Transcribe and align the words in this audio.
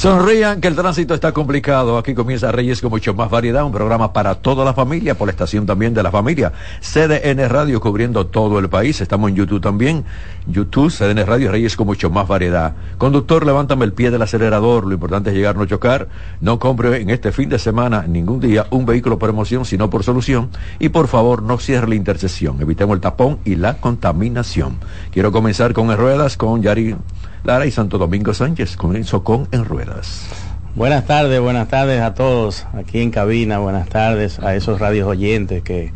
Sonrían 0.00 0.62
que 0.62 0.68
el 0.68 0.76
tránsito 0.76 1.12
está 1.12 1.32
complicado. 1.32 1.98
Aquí 1.98 2.14
comienza 2.14 2.50
Reyes 2.50 2.80
con 2.80 2.88
mucho 2.88 3.12
más 3.12 3.28
variedad, 3.28 3.64
un 3.64 3.70
programa 3.70 4.14
para 4.14 4.34
toda 4.34 4.64
la 4.64 4.72
familia, 4.72 5.14
por 5.14 5.28
la 5.28 5.32
estación 5.32 5.66
también 5.66 5.92
de 5.92 6.02
la 6.02 6.10
familia. 6.10 6.54
CDN 6.80 7.46
Radio 7.50 7.82
cubriendo 7.82 8.26
todo 8.26 8.58
el 8.58 8.70
país. 8.70 9.02
Estamos 9.02 9.28
en 9.28 9.36
YouTube 9.36 9.60
también. 9.60 10.06
YouTube, 10.46 10.90
CDN 10.90 11.26
Radio, 11.26 11.50
Reyes 11.50 11.76
con 11.76 11.86
mucho 11.86 12.08
más 12.08 12.26
variedad. 12.26 12.72
Conductor, 12.96 13.44
levántame 13.44 13.84
el 13.84 13.92
pie 13.92 14.10
del 14.10 14.22
acelerador. 14.22 14.86
Lo 14.86 14.94
importante 14.94 15.28
es 15.28 15.36
llegar, 15.36 15.56
no 15.56 15.66
chocar. 15.66 16.08
No 16.40 16.58
compre 16.58 17.02
en 17.02 17.10
este 17.10 17.30
fin 17.30 17.50
de 17.50 17.58
semana, 17.58 18.06
ningún 18.08 18.40
día, 18.40 18.68
un 18.70 18.86
vehículo 18.86 19.18
por 19.18 19.28
emoción, 19.28 19.66
sino 19.66 19.90
por 19.90 20.02
solución. 20.02 20.48
Y 20.78 20.88
por 20.88 21.08
favor, 21.08 21.42
no 21.42 21.58
cierre 21.58 21.88
la 21.88 21.96
intersección. 21.96 22.58
Evitemos 22.62 22.94
el 22.94 23.02
tapón 23.02 23.38
y 23.44 23.56
la 23.56 23.76
contaminación. 23.76 24.78
Quiero 25.12 25.30
comenzar 25.30 25.74
con 25.74 25.94
ruedas 25.94 26.38
con 26.38 26.62
Yari 26.62 26.96
Lara 27.42 27.64
y 27.64 27.70
Santo 27.70 27.96
Domingo 27.96 28.34
Sánchez. 28.34 28.76
Comienzo 28.76 29.24
con 29.24 29.48
En 29.50 29.64
Ruedas. 29.64 30.28
Buenas 30.74 31.06
tardes, 31.06 31.40
buenas 31.40 31.68
tardes 31.68 32.00
a 32.00 32.14
todos 32.14 32.66
aquí 32.74 33.00
en 33.00 33.10
cabina, 33.10 33.58
buenas 33.58 33.88
tardes 33.88 34.38
a 34.38 34.54
esos 34.54 34.78
radios 34.78 35.08
oyentes 35.08 35.62
que 35.62 35.92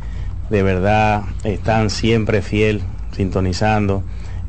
de 0.51 0.63
verdad 0.63 1.23
están 1.45 1.91
siempre 1.91 2.43
fiel 2.43 2.83
sintonizando 3.13 4.03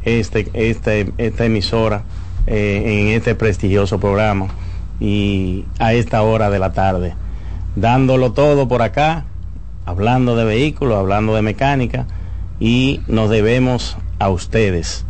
este, 0.03 0.49
este 0.53 1.13
esta 1.19 1.45
emisora 1.45 2.03
eh, 2.47 2.83
en 2.85 3.15
este 3.15 3.35
prestigioso 3.35 3.99
programa 3.99 4.47
y 4.99 5.65
a 5.77 5.93
esta 5.93 6.23
hora 6.23 6.49
de 6.49 6.59
la 6.59 6.73
tarde, 6.73 7.13
dándolo 7.75 8.31
todo 8.31 8.67
por 8.67 8.81
acá, 8.81 9.25
hablando 9.85 10.35
de 10.35 10.45
vehículos, 10.45 10.97
hablando 10.97 11.35
de 11.35 11.43
mecánica 11.43 12.07
y 12.59 13.01
nos 13.07 13.29
debemos 13.29 13.95
a 14.17 14.29
ustedes 14.29 15.05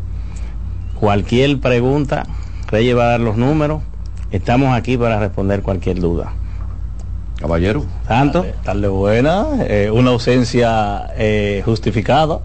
Cualquier 0.99 1.59
pregunta, 1.59 2.25
Reyes 2.67 2.97
va 2.97 3.03
a 3.03 3.09
dar 3.11 3.19
los 3.19 3.37
números. 3.37 3.81
Estamos 4.31 4.75
aquí 4.75 4.97
para 4.97 5.19
responder 5.19 5.61
cualquier 5.61 5.99
duda. 5.99 6.33
Caballero. 7.37 7.85
Tanto. 8.07 8.45
Tarde, 8.63 8.87
buena, 8.87 9.45
eh, 9.61 9.91
una 9.91 10.11
ausencia 10.11 11.07
eh, 11.17 11.61
justificada 11.65 12.39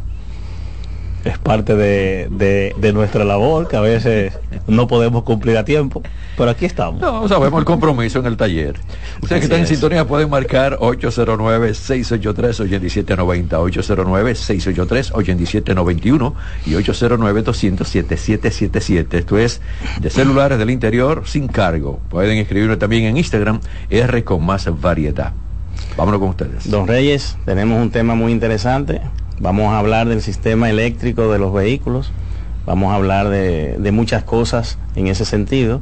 es 1.24 1.38
parte 1.38 1.74
de, 1.76 2.74
de, 2.76 2.92
nuestra 2.92 3.24
labor, 3.24 3.68
que 3.68 3.76
a 3.76 3.80
veces 3.80 4.36
no 4.66 4.88
podemos 4.88 5.22
cumplir 5.22 5.56
a 5.58 5.64
tiempo, 5.64 6.02
pero 6.36 6.50
aquí 6.50 6.64
estamos. 6.64 7.00
No, 7.00 7.28
sabemos 7.28 7.60
el 7.60 7.64
compromiso 7.64 8.18
en 8.18 8.26
el 8.26 8.36
taller. 8.36 8.74
Ustedes 9.22 9.40
que 9.40 9.44
están 9.44 9.60
en 9.60 9.66
sintonía 9.66 10.04
pueden 10.06 10.28
marcar 10.30 10.78
809-683-8790, 10.78 13.48
809-683-8791 13.48 16.32
y 16.66 16.72
809-200-7777. 16.72 19.14
Esto 19.14 19.38
es 19.38 19.60
de 20.00 20.10
celulares 20.10 20.58
del 20.58 20.70
interior 20.70 21.22
sin 21.26 21.46
cargo. 21.48 22.00
Pueden 22.08 22.38
escribirlo 22.38 22.78
también 22.78 23.04
en 23.04 23.18
Instagram, 23.18 23.60
R 23.90 24.24
con 24.24 24.44
más 24.44 24.68
variedad. 24.80 25.32
Vámonos 25.96 26.20
con 26.20 26.28
ustedes. 26.30 26.70
Don 26.70 26.86
Reyes, 26.86 27.36
tenemos 27.44 27.80
un 27.80 27.90
tema 27.90 28.14
muy 28.14 28.32
interesante 28.32 29.00
Vamos 29.40 29.72
a 29.72 29.78
hablar 29.78 30.06
del 30.06 30.20
sistema 30.20 30.68
eléctrico 30.68 31.32
de 31.32 31.38
los 31.38 31.54
vehículos, 31.54 32.12
vamos 32.66 32.92
a 32.92 32.96
hablar 32.96 33.30
de, 33.30 33.90
muchas 33.90 34.22
cosas 34.22 34.76
en 34.96 35.06
ese 35.06 35.24
sentido. 35.24 35.80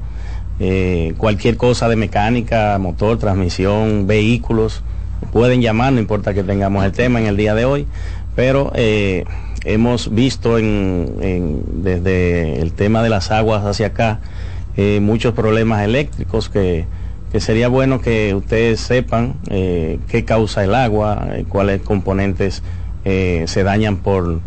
Eh, 0.60 1.14
cualquier 1.18 1.56
cosa 1.56 1.88
de 1.88 1.96
mecánica, 1.96 2.78
motor, 2.78 3.18
transmisión, 3.18 4.06
vehículos, 4.06 4.84
pueden 5.32 5.60
llamar, 5.60 5.92
no 5.92 5.98
importa 5.98 6.34
que 6.34 6.44
tengamos 6.44 6.84
el 6.84 6.92
tema 6.92 7.20
en 7.20 7.26
el 7.26 7.36
día 7.36 7.56
de 7.56 7.64
hoy, 7.64 7.88
pero 8.36 8.70
eh, 8.76 9.24
hemos 9.64 10.14
visto 10.14 10.54
desde 10.54 12.62
el 12.62 12.72
tema 12.74 13.02
de 13.02 13.08
las 13.08 13.32
aguas 13.32 13.64
hacia 13.64 13.88
acá 13.88 14.20
eh, 14.76 15.00
muchos 15.02 15.34
problemas 15.34 15.82
eléctricos 15.82 16.48
que, 16.48 16.84
que, 17.32 17.40
sería 17.40 17.66
bueno 17.66 18.00
que 18.00 18.36
ustedes 18.36 18.78
sepan 18.78 19.34
qué 19.48 20.24
causa 20.24 20.62
el 20.62 20.76
agua, 20.76 21.26
cuáles 21.48 21.82
componentes 21.82 22.62
eh, 23.10 23.44
se 23.46 23.62
dañan 23.62 23.96
por, 23.96 24.40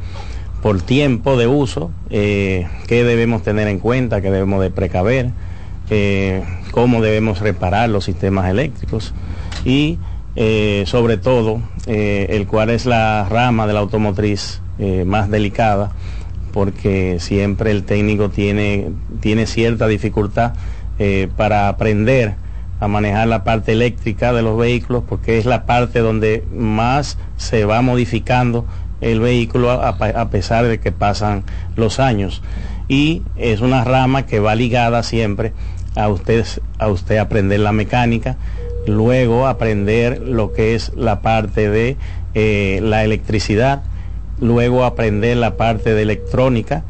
por 0.61 0.83
tiempo 0.83 1.35
de 1.35 1.47
uso, 1.47 1.89
eh, 2.11 2.67
qué 2.85 3.03
debemos 3.03 3.41
tener 3.41 3.67
en 3.67 3.79
cuenta, 3.79 4.21
qué 4.21 4.29
debemos 4.29 4.61
de 4.61 4.69
precaver, 4.69 5.31
eh, 5.89 6.43
cómo 6.69 7.01
debemos 7.01 7.39
reparar 7.39 7.89
los 7.89 8.05
sistemas 8.05 8.51
eléctricos 8.51 9.15
y 9.65 9.97
sobre 10.85 11.17
todo 11.17 11.59
el 11.87 12.47
cual 12.47 12.69
es 12.69 12.85
la 12.85 13.27
rama 13.27 13.65
de 13.65 13.73
la 13.73 13.79
automotriz 13.79 14.61
más 15.05 15.29
delicada 15.29 15.91
porque 16.53 17.17
siempre 17.19 17.71
el 17.71 17.83
técnico 17.83 18.29
tiene, 18.29 18.91
tiene 19.19 19.45
cierta 19.47 19.87
dificultad 19.87 20.53
para 21.35 21.67
aprender 21.67 22.35
a 22.81 22.87
manejar 22.87 23.27
la 23.27 23.43
parte 23.43 23.71
eléctrica 23.71 24.33
de 24.33 24.41
los 24.41 24.57
vehículos 24.57 25.03
porque 25.07 25.37
es 25.37 25.45
la 25.45 25.65
parte 25.65 25.99
donde 25.99 26.43
más 26.51 27.19
se 27.37 27.63
va 27.63 27.81
modificando 27.83 28.65
el 29.01 29.19
vehículo 29.19 29.69
a, 29.71 30.29
pesar 30.29 30.65
de 30.65 30.79
que 30.79 30.91
pasan 30.91 31.43
los 31.75 31.99
años. 31.99 32.41
Y 32.87 33.21
es 33.37 33.61
una 33.61 33.83
rama 33.83 34.25
que 34.25 34.39
va 34.39 34.55
ligada 34.55 35.03
siempre 35.03 35.53
a 35.95 36.07
usted, 36.07 36.43
a 36.79 36.87
usted 36.87 37.17
aprender 37.17 37.59
la 37.59 37.71
mecánica, 37.71 38.37
luego 38.87 39.45
aprender 39.45 40.19
lo 40.19 40.51
que 40.51 40.73
es 40.73 40.91
la 40.95 41.21
parte 41.21 41.69
de 41.69 41.97
eh, 42.33 42.79
la 42.81 43.03
electricidad, 43.03 43.83
luego 44.39 44.85
aprender 44.85 45.37
la 45.37 45.55
parte 45.55 45.93
de 45.93 46.01
electrónica 46.01 46.83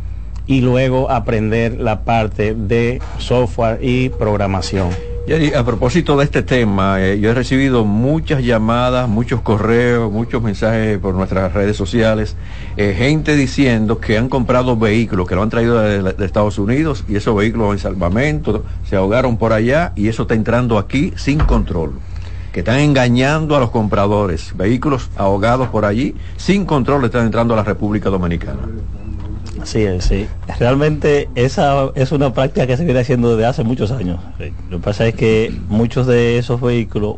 y 0.48 0.62
luego 0.62 1.12
aprender 1.12 1.82
la 1.82 2.06
parte 2.06 2.56
de 2.56 3.02
software 3.18 3.80
y 3.82 4.08
programación. 4.08 5.11
Y 5.28 5.54
a 5.54 5.64
propósito 5.64 6.18
de 6.18 6.26
este 6.26 6.42
tema, 6.42 7.00
eh, 7.00 7.20
yo 7.20 7.30
he 7.30 7.34
recibido 7.36 7.86
muchas 7.86 8.44
llamadas, 8.44 9.08
muchos 9.08 9.42
correos, 9.42 10.12
muchos 10.12 10.42
mensajes 10.42 10.98
por 10.98 11.14
nuestras 11.14 11.54
redes 11.54 11.78
sociales, 11.78 12.36
eh, 12.76 12.96
gente 12.98 13.36
diciendo 13.36 14.00
que 14.00 14.18
han 14.18 14.30
comprado 14.30 14.76
vehículos, 14.76 15.28
que 15.28 15.36
lo 15.36 15.44
han 15.44 15.52
traído 15.52 15.80
de, 15.80 16.26
Estados 16.26 16.58
Unidos 16.58 17.06
y 17.08 17.18
esos 17.18 17.36
vehículos 17.36 17.74
en 17.74 17.80
salvamento, 17.80 18.64
se 18.90 18.96
ahogaron 18.96 19.38
por 19.38 19.54
allá 19.54 19.94
y 19.96 20.08
eso 20.08 20.24
está 20.24 20.34
entrando 20.34 20.80
aquí 20.80 21.14
sin 21.16 21.38
control. 21.38 21.94
Que 22.52 22.62
están 22.62 22.80
engañando 22.80 23.56
a 23.56 23.60
los 23.60 23.70
compradores, 23.70 24.58
vehículos 24.58 25.12
ahogados 25.16 25.70
por 25.70 25.86
allí, 25.86 26.16
sin 26.36 26.66
control 26.66 27.06
están 27.06 27.28
entrando 27.28 27.54
a 27.54 27.58
la 27.58 27.64
República 27.64 28.10
Dominicana. 28.10 28.68
Sí, 29.64 29.86
sí. 30.00 30.28
Realmente 30.60 31.30
esa 31.36 31.92
es 31.96 32.12
una 32.12 32.34
práctica 32.34 32.68
que 32.68 32.78
se 32.78 32.86
viene 32.86 33.00
haciendo 33.00 33.36
desde 33.36 33.46
hace 33.46 33.64
muchos 33.64 33.92
años. 33.92 34.20
Lo 34.70 34.78
que 34.78 34.84
pasa 34.84 35.08
es 35.08 35.16
que 35.16 35.54
muchos 35.68 36.08
de 36.08 36.38
esos 36.38 36.60
vehículos 36.62 37.18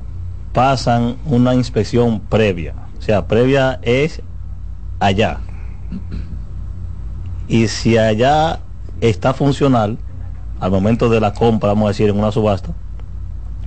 pasan 0.53 1.18
una 1.26 1.56
inspección 1.56 2.20
previa. 2.20 2.74
O 2.98 3.02
sea, 3.02 3.28
previa 3.28 3.80
es 3.82 4.22
allá. 5.00 5.40
Y 7.48 7.68
si 7.68 7.98
allá 7.98 8.59
está 9.02 9.34
funcional, 9.34 9.98
al 10.59 10.72
momento 10.72 11.09
de 11.09 11.20
la 11.20 11.34
compra, 11.34 11.70
vamos 11.70 11.86
a 11.86 11.88
decir, 11.90 12.09
en 12.09 12.17
una 12.17 12.32
subasta, 12.32 12.72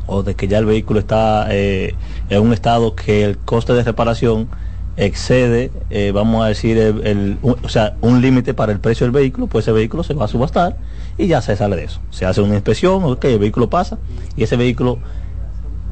o 0.07 0.23
de 0.23 0.35
que 0.35 0.49
ya 0.49 0.59
el 0.59 0.65
vehículo 0.65 1.01
está 1.01 1.47
eh, 1.51 1.95
en 2.31 2.43
un 2.43 2.53
estado 2.53 2.95
que 2.95 3.25
el 3.25 3.39
coste 3.39 3.75
de 3.75 3.83
reparación 3.83 4.49
excede, 4.97 5.71
eh, 5.91 6.11
vamos 6.13 6.45
a 6.45 6.49
decir, 6.49 6.79
el, 6.79 7.39
o 7.43 7.69
sea, 7.69 7.97
un 8.01 8.23
límite 8.23 8.55
para 8.55 8.73
el 8.73 8.81
precio 8.81 9.05
del 9.05 9.13
vehículo, 9.13 9.47
pues 9.47 9.65
ese 9.65 9.73
vehículo 9.73 10.03
se 10.03 10.15
va 10.15 10.25
a 10.25 10.29
subastar 10.29 10.77
y 11.19 11.27
ya 11.27 11.43
se 11.43 11.57
sale 11.57 11.77
de 11.77 11.85
eso. 11.85 12.01
Se 12.11 12.25
hace 12.25 12.41
una 12.41 12.55
inspección, 12.55 13.05
ok, 13.05 13.25
el 13.27 13.39
vehículo 13.39 13.69
pasa 13.69 13.99
y 14.37 14.43
ese 14.43 14.57
vehículo 14.57 14.99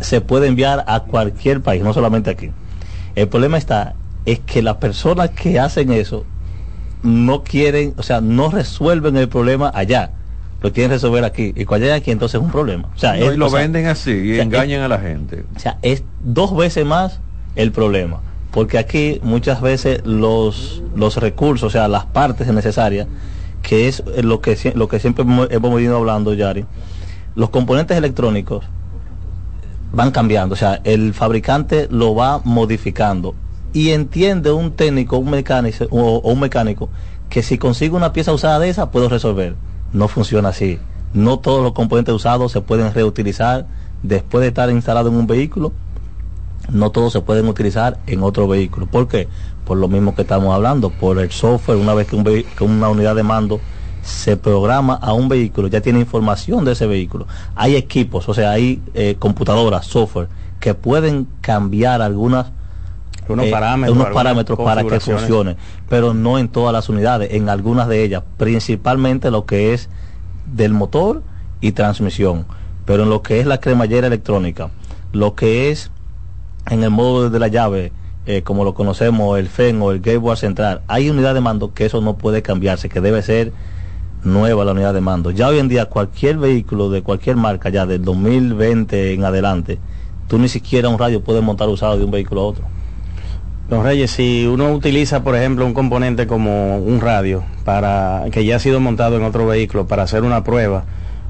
se 0.01 0.21
puede 0.21 0.49
enviar 0.49 0.85
a 0.87 1.01
cualquier 1.01 1.61
país, 1.61 1.83
no 1.83 1.93
solamente 1.93 2.31
aquí. 2.31 2.51
El 3.15 3.29
problema 3.29 3.59
está, 3.59 3.95
es 4.25 4.41
que 4.41 4.62
las 4.62 4.77
personas 4.77 5.31
que 5.31 5.61
hacen 5.61 5.93
eso 5.93 6.25
no 7.03 7.45
quieren, 7.45 7.95
o 7.99 8.03
sea, 8.03 8.23
no 8.23 8.51
resuelven 8.51 9.17
el 9.17 9.29
problema 9.29 9.71
allá 9.75 10.12
lo 10.62 10.73
quieren 10.73 10.93
resolver 10.93 11.25
aquí. 11.25 11.53
Y 11.55 11.67
cuando 11.67 11.85
llegan 11.85 12.01
aquí, 12.01 12.11
entonces 12.11 12.41
es 12.41 12.43
un 12.43 12.51
problema. 12.51 12.89
O 12.97 12.99
sea, 12.99 13.19
y 13.19 13.37
lo 13.37 13.51
venden 13.51 13.85
así 13.85 14.12
y 14.12 14.41
engañan 14.41 14.81
a 14.81 14.89
la 14.89 14.99
gente. 14.99 15.45
O 15.55 15.59
sea, 15.59 15.77
es 15.83 16.05
dos 16.23 16.56
veces 16.56 16.87
más 16.87 17.21
el 17.55 17.71
problema 17.71 18.23
porque 18.55 18.79
aquí 18.79 19.19
muchas 19.25 19.61
veces 19.61 20.06
los, 20.06 20.81
los 20.95 21.17
recursos, 21.17 21.67
o 21.67 21.71
sea, 21.71 21.89
las 21.89 22.06
partes 22.06 22.47
necesarias, 22.47 23.09
que 23.62 23.89
es 23.89 24.05
lo 24.23 24.41
que, 24.41 24.56
lo 24.77 24.87
que 24.87 25.01
siempre 25.01 25.25
hemos 25.51 25.75
venido 25.75 25.97
hablando, 25.97 26.33
Yari, 26.35 26.65
los 27.35 27.51
componentes 27.51 27.97
electrónicos 27.99 28.65
van 29.93 30.12
cambiando, 30.12 30.53
o 30.53 30.56
sea, 30.56 30.81
el 30.85 31.15
fabricante 31.15 31.89
lo 31.91 32.15
va 32.15 32.43
modificando 32.45 33.35
y 33.73 33.91
entiende 33.91 34.53
un 34.53 34.71
técnico, 34.71 35.19
un 35.19 35.31
mecánico 35.31 35.87
o, 35.91 36.19
o 36.19 36.33
un 36.33 36.39
mecánico 36.39 36.89
que 37.29 37.43
si 37.43 37.59
consigo 37.59 37.97
una 37.97 38.12
pieza 38.12 38.33
usada 38.33 38.61
de 38.61 38.69
esa 38.69 38.93
puedo 38.93 39.09
resolver. 39.09 39.56
No 39.93 40.06
funciona 40.06 40.51
así. 40.51 40.79
No 41.12 41.41
todos 41.41 41.61
los 41.61 41.73
componentes 41.73 42.15
usados 42.15 42.53
se 42.53 42.61
pueden 42.61 42.95
reutilizar 42.95 43.67
después 44.05 44.43
de 44.43 44.49
estar 44.49 44.71
instalado 44.71 45.09
en 45.09 45.17
un 45.17 45.27
vehículo. 45.27 45.73
No 46.70 46.90
todos 46.90 47.12
se 47.12 47.20
pueden 47.20 47.46
utilizar 47.49 47.99
en 48.06 48.22
otro 48.22 48.49
vehículo. 48.49 48.87
¿Por 48.87 49.08
qué? 49.08 49.28
Por 49.64 49.78
lo 49.78 49.88
mismo 49.88 50.14
que 50.14 50.22
estamos 50.22 50.55
hablando, 50.55 50.90
por 50.90 51.19
el 51.19 51.31
software, 51.31 51.78
una 51.78 51.94
vez 51.94 52.06
que, 52.08 52.16
un 52.16 52.25
vehi- 52.25 52.44
que 52.56 52.64
una 52.64 52.88
unidad 52.88 53.14
de 53.14 53.22
mando 53.22 53.61
se 54.02 54.37
programa 54.37 54.94
a 54.94 55.12
un 55.14 55.28
vehículo, 55.28 55.69
ya 55.69 55.81
tiene 55.81 56.00
información 56.00 56.64
de 56.64 56.72
ese 56.72 56.87
vehículo. 56.87 57.26
Hay 57.55 57.75
equipos, 57.76 58.28
o 58.28 58.34
sea, 58.34 58.50
hay 58.50 58.82
eh, 58.93 59.16
computadoras, 59.19 59.87
software, 59.87 60.28
que 60.61 60.75
pueden 60.75 61.26
cambiar 61.40 62.02
algunas 62.02 62.49
Unos 63.28 63.46
eh, 63.46 63.50
parámetros. 63.50 63.96
unos 63.96 64.12
parámetros 64.12 64.58
para 64.58 64.84
que 64.84 65.00
funcione, 65.00 65.56
pero 65.88 66.12
no 66.12 66.38
en 66.38 66.49
todas 66.49 66.72
las 66.75 66.88
unidades, 66.90 67.32
en 67.32 67.49
algunas 67.49 67.88
de 67.88 68.02
ellas, 68.05 68.22
principalmente 68.37 69.31
lo 69.31 69.46
que 69.46 69.72
es 69.72 69.88
del 70.46 70.75
motor 70.75 71.22
y 71.62 71.72
transmisión, 71.72 72.44
pero 72.84 73.05
en 73.05 73.08
lo 73.10 73.22
que 73.22 73.40
es 73.40 73.46
la 73.46 73.58
cremallera 73.58 74.06
electrónica, 74.06 74.69
lo 75.12 75.34
que 75.34 75.70
es 75.70 75.90
en 76.70 76.82
el 76.82 76.90
módulo 76.90 77.31
de 77.31 77.38
la 77.38 77.49
llave, 77.49 77.93
eh, 78.26 78.43
como 78.43 78.64
lo 78.64 78.75
conocemos, 78.75 79.38
el 79.38 79.49
FEN 79.49 79.82
o 79.82 79.90
el 79.93 80.00
gateway 80.00 80.37
central, 80.37 80.81
hay 80.88 81.11
unidad 81.11 81.34
de 81.34 81.40
mando 81.40 81.75
que 81.75 81.87
eso 81.87 82.00
no 82.00 82.16
puede 82.16 82.43
cambiarse, 82.43 82.88
que 82.88 83.00
debe 83.00 83.22
ser 83.22 83.52
nueva 84.22 84.64
la 84.64 84.72
unidad 84.72 84.94
de 84.94 85.00
mando. 85.00 85.31
Ya 85.31 85.49
hoy 85.49 85.58
en 85.58 85.69
día 85.69 85.87
cualquier 85.87 86.38
vehículo 86.38 86.90
de 86.90 87.02
cualquier 87.02 87.37
marca, 87.37 87.69
ya 87.69 87.87
del 87.87 88.02
2020 88.02 89.12
en 89.12 89.25
adelante, 89.25 89.78
tú 90.28 90.38
ni 90.38 90.49
siquiera 90.49 90.88
un 90.88 90.99
radio 90.99 91.22
puedes 91.22 91.43
montar 91.43 91.69
usado 91.69 91.99
de 91.99 92.05
un 92.05 92.11
vehículo 92.11 92.40
a 92.40 92.44
otro. 92.44 92.64
Don 93.69 93.82
Reyes, 93.82 94.10
si 94.10 94.46
uno 94.46 94.72
utiliza, 94.72 95.25
por 95.25 95.34
ejemplo, 95.37 95.64
un 95.64 95.72
componente 95.72 96.26
como 96.26 96.78
un 96.78 97.00
radio 97.00 97.43
para 97.64 98.25
que 98.31 98.44
ya 98.44 98.56
ha 98.56 98.58
sido 98.58 98.78
montado 98.78 99.17
en 99.17 99.22
otro 99.22 99.46
vehículo 99.46 99.87
para 99.87 100.02
hacer 100.02 100.22
una 100.22 100.44
prueba, 100.44 100.84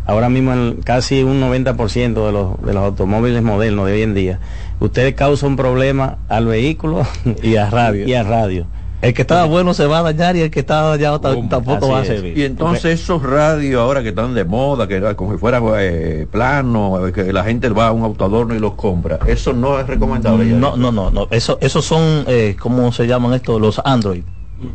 ahora 0.07 0.29
mismo 0.29 0.53
en 0.53 0.83
casi 0.83 1.23
un 1.23 1.41
90% 1.41 2.27
de 2.27 2.33
los, 2.33 2.63
de 2.63 2.73
los 2.73 2.83
automóviles 2.85 3.43
modernos 3.43 3.87
de 3.87 3.93
hoy 3.93 4.03
en 4.03 4.15
día, 4.15 4.41
usted 4.81 5.15
causa 5.15 5.47
un 5.47 5.57
problema 5.57 6.19
al 6.29 6.47
vehículo 6.47 7.07
Y 7.43 7.57
a 7.57 7.71
radio. 7.71 8.07
y 8.07 8.15
a 8.15 8.23
radio. 8.23 8.67
El 9.05 9.13
que 9.13 9.21
estaba 9.21 9.45
bueno 9.45 9.75
se 9.75 9.85
va 9.87 9.99
a 9.99 10.03
dañar 10.03 10.35
y 10.35 10.41
el 10.41 10.51
que 10.51 10.61
está 10.61 10.81
dañado 10.81 11.21
tampoco 11.21 11.91
va 11.91 12.01
a 12.01 12.05
servir. 12.07 12.39
Y 12.39 12.45
entonces 12.45 13.01
esos 13.03 13.23
radios 13.23 13.83
ahora 13.83 14.03
que 14.03 14.09
están 14.11 14.33
de 14.33 14.45
moda, 14.45 14.89
que 14.89 14.99
como 15.15 15.33
si 15.33 15.39
fueran 15.39 15.63
eh, 15.77 16.27
planos, 16.31 17.13
que 17.13 17.31
la 17.31 17.45
gente 17.45 17.69
va 17.69 17.89
a 17.89 17.93
un 17.93 18.03
autoadorno 18.03 18.55
y 18.55 18.59
los 18.59 18.75
compra, 18.75 19.19
eso 19.27 19.53
no 19.53 19.79
es 19.79 19.87
recomendable. 19.87 20.49
ya. 20.49 20.57
No, 20.57 20.77
no, 20.77 20.91
no, 20.91 21.11
no. 21.11 21.29
Eso, 21.31 21.59
esos 21.61 21.85
son, 21.85 22.25
eh, 22.29 22.57
¿cómo 22.59 22.93
se 22.93 23.07
llaman 23.07 23.35
estos? 23.35 23.61
Los 23.61 23.79
Android. 23.85 24.23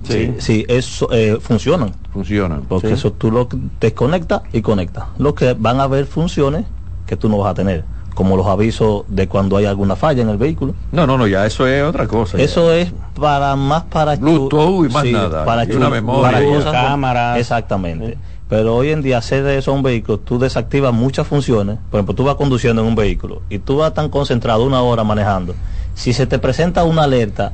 Sí. 0.04 0.34
Sí, 0.40 0.66
eso 0.68 1.08
eh, 1.12 1.38
funcionan. 1.42 1.94
Funcionan. 2.14 2.62
Porque 2.68 2.88
Sí. 2.88 2.94
eso 2.94 3.12
tú 3.14 3.32
lo 3.32 3.48
desconectas 3.80 4.42
y 4.54 4.62
conectas. 4.62 5.06
Lo 5.18 5.34
que 5.36 5.54
van 5.54 5.80
a 5.80 5.84
haber 5.84 6.06
funciones 6.06 6.66
que 7.06 7.16
tú 7.16 7.30
no 7.30 7.38
vas 7.38 7.52
a 7.52 7.54
tener. 7.54 7.84
Como 8.16 8.36
los 8.36 8.48
avisos 8.48 9.04
de 9.08 9.28
cuando 9.28 9.56
hay 9.56 9.66
alguna 9.66 9.96
falla 9.96 10.22
en 10.22 10.30
el 10.30 10.38
vehículo. 10.38 10.74
No, 10.92 11.08
no, 11.08 11.18
no, 11.18 11.26
ya 11.28 11.46
eso 11.46 11.66
es 11.68 11.84
otra 11.84 12.08
cosa. 12.08 12.38
ya. 12.38 12.44
Eso 12.44 12.74
es 12.74 12.92
para 13.20 13.56
más 13.56 13.84
para 13.84 14.16
Bluetooth 14.18 14.86
y 14.90 14.94
más 14.94 15.06
nada, 15.06 15.46
Para, 15.46 15.64
y 15.66 15.72
una 15.72 15.90
memoria. 15.90 16.22
para 16.32 16.44
cosas- 16.44 16.72
cámaras. 16.74 17.38
Exactamente. 17.38 18.08
Sí. 18.14 18.14
Pero 18.50 18.76
hoy 18.76 18.90
en 18.90 19.02
día 19.04 19.20
hacer 19.20 19.46
eso 19.48 19.72
a 19.72 19.76
un 19.76 19.84
vehículo, 19.84 20.18
tú 20.20 20.40
desactivas 20.40 20.92
muchas 20.94 21.28
funciones. 21.28 21.78
Por 21.92 22.00
ejemplo, 22.00 22.16
tú 22.16 22.24
vas 22.24 22.36
conduciendo 22.36 22.82
en 22.82 22.88
un 22.90 22.96
vehículo 22.96 23.42
y 23.50 23.60
tú 23.60 23.78
vas 23.78 23.94
tan 23.94 24.10
concentrado 24.10 24.66
una 24.66 24.82
hora 24.82 25.04
manejando. 25.04 25.54
Si 25.94 26.12
se 26.14 26.26
te 26.26 26.40
presenta 26.40 26.84
una 26.84 27.04
alerta, 27.04 27.54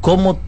¿cómo 0.00 0.38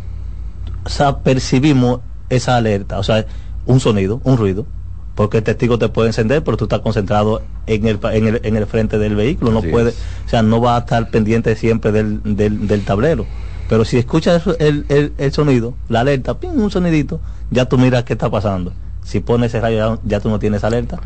o 0.84 0.88
sea, 0.88 1.19
percibimos 1.19 2.00
esa 2.29 2.56
alerta? 2.56 2.99
O 2.99 3.02
sea, 3.02 3.26
un 3.67 3.81
sonido, 3.81 4.20
un 4.25 4.37
ruido. 4.37 4.67
Porque 5.14 5.38
el 5.38 5.44
testigo 5.44 5.79
te 5.79 5.90
puede 5.90 6.08
encender, 6.08 6.43
pero 6.43 6.56
tú 6.56 6.64
estás 6.64 6.81
concentrado 6.81 7.43
en 7.67 7.87
el, 7.87 7.99
en 8.12 8.29
el, 8.29 8.40
en 8.44 8.56
el 8.56 8.67
frente 8.67 8.99
del 8.99 9.14
vehículo. 9.14 9.50
No 9.52 9.58
Así 9.58 9.69
puede, 9.69 9.90
es. 9.90 9.99
o 10.26 10.29
sea, 10.31 10.43
no 10.43 10.58
va 10.62 10.76
a 10.76 10.81
estar 10.81 11.11
pendiente 11.11 11.55
siempre 11.55 11.93
del, 11.93 12.20
del, 12.25 12.67
del 12.67 12.82
tablero. 12.82 13.26
Pero 13.69 13.84
si 13.84 13.99
escuchas 13.99 14.43
el, 14.58 14.87
el, 14.88 15.12
el 15.19 15.32
sonido, 15.32 15.75
la 15.90 16.00
alerta, 16.00 16.38
ping, 16.38 16.49
un 16.50 16.70
sonidito, 16.70 17.20
ya 17.50 17.67
tú 17.67 17.76
miras 17.76 18.05
qué 18.05 18.14
está 18.14 18.31
pasando. 18.31 18.73
Si 19.05 19.20
pones 19.20 19.49
ese 19.50 19.61
rayo, 19.61 19.99
ya, 20.05 20.20
tú 20.20 20.31
no 20.31 20.38
tienes 20.38 20.64
alerta. 20.64 20.99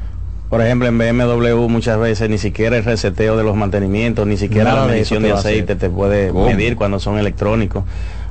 Por 0.50 0.62
ejemplo, 0.62 0.87
en 0.87 0.96
BMW 0.99 1.69
muchas 1.69 1.99
veces 1.99 2.31
ni 2.31 2.38
siquiera 2.38 2.76
el 2.76 2.84
reseteo 2.84 3.37
de 3.37 3.43
los 3.43 3.56
mantenimientos, 3.56 4.25
ni 4.28 4.37
siquiera 4.37 4.70
Nada 4.70 4.87
la 4.87 4.93
medición 4.93 5.25
de 5.25 5.32
aceite 5.32 5.75
te 5.75 5.90
puede 5.90 6.28
¿Cómo? 6.28 6.46
medir 6.46 6.76
cuando 6.76 7.00
son 7.00 7.19
electrónicos. 7.19 7.82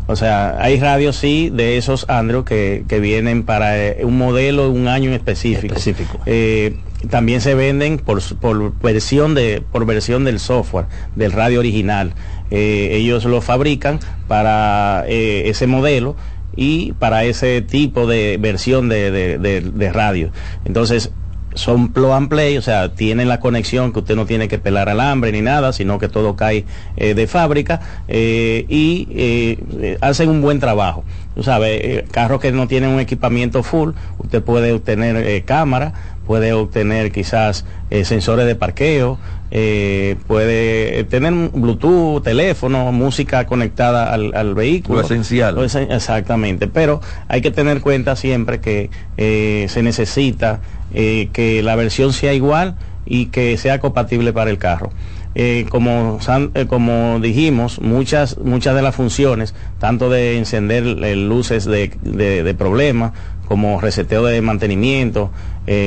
O 0.08 0.16
sea, 0.16 0.58
hay 0.62 0.80
radios 0.80 1.16
sí 1.16 1.50
de 1.52 1.78
esos 1.78 2.06
Android 2.10 2.44
que, 2.44 2.86
que 2.88 3.00
vienen 3.00 3.44
para 3.44 3.78
eh, 3.84 4.06
un 4.06 4.18
modelo, 4.18 4.70
un 4.70 4.88
año 4.88 5.10
en 5.10 5.16
específico. 5.16 5.74
Específico. 5.76 6.20
Eh, 6.26 6.76
también 7.10 7.42
se 7.42 7.56
venden 7.56 7.98
por, 7.98 8.22
por 8.38 8.80
versión 8.82 9.34
de 9.36 9.62
por 9.72 9.86
versión 9.86 10.24
del 10.24 10.40
software 10.40 10.86
del 11.16 11.32
radio 11.32 11.60
original. 11.60 12.14
Eh, 12.52 12.90
ellos 12.94 13.26
lo 13.26 13.42
fabrican 13.42 14.00
para 14.28 15.06
ese 15.08 15.66
modelo 15.68 16.16
y 16.56 16.94
para 16.94 17.24
ese 17.26 17.62
tipo 17.62 18.08
de 18.08 18.38
versión 18.40 18.88
de, 18.90 19.12
de- 19.12 19.38
de- 19.40 19.62
de 19.62 19.92
radio. 19.92 20.30
Entonces, 20.66 21.12
son 21.56 21.92
plug 21.92 22.30
play, 22.30 22.58
o 22.58 22.62
sea, 22.62 22.90
tienen 22.90 23.28
la 23.28 23.40
conexión 23.40 23.92
que 23.92 24.00
usted 24.00 24.16
no 24.16 24.26
tiene 24.26 24.48
que 24.48 24.60
pelar 24.60 24.90
alambre 24.90 25.32
ni 25.32 25.42
nada, 25.42 25.74
sino 25.74 25.98
que 25.98 26.08
todo 26.08 26.36
cae 26.36 26.66
eh, 26.98 27.14
de 27.14 27.28
fábrica 27.28 27.82
eh, 28.08 28.66
y 28.70 29.08
eh, 29.12 29.58
eh, 29.82 29.98
hacen 30.02 30.30
un 30.30 30.42
buen 30.42 30.60
trabajo. 30.60 31.04
Tú 31.36 31.44
sabes, 31.44 31.82
eh, 31.84 32.06
carros 32.10 32.40
que 32.40 32.54
no 32.54 32.68
tienen 32.68 32.92
un 32.92 33.02
equipamiento 33.02 33.62
full, 33.62 33.92
usted 34.20 34.42
puede 34.42 34.72
obtener 34.72 35.18
eh, 35.18 35.44
cámara, 35.44 35.94
puede 36.26 36.54
obtener 36.54 37.12
quizás 37.12 37.66
eh, 37.90 38.06
sensores 38.06 38.46
de 38.46 38.56
parqueo, 38.56 39.20
eh, 39.52 40.16
puede 40.28 41.04
tener 41.04 41.34
un 41.34 41.52
Bluetooth, 41.54 42.24
teléfono, 42.24 42.92
música 42.94 43.46
conectada 43.46 44.14
al, 44.14 44.34
al 44.34 44.56
vehículo. 44.56 45.00
Lo 45.00 45.06
esencial. 45.06 45.56
Lo 45.56 45.64
exactamente, 45.64 46.68
pero 46.68 47.02
hay 47.28 47.42
que 47.42 47.52
tener 47.52 47.82
cuenta 47.82 48.16
siempre 48.16 48.62
que 48.62 48.90
se 49.18 49.84
necesita 49.84 50.62
que 50.94 51.62
la 51.64 51.76
versión 51.76 52.14
sea 52.14 52.34
igual 52.34 52.76
y 53.06 53.28
que 53.28 53.58
sea 53.58 53.80
compatible 53.80 54.32
para 54.34 54.50
el 54.50 54.58
carro. 54.58 54.92
Eh, 55.38 55.66
como, 55.70 56.18
eh, 56.54 56.66
como 56.66 57.20
dijimos, 57.20 57.82
muchas, 57.82 58.38
muchas 58.38 58.74
de 58.74 58.82
las 58.82 58.96
funciones, 58.96 59.54
tanto 59.80 60.10
de 60.10 60.38
encender 60.38 60.86
eh, 61.04 61.16
luces 61.18 61.66
de, 61.66 61.92
de, 62.04 62.42
de 62.44 62.54
problema, 62.54 63.12
como 63.48 63.80
reseteo 63.82 64.24
de 64.26 64.42
mantenimiento, 64.42 65.30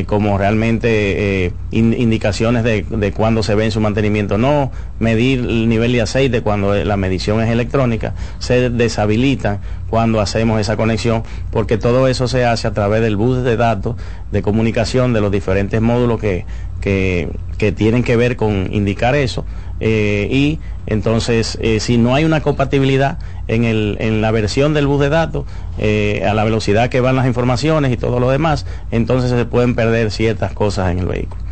como 0.07 0.39
realmente 0.39 1.53
in- 1.73 1.93
indicaciones 1.93 2.63
de, 2.65 2.83
de 2.89 3.13
cuándo 3.13 3.43
se 3.43 3.55
ve 3.57 3.65
en 3.65 3.71
su 3.73 3.81
mantenimiento 3.81 4.39
no, 4.39 4.71
medir 5.01 5.41
el 5.41 5.69
nivel 5.69 5.93
de 5.93 6.03
aceite 6.03 6.41
cuando 6.43 6.73
la 6.75 6.97
medición 6.97 7.41
es 7.43 7.49
electrónica, 7.51 8.15
se 8.39 8.71
deshabilitan 8.71 9.61
cuando 9.91 10.21
hacemos 10.21 10.61
esa 10.61 10.77
conexión, 10.77 11.23
porque 11.51 11.79
todo 11.79 12.07
eso 12.09 12.29
se 12.29 12.45
hace 12.45 12.69
a 12.69 12.73
través 12.73 13.03
del 13.03 13.17
bus 13.17 13.43
de 13.43 13.57
datos 13.57 13.97
de 14.31 14.43
comunicación 14.43 15.13
de 15.13 15.21
los 15.21 15.33
diferentes 15.33 15.81
módulos 15.81 16.21
que, 16.21 16.45
que, 16.81 17.29
que 17.59 17.73
tienen 17.73 18.03
que 18.03 18.17
ver 18.17 18.37
con 18.37 18.73
indicar 18.73 19.15
eso. 19.15 19.45
eh, 19.81 20.29
y 20.31 20.59
entonces, 20.87 21.59
eh, 21.61 21.81
si 21.81 21.99
no 21.99 22.15
hay 22.15 22.25
una 22.25 22.41
compatibilidad 22.41 23.19
en, 23.47 23.65
el, 23.65 23.97
en 24.01 24.23
la 24.23 24.31
versión 24.31 24.73
del 24.73 24.87
bus 24.87 25.01
de 25.01 25.11
datos, 25.11 25.45
eh, 25.77 26.25
a 26.29 26.33
la 26.33 26.45
velocidad 26.45 26.89
que 26.89 27.01
van 27.01 27.15
las 27.17 27.27
informaciones 27.27 27.93
y 27.93 27.97
todo 27.99 28.21
lo 28.21 28.31
demás, 28.31 28.65
entonces 28.91 29.31
se 29.31 29.45
pueden 29.45 29.75
perder 29.75 30.11
ciertas 30.11 30.53
cosas 30.55 30.91
en 30.91 31.01
el 31.01 31.07
vehículo. 31.07 31.43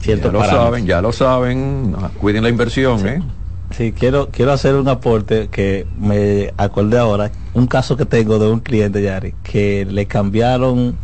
Ya 0.00 0.04
Ciertos 0.04 0.32
lo 0.32 0.38
parámetros. 0.40 0.66
saben, 0.68 0.86
ya 0.86 1.00
lo 1.00 1.12
saben. 1.12 1.96
Cuiden 2.20 2.42
la 2.44 2.50
inversión, 2.50 3.06
¿eh? 3.08 3.22
Sí, 3.70 3.92
quiero, 3.92 4.28
quiero 4.30 4.52
hacer 4.52 4.74
un 4.76 4.86
aporte 4.88 5.48
que 5.48 5.86
me 5.98 6.52
acordé 6.58 6.98
ahora. 6.98 7.32
Un 7.54 7.66
caso 7.66 7.96
que 7.96 8.04
tengo 8.04 8.38
de 8.38 8.48
un 8.50 8.60
cliente, 8.60 9.02
Yari, 9.02 9.34
que 9.42 9.86
le 9.86 10.06
cambiaron, 10.06 10.98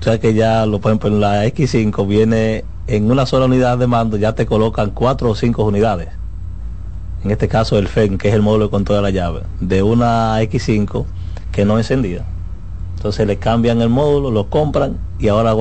o 0.00 0.02
sea 0.02 0.18
que 0.18 0.34
ya, 0.34 0.64
lo, 0.66 0.80
por 0.80 0.90
ejemplo, 0.90 1.10
en 1.10 1.20
la 1.20 1.44
X5 1.46 2.08
viene 2.08 2.64
en 2.86 3.10
una 3.10 3.26
sola 3.26 3.46
unidad 3.46 3.78
de 3.78 3.86
mando, 3.86 4.16
ya 4.16 4.34
te 4.34 4.46
colocan 4.46 4.90
cuatro 4.90 5.30
o 5.30 5.34
cinco 5.34 5.64
unidades. 5.64 6.08
En 7.24 7.30
este 7.30 7.48
caso 7.48 7.78
el 7.78 7.88
FEN, 7.88 8.18
que 8.18 8.28
es 8.28 8.34
el 8.34 8.42
módulo 8.42 8.66
de 8.66 8.70
control 8.70 8.98
de 8.98 9.02
la 9.02 9.10
llave, 9.10 9.42
de 9.60 9.82
una 9.82 10.40
X5 10.42 11.06
que 11.52 11.64
no 11.64 11.78
encendía. 11.78 12.24
Entonces 12.96 13.26
le 13.26 13.38
cambian 13.38 13.80
el 13.80 13.88
módulo, 13.88 14.30
lo 14.30 14.50
compran 14.50 14.98
y 15.18 15.28
ahora 15.28 15.54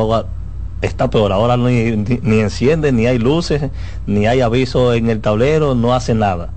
está 0.82 1.10
peor. 1.10 1.32
Ahora 1.32 1.56
ni, 1.56 1.96
ni, 1.96 2.20
ni 2.22 2.40
enciende, 2.40 2.92
ni 2.92 3.08
hay 3.08 3.18
luces, 3.18 3.70
ni 4.06 4.28
hay 4.28 4.42
aviso 4.42 4.94
en 4.94 5.10
el 5.10 5.22
tablero, 5.22 5.76
no 5.76 5.94
hace 5.94 6.14
nada. 6.14 6.50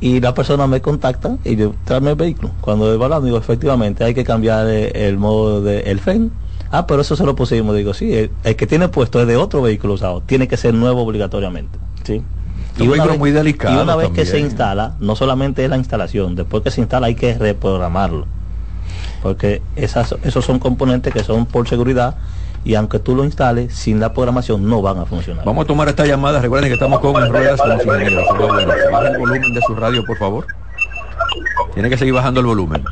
Y 0.00 0.20
la 0.20 0.34
persona 0.34 0.66
me 0.66 0.80
contacta 0.80 1.38
y 1.44 1.56
yo 1.56 1.74
tráeme 1.84 2.10
el 2.10 2.16
vehículo. 2.16 2.50
Cuando 2.60 2.90
he 2.90 2.94
hablando, 2.94 3.22
digo, 3.22 3.38
efectivamente, 3.38 4.04
hay 4.04 4.14
que 4.14 4.24
cambiar 4.24 4.66
eh, 4.66 5.08
el 5.08 5.18
modo 5.18 5.62
del 5.62 6.00
FEN. 6.00 6.32
Ah, 6.70 6.86
pero 6.86 7.02
eso 7.02 7.16
se 7.16 7.24
lo 7.24 7.36
pusimos. 7.36 7.76
Digo, 7.76 7.94
sí, 7.94 8.12
el, 8.12 8.30
el 8.42 8.56
que 8.56 8.66
tiene 8.66 8.88
puesto 8.88 9.20
es 9.20 9.26
de 9.26 9.36
otro 9.36 9.62
vehículo 9.62 9.94
usado. 9.94 10.22
Tiene 10.22 10.48
que 10.48 10.56
ser 10.56 10.74
nuevo 10.74 11.02
obligatoriamente. 11.02 11.78
Sí. 12.04 12.22
y 12.78 12.88
una, 12.88 13.06
vez, 13.06 13.18
muy 13.18 13.30
delicado 13.30 13.78
y 13.78 13.82
una 13.82 13.96
vez 13.96 14.10
que 14.10 14.26
se 14.26 14.38
instala, 14.38 14.94
no 15.00 15.16
solamente 15.16 15.64
es 15.64 15.70
la 15.70 15.76
instalación, 15.76 16.34
después 16.34 16.62
que 16.62 16.70
se 16.70 16.80
instala 16.80 17.06
hay 17.06 17.14
que 17.14 17.34
reprogramarlo. 17.34 18.26
Porque 19.22 19.62
esas, 19.76 20.14
esos 20.22 20.44
son 20.44 20.58
componentes 20.58 21.12
que 21.12 21.24
son 21.24 21.46
por 21.46 21.66
seguridad 21.66 22.16
y 22.64 22.74
aunque 22.74 22.98
tú 22.98 23.14
lo 23.14 23.24
instales 23.24 23.74
sin 23.74 24.00
la 24.00 24.12
programación 24.12 24.68
no 24.68 24.82
van 24.82 24.98
a 24.98 25.06
funcionar. 25.06 25.44
Vamos 25.44 25.64
a 25.64 25.66
tomar 25.66 25.88
esta 25.88 26.06
llamada, 26.06 26.40
recuerden 26.40 26.70
que 26.70 26.74
estamos 26.74 27.00
con 27.00 27.14
ruedas 27.30 27.60
con 27.60 27.72
ingenieros. 27.72 28.26
Baja 28.92 29.08
el 29.08 29.18
volumen 29.18 29.54
de 29.54 29.60
su 29.66 29.74
radio, 29.74 30.04
por 30.04 30.18
favor. 30.18 30.46
Tiene 31.74 31.90
que 31.90 31.96
seguir 31.96 32.14
bajando 32.14 32.40
el 32.40 32.46
volumen. 32.46 32.84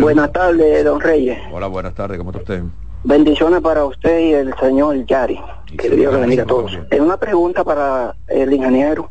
Buenas 0.00 0.32
tardes, 0.32 0.84
don 0.84 1.00
Reyes. 1.00 1.38
Hola, 1.52 1.66
buenas 1.66 1.94
tardes, 1.94 2.18
¿cómo 2.18 2.30
está 2.30 2.40
usted? 2.40 2.62
Bendiciones 3.04 3.60
para 3.60 3.84
usted 3.84 4.18
y 4.20 4.32
el 4.32 4.54
señor 4.58 5.04
Yari. 5.06 5.40
que 5.78 5.90
Dios 5.90 6.12
le 6.12 6.20
bendiga 6.20 6.44
a 6.44 6.46
todos. 6.46 6.78
Es 6.90 7.00
una 7.00 7.16
pregunta 7.16 7.64
para 7.64 8.14
el 8.28 8.52
ingeniero 8.52 9.10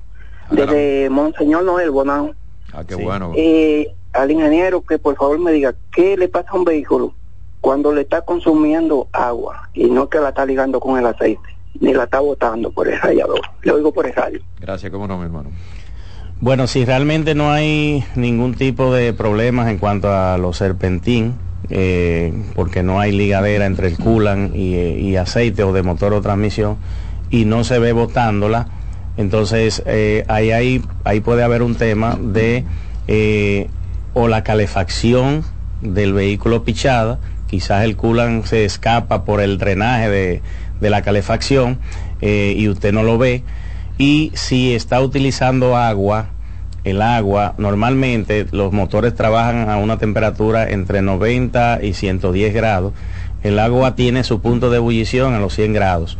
desde 0.52 1.10
Monseñor 1.10 1.64
Noel 1.64 1.92
Bonao. 1.92 2.34
Ah, 2.74 2.84
qué 2.88 2.96
bueno. 2.96 3.32
Eh, 3.36 3.92
al 4.14 4.32
ingeniero 4.32 4.82
que 4.82 5.00
por 5.00 5.16
favor 5.16 5.40
me 5.40 5.52
diga 5.52 5.74
qué 5.92 6.18
le 6.18 6.28
pasa 6.28 6.52
a 6.52 6.56
un 6.56 6.66
vehículo 6.66 7.14
cuando 7.62 7.94
le 7.94 8.02
está 8.02 8.22
consumiendo 8.22 9.08
agua 9.12 9.70
y 9.74 9.86
no 9.86 10.10
que 10.10 10.20
la 10.20 10.30
está 10.30 10.46
ligando 10.46 10.80
con 10.80 10.98
el 10.98 11.06
aceite, 11.06 11.50
ni 11.80 11.94
la 11.94 12.04
está 12.06 12.20
botando 12.20 12.72
por 12.72 12.88
el 12.88 13.00
radiador. 13.00 13.42
Le 13.64 13.72
oigo 13.72 13.92
por 13.92 14.06
el 14.06 14.14
radio. 14.14 14.40
Gracias, 14.60 14.92
cómo 14.92 15.08
no, 15.08 15.18
mi 15.18 15.26
hermano. 15.26 15.50
Bueno, 16.42 16.68
si 16.68 16.86
realmente 16.86 17.36
no 17.36 17.52
hay 17.52 18.06
ningún 18.16 18.54
tipo 18.54 18.94
de 18.94 19.12
problemas 19.12 19.68
en 19.68 19.78
cuanto 19.78 20.14
a 20.14 20.38
los 20.38 20.56
serpentín, 20.56 21.34
eh, 21.70 22.32
porque 22.56 22.82
no 22.82 23.02
hay 23.02 23.12
ligadera 23.12 23.66
entre 23.66 23.90
el 23.90 23.98
culan 23.98 24.54
y, 24.56 25.18
aceite 25.18 25.64
o 25.64 25.74
de 25.74 25.84
motor 25.84 26.14
o 26.14 26.22
transmisión, 26.22 26.78
y 27.30 27.44
no 27.44 27.66
se 27.66 27.78
ve 27.80 27.92
botándola, 27.92 28.70
entonces 29.18 29.84
eh, 29.86 30.24
ahí, 30.30 30.52
ahí, 30.52 30.82
ahí 31.04 31.20
puede 31.20 31.44
haber 31.44 31.62
un 31.62 31.76
tema 31.76 32.18
de 32.18 32.64
eh, 33.10 33.68
o 34.14 34.30
la 34.30 34.42
calefacción 34.42 35.44
del 35.82 36.14
vehículo 36.14 36.64
pichada, 36.64 37.20
quizás 37.50 37.84
el 37.84 37.98
culan 37.98 38.46
se 38.46 38.64
escapa 38.64 39.26
por 39.26 39.42
el 39.42 39.58
drenaje 39.58 40.10
de, 40.10 40.42
de 40.80 40.90
la 40.90 41.02
calefacción 41.02 41.80
y 42.22 42.68
usted 42.68 42.92
no 42.94 43.04
lo 43.04 43.18
ve 43.18 43.44
y 44.00 44.32
si 44.34 44.74
está 44.74 45.02
utilizando 45.02 45.76
agua, 45.76 46.30
el 46.86 47.02
agua, 47.02 47.54
normalmente 47.58 48.48
los 48.52 48.72
motores 48.72 49.14
trabajan 49.14 49.70
a 49.70 49.76
una 49.76 49.98
temperatura 49.98 50.70
entre 50.70 51.02
90 51.02 51.82
y 51.84 51.94
110 51.94 52.54
grados. 52.54 52.94
El 53.44 53.60
agua 53.60 53.96
tiene 53.96 54.24
su 54.24 54.40
punto 54.40 54.70
de 54.70 54.78
ebullición 54.78 55.34
a 55.34 55.40
los 55.40 55.54
100 55.54 55.74
grados. 55.74 56.18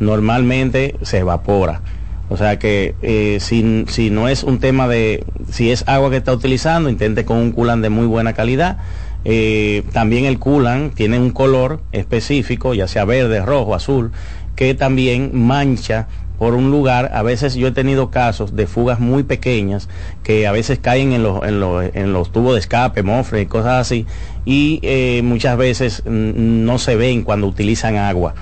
Normalmente 0.00 0.96
se 1.02 1.18
evapora. 1.18 1.82
O 2.30 2.38
sea 2.38 2.58
que 2.58 2.94
eh, 3.02 3.36
si, 3.40 3.84
si, 3.88 4.08
no 4.08 4.28
es 4.28 4.42
un 4.42 4.58
tema 4.58 4.88
de, 4.88 5.22
si 5.50 5.70
es 5.70 5.86
agua 5.86 6.08
que 6.08 6.16
está 6.16 6.32
utilizando, 6.32 6.88
intente 6.88 7.26
con 7.26 7.36
un 7.36 7.52
culan 7.52 7.82
de 7.82 7.90
muy 7.90 8.06
buena 8.06 8.32
calidad. 8.32 8.78
Eh, 9.26 9.82
también 9.92 10.24
el 10.24 10.38
culan 10.38 10.92
tiene 10.94 11.18
un 11.18 11.30
color 11.30 11.82
específico, 11.92 12.72
ya 12.72 12.88
sea 12.88 13.04
verde, 13.04 13.44
rojo, 13.44 13.74
azul, 13.74 14.12
que 14.56 14.72
también 14.72 15.30
mancha 15.34 16.08
por 16.38 16.54
un 16.54 16.70
lugar, 16.70 17.10
a 17.12 17.22
veces 17.22 17.54
yo 17.56 17.68
he 17.68 17.72
tenido 17.72 18.10
casos 18.10 18.54
de 18.54 18.66
fugas 18.66 19.00
muy 19.00 19.24
pequeñas 19.24 19.88
que 20.22 20.46
a 20.46 20.52
veces 20.52 20.78
caen 20.78 21.12
en 21.12 21.22
los, 21.22 21.44
en 21.44 21.58
los, 21.60 21.84
en 21.94 22.12
los 22.12 22.30
tubos 22.30 22.54
de 22.54 22.60
escape, 22.60 23.02
mofre 23.02 23.42
y 23.42 23.46
cosas 23.46 23.80
así, 23.80 24.06
y 24.44 24.78
eh, 24.82 25.20
muchas 25.24 25.56
veces 25.56 26.02
no 26.06 26.78
se 26.78 26.96
ven 26.96 27.22
cuando 27.22 27.46
utilizan 27.46 27.96
agua. 27.96 28.34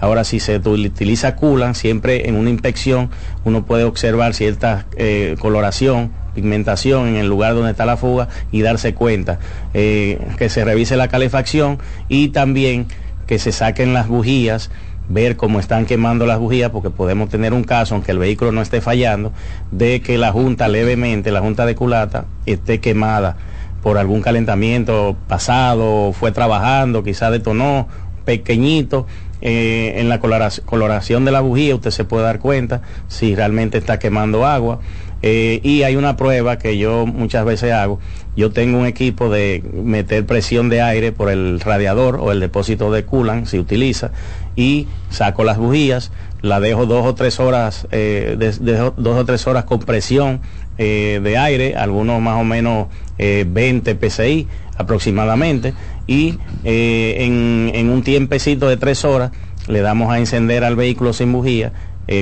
Ahora, 0.00 0.24
si 0.24 0.40
se 0.40 0.58
utiliza 0.58 1.36
culan, 1.36 1.74
siempre 1.74 2.28
en 2.28 2.34
una 2.34 2.50
inspección 2.50 3.10
uno 3.44 3.64
puede 3.64 3.84
observar 3.84 4.34
cierta 4.34 4.86
eh, 4.96 5.36
coloración, 5.38 6.12
pigmentación 6.34 7.08
en 7.08 7.16
el 7.16 7.28
lugar 7.28 7.54
donde 7.54 7.70
está 7.70 7.86
la 7.86 7.96
fuga 7.96 8.28
y 8.50 8.62
darse 8.62 8.92
cuenta 8.92 9.38
eh, 9.72 10.18
que 10.36 10.50
se 10.50 10.64
revise 10.64 10.96
la 10.96 11.08
calefacción 11.08 11.78
y 12.08 12.28
también 12.28 12.86
que 13.26 13.38
se 13.38 13.52
saquen 13.52 13.94
las 13.94 14.08
bujías 14.08 14.70
ver 15.08 15.36
cómo 15.36 15.60
están 15.60 15.86
quemando 15.86 16.26
las 16.26 16.38
bujías, 16.38 16.70
porque 16.70 16.90
podemos 16.90 17.28
tener 17.28 17.52
un 17.52 17.64
caso, 17.64 17.94
aunque 17.94 18.12
el 18.12 18.18
vehículo 18.18 18.52
no 18.52 18.62
esté 18.62 18.80
fallando, 18.80 19.32
de 19.70 20.00
que 20.00 20.18
la 20.18 20.32
junta 20.32 20.68
levemente, 20.68 21.30
la 21.30 21.40
junta 21.40 21.66
de 21.66 21.74
culata, 21.74 22.24
esté 22.46 22.80
quemada 22.80 23.36
por 23.82 23.98
algún 23.98 24.22
calentamiento 24.22 25.16
pasado, 25.28 26.12
fue 26.12 26.32
trabajando, 26.32 27.02
quizá 27.02 27.30
detonó 27.30 27.86
pequeñito. 28.24 29.06
Eh, 29.46 30.00
en 30.00 30.08
la 30.08 30.20
coloración 30.20 31.26
de 31.26 31.30
la 31.30 31.42
bujía 31.42 31.74
usted 31.74 31.90
se 31.90 32.06
puede 32.06 32.24
dar 32.24 32.38
cuenta 32.38 32.80
si 33.08 33.34
realmente 33.34 33.76
está 33.76 33.98
quemando 33.98 34.46
agua. 34.46 34.80
Eh, 35.20 35.60
y 35.62 35.84
hay 35.84 35.96
una 35.96 36.16
prueba 36.16 36.58
que 36.58 36.76
yo 36.76 37.06
muchas 37.06 37.44
veces 37.44 37.72
hago. 37.72 37.98
Yo 38.36 38.52
tengo 38.52 38.78
un 38.78 38.86
equipo 38.86 39.30
de 39.30 39.62
meter 39.72 40.26
presión 40.26 40.68
de 40.68 40.82
aire 40.82 41.12
por 41.12 41.30
el 41.30 41.60
radiador 41.60 42.16
o 42.16 42.32
el 42.32 42.40
depósito 42.40 42.90
de 42.92 43.04
coolant, 43.04 43.46
si 43.46 43.58
utiliza, 43.58 44.10
y 44.56 44.86
saco 45.10 45.44
las 45.44 45.58
bujías, 45.58 46.10
la 46.42 46.60
dejo 46.60 46.86
dos 46.86 47.06
o 47.06 47.14
tres 47.14 47.40
horas, 47.40 47.86
eh, 47.90 48.36
dos 48.60 49.18
o 49.18 49.24
tres 49.24 49.46
horas 49.46 49.64
con 49.64 49.80
presión 49.80 50.40
eh, 50.78 51.20
de 51.22 51.38
aire, 51.38 51.76
algunos 51.76 52.20
más 52.20 52.40
o 52.40 52.44
menos 52.44 52.88
20 53.18 53.90
eh, 53.90 54.10
psi 54.10 54.48
aproximadamente, 54.76 55.72
y 56.06 56.38
en, 56.64 57.70
en, 57.74 57.90
un 57.90 58.02
tiempecito 58.02 58.68
de 58.68 58.76
tres 58.76 59.04
horas 59.04 59.30
le 59.68 59.80
damos 59.80 60.12
a 60.12 60.18
encender 60.18 60.64
al 60.64 60.76
vehículo 60.76 61.12
sin 61.12 61.32
bujía, 61.32 61.72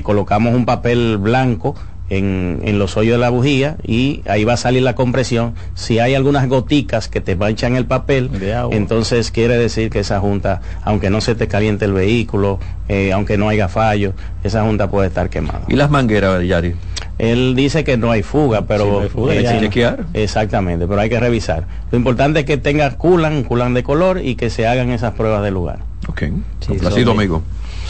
colocamos 0.05 0.55
un 0.55 0.65
papel 0.65 1.19
blanco 1.19 1.75
en, 2.17 2.79
los 2.79 2.97
hoyos 2.97 3.15
de 3.15 3.19
la 3.19 3.31
bujía 3.31 3.77
y 3.87 4.23
ahí 4.27 4.45
va 4.45 4.55
a 4.55 4.57
salir 4.57 4.83
la 4.83 4.95
compresión. 4.95 5.55
Si 5.75 5.99
hay 5.99 6.15
algunas 6.15 6.49
goticas 6.49 7.09
que 7.09 7.21
te 7.21 7.37
manchan 7.37 7.77
el 7.77 7.87
papel, 7.87 8.31
entonces 8.71 9.31
quiere 9.31 9.57
decir 9.57 9.91
que 9.91 10.01
esa 10.01 10.21
junta, 10.21 10.61
aunque 10.83 11.11
no 11.11 11.21
se 11.21 11.35
te 11.35 11.49
caliente 11.49 11.85
el 11.85 11.93
vehículo, 11.93 12.59
eh, 12.89 13.13
aunque 13.13 13.39
no 13.39 13.49
haya 13.49 13.69
fallo, 13.69 14.13
esa 14.45 14.63
junta 14.63 14.91
puede 14.91 15.09
estar 15.09 15.31
quemada. 15.31 15.63
¿Y 15.69 15.77
las 15.77 15.91
mangueras, 15.91 16.45
Yari? 16.45 16.75
Él 17.19 17.55
dice 17.55 17.85
que 17.85 17.97
no 17.97 18.11
hay 18.11 18.23
fuga, 18.23 18.63
pero 18.67 19.03
hay, 19.31 19.45
que 19.45 19.61
chequear. 19.61 20.07
Exactamente, 20.13 20.87
pero 20.87 21.01
hay 21.01 21.09
que 21.09 21.21
revisar. 21.21 21.67
Lo 21.91 21.99
importante 21.99 22.41
es 22.41 22.47
que 22.47 22.57
tenga 22.57 22.91
culan, 22.97 23.45
culan 23.45 23.75
de 23.75 23.83
color 23.83 24.21
y 24.23 24.35
que 24.35 24.51
se 24.51 24.67
hagan 24.67 24.91
esas 24.91 25.13
pruebas 25.13 25.43
del 25.43 25.55
lugar. 25.55 25.81
Ok, 26.09 26.25
sí, 26.61 27.03
amigo 27.09 27.43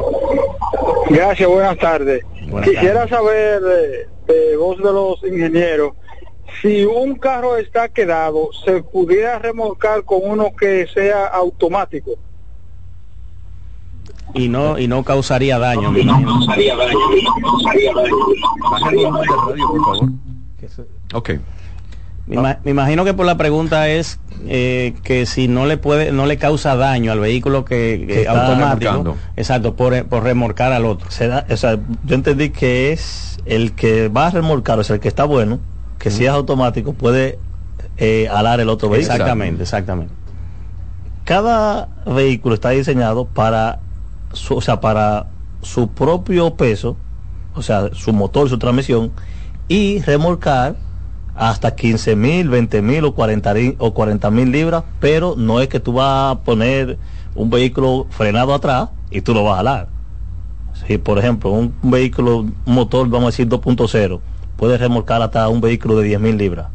Gracias, 1.09 1.49
buenas 1.49 1.77
tardes. 1.77 2.23
Quisiera 2.63 3.07
saber 3.09 3.61
eh, 3.67 4.07
de 4.31 4.55
voz 4.57 4.77
de 4.77 4.83
los 4.83 5.23
ingenieros 5.23 5.93
si 6.59 6.83
un 6.83 7.15
carro 7.15 7.57
está 7.57 7.89
quedado, 7.89 8.49
se 8.65 8.83
pudiera 8.83 9.39
remolcar 9.39 10.03
con 10.03 10.19
uno 10.23 10.53
que 10.55 10.87
sea 10.93 11.27
automático. 11.27 12.11
Y 14.33 14.47
no 14.47 14.79
y 14.79 14.87
no 14.87 15.03
causaría 15.03 15.59
daño. 15.59 15.91
No, 15.91 16.19
no 16.19 16.25
causaría 16.25 16.75
daño. 16.75 16.97
Ok. 21.13 21.31
Me, 22.39 22.57
imagino 22.65 23.03
que 23.03 23.13
por 23.13 23.25
la 23.25 23.35
pregunta 23.35 23.89
es 23.89 24.19
eh, 24.47 24.95
que 25.03 25.25
si 25.25 25.47
no 25.47 25.65
le 25.65 25.77
puede, 25.77 26.11
no 26.11 26.25
le 26.25 26.37
causa 26.37 26.75
daño 26.75 27.11
al 27.11 27.19
vehículo 27.19 27.65
que, 27.65 28.25
automático, 28.27 29.17
exacto, 29.35 29.75
por, 29.75 30.05
por 30.05 30.23
remorcar 30.23 30.71
al 30.71 30.85
otro. 30.85 31.07
o 31.09 31.11
sea, 31.57 31.79
yo 32.05 32.15
entendí 32.15 32.49
que 32.49 32.91
es 32.93 33.37
el 33.45 33.73
que 33.73 34.07
va 34.07 34.27
a 34.27 34.29
remolcar, 34.31 34.79
o 34.79 34.83
sea, 34.83 34.95
el 34.95 34.99
que 35.01 35.07
está 35.07 35.25
bueno, 35.25 35.59
que 35.99 36.09
si 36.09 36.25
es 36.25 36.31
automático 36.31 36.93
puede 36.93 37.37
eh, 37.97 38.27
alar 38.31 38.59
el 38.59 38.69
otro 38.69 38.89
vehículo. 38.89 39.13
Exactamente, 39.13 39.63
exactamente. 39.63 40.13
cada 41.25 41.89
vehículo 42.05 42.55
está 42.55 42.69
diseñado 42.69 43.25
para 43.25 43.79
su, 44.33 44.55
o 44.55 44.61
sea, 44.61 44.79
para 44.79 45.27
su 45.61 45.89
propio 45.89 46.55
peso, 46.55 46.97
o 47.53 47.61
sea, 47.61 47.89
su 47.93 48.13
motor, 48.13 48.49
su 48.49 48.57
transmisión, 48.57 49.11
y 49.67 50.01
remolcar 50.01 50.75
hasta 51.35 51.75
15 51.75 52.15
mil, 52.15 52.49
20 52.49 52.81
mil 52.81 53.05
o 53.05 53.15
40 53.15 53.53
o 53.77 53.93
40 53.93 54.31
mil 54.31 54.51
libras, 54.51 54.83
pero 54.99 55.35
no 55.37 55.61
es 55.61 55.67
que 55.67 55.79
tú 55.79 55.93
vas 55.93 56.35
a 56.35 56.39
poner 56.39 56.97
un 57.35 57.49
vehículo 57.49 58.07
frenado 58.09 58.53
atrás 58.53 58.89
y 59.09 59.21
tú 59.21 59.33
lo 59.33 59.43
vas 59.43 59.53
a 59.53 59.57
jalar. 59.57 59.87
Si 60.87 60.97
por 60.97 61.19
ejemplo 61.19 61.51
un, 61.51 61.73
vehículo, 61.83 62.39
un 62.39 62.55
motor, 62.65 63.07
vamos 63.09 63.27
a 63.27 63.31
decir 63.31 63.47
2.0, 63.47 64.19
puede 64.57 64.77
remolcar 64.77 65.21
hasta 65.21 65.47
un 65.47 65.61
vehículo 65.61 65.97
de 65.97 66.05
10 66.05 66.19
mil 66.19 66.37
libras 66.37 66.67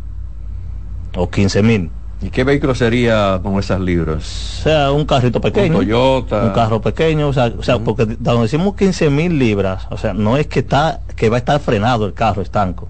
o 1.16 1.28
15 1.28 1.62
mil. 1.62 1.90
¿Y 2.22 2.30
qué 2.30 2.44
vehículo 2.44 2.74
sería 2.74 3.40
con 3.42 3.58
esas 3.58 3.78
libras? 3.78 4.60
O 4.60 4.62
sea, 4.62 4.90
un 4.90 5.04
carrito 5.04 5.40
pequeño. 5.40 5.78
Un 5.78 5.84
Toyota. 5.84 6.44
Un 6.44 6.50
carro 6.50 6.80
pequeño, 6.80 7.28
o 7.28 7.32
sea, 7.32 7.52
o 7.58 7.62
sea 7.62 7.78
porque 7.78 8.06
cuando 8.16 8.42
decimos 8.42 8.74
15 8.74 9.10
mil 9.10 9.38
libras, 9.38 9.86
o 9.90 9.98
sea, 9.98 10.14
no 10.14 10.38
es 10.38 10.46
que 10.46 10.60
está 10.60 11.00
que 11.14 11.28
va 11.28 11.36
a 11.36 11.38
estar 11.38 11.60
frenado 11.60 12.06
el 12.06 12.14
carro 12.14 12.40
estanco. 12.40 12.88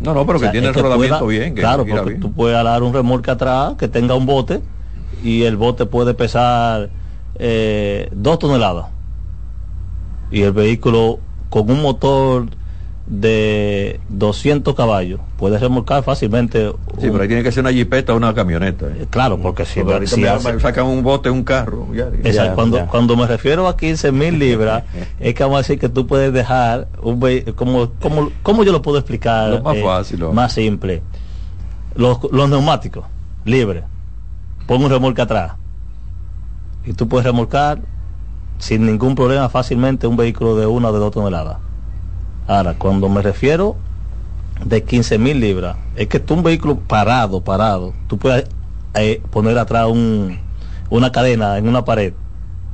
No, 0.00 0.14
no, 0.14 0.26
pero 0.26 0.40
que 0.40 0.48
tiene 0.48 0.68
el 0.68 0.74
rodamiento 0.74 1.26
bien. 1.26 1.54
claro, 1.54 1.84
porque 1.86 2.14
tú 2.14 2.32
puedes 2.32 2.62
dar 2.62 2.82
un 2.82 2.92
remolque 2.92 3.30
atrás 3.30 3.74
que 3.78 3.88
tenga 3.88 4.14
un 4.14 4.26
bote 4.26 4.60
y 5.22 5.42
el 5.42 5.56
bote 5.56 5.86
puede 5.86 6.14
pesar 6.14 6.90
eh, 7.38 8.08
dos 8.12 8.38
toneladas. 8.38 8.86
Y 10.30 10.42
el 10.42 10.52
vehículo 10.52 11.18
con 11.50 11.70
un 11.70 11.82
motor 11.82 12.46
de 13.10 13.98
200 14.08 14.76
caballos 14.76 15.20
puede 15.36 15.58
remolcar 15.58 16.04
fácilmente. 16.04 16.70
Sí, 16.98 17.08
pero 17.10 17.20
ahí 17.20 17.28
tiene 17.28 17.42
que 17.42 17.50
ser 17.50 17.64
una 17.64 17.72
jipeta 17.72 18.14
o 18.14 18.16
una 18.16 18.32
camioneta. 18.32 18.86
Eh, 18.86 19.06
claro, 19.10 19.36
porque 19.38 19.64
si, 19.64 19.80
si 20.06 20.22
sacan 20.60 20.86
un 20.86 21.02
bote, 21.02 21.28
un 21.28 21.42
carro. 21.42 21.88
cuando, 22.54 22.86
cuando 22.86 23.16
me 23.16 23.26
refiero 23.26 23.66
a 23.66 23.76
15 23.76 24.12
mil 24.12 24.38
libras, 24.38 24.84
es 25.20 25.34
que 25.34 25.42
vamos 25.42 25.56
a 25.56 25.62
decir 25.62 25.78
que 25.80 25.88
tú 25.88 26.06
puedes 26.06 26.32
dejar 26.32 26.86
un 27.02 27.20
como, 27.56 27.90
como, 28.00 28.30
¿Cómo 28.44 28.62
yo 28.62 28.70
lo 28.70 28.80
puedo 28.80 28.98
explicar? 28.98 29.50
Lo 29.50 29.62
más 29.62 29.76
eh, 29.76 29.82
fácil. 29.82 30.24
Más 30.32 30.52
simple. 30.52 31.02
Los, 31.96 32.18
los 32.30 32.48
neumáticos, 32.48 33.04
libres. 33.44 33.82
Pon 34.68 34.84
un 34.84 34.90
remolque 34.90 35.20
atrás. 35.20 35.54
Y 36.86 36.92
tú 36.92 37.08
puedes 37.08 37.26
remolcar 37.26 37.80
sin 38.58 38.86
ningún 38.86 39.16
problema 39.16 39.48
fácilmente 39.48 40.06
un 40.06 40.16
vehículo 40.16 40.54
de 40.54 40.66
una 40.66 40.90
o 40.90 40.92
de 40.92 40.98
dos 41.00 41.10
toneladas 41.10 41.56
Ahora, 42.50 42.74
cuando 42.74 43.08
me 43.08 43.22
refiero 43.22 43.76
de 44.64 44.82
15 44.82 45.18
mil 45.18 45.38
libras, 45.38 45.76
es 45.94 46.08
que 46.08 46.18
tú 46.18 46.34
un 46.34 46.42
vehículo 46.42 46.80
parado, 46.80 47.42
parado, 47.42 47.94
tú 48.08 48.18
puedes 48.18 48.44
eh, 48.94 49.22
poner 49.30 49.56
atrás 49.56 49.86
un, 49.86 50.36
una 50.90 51.12
cadena 51.12 51.58
en 51.58 51.68
una 51.68 51.84
pared 51.84 52.12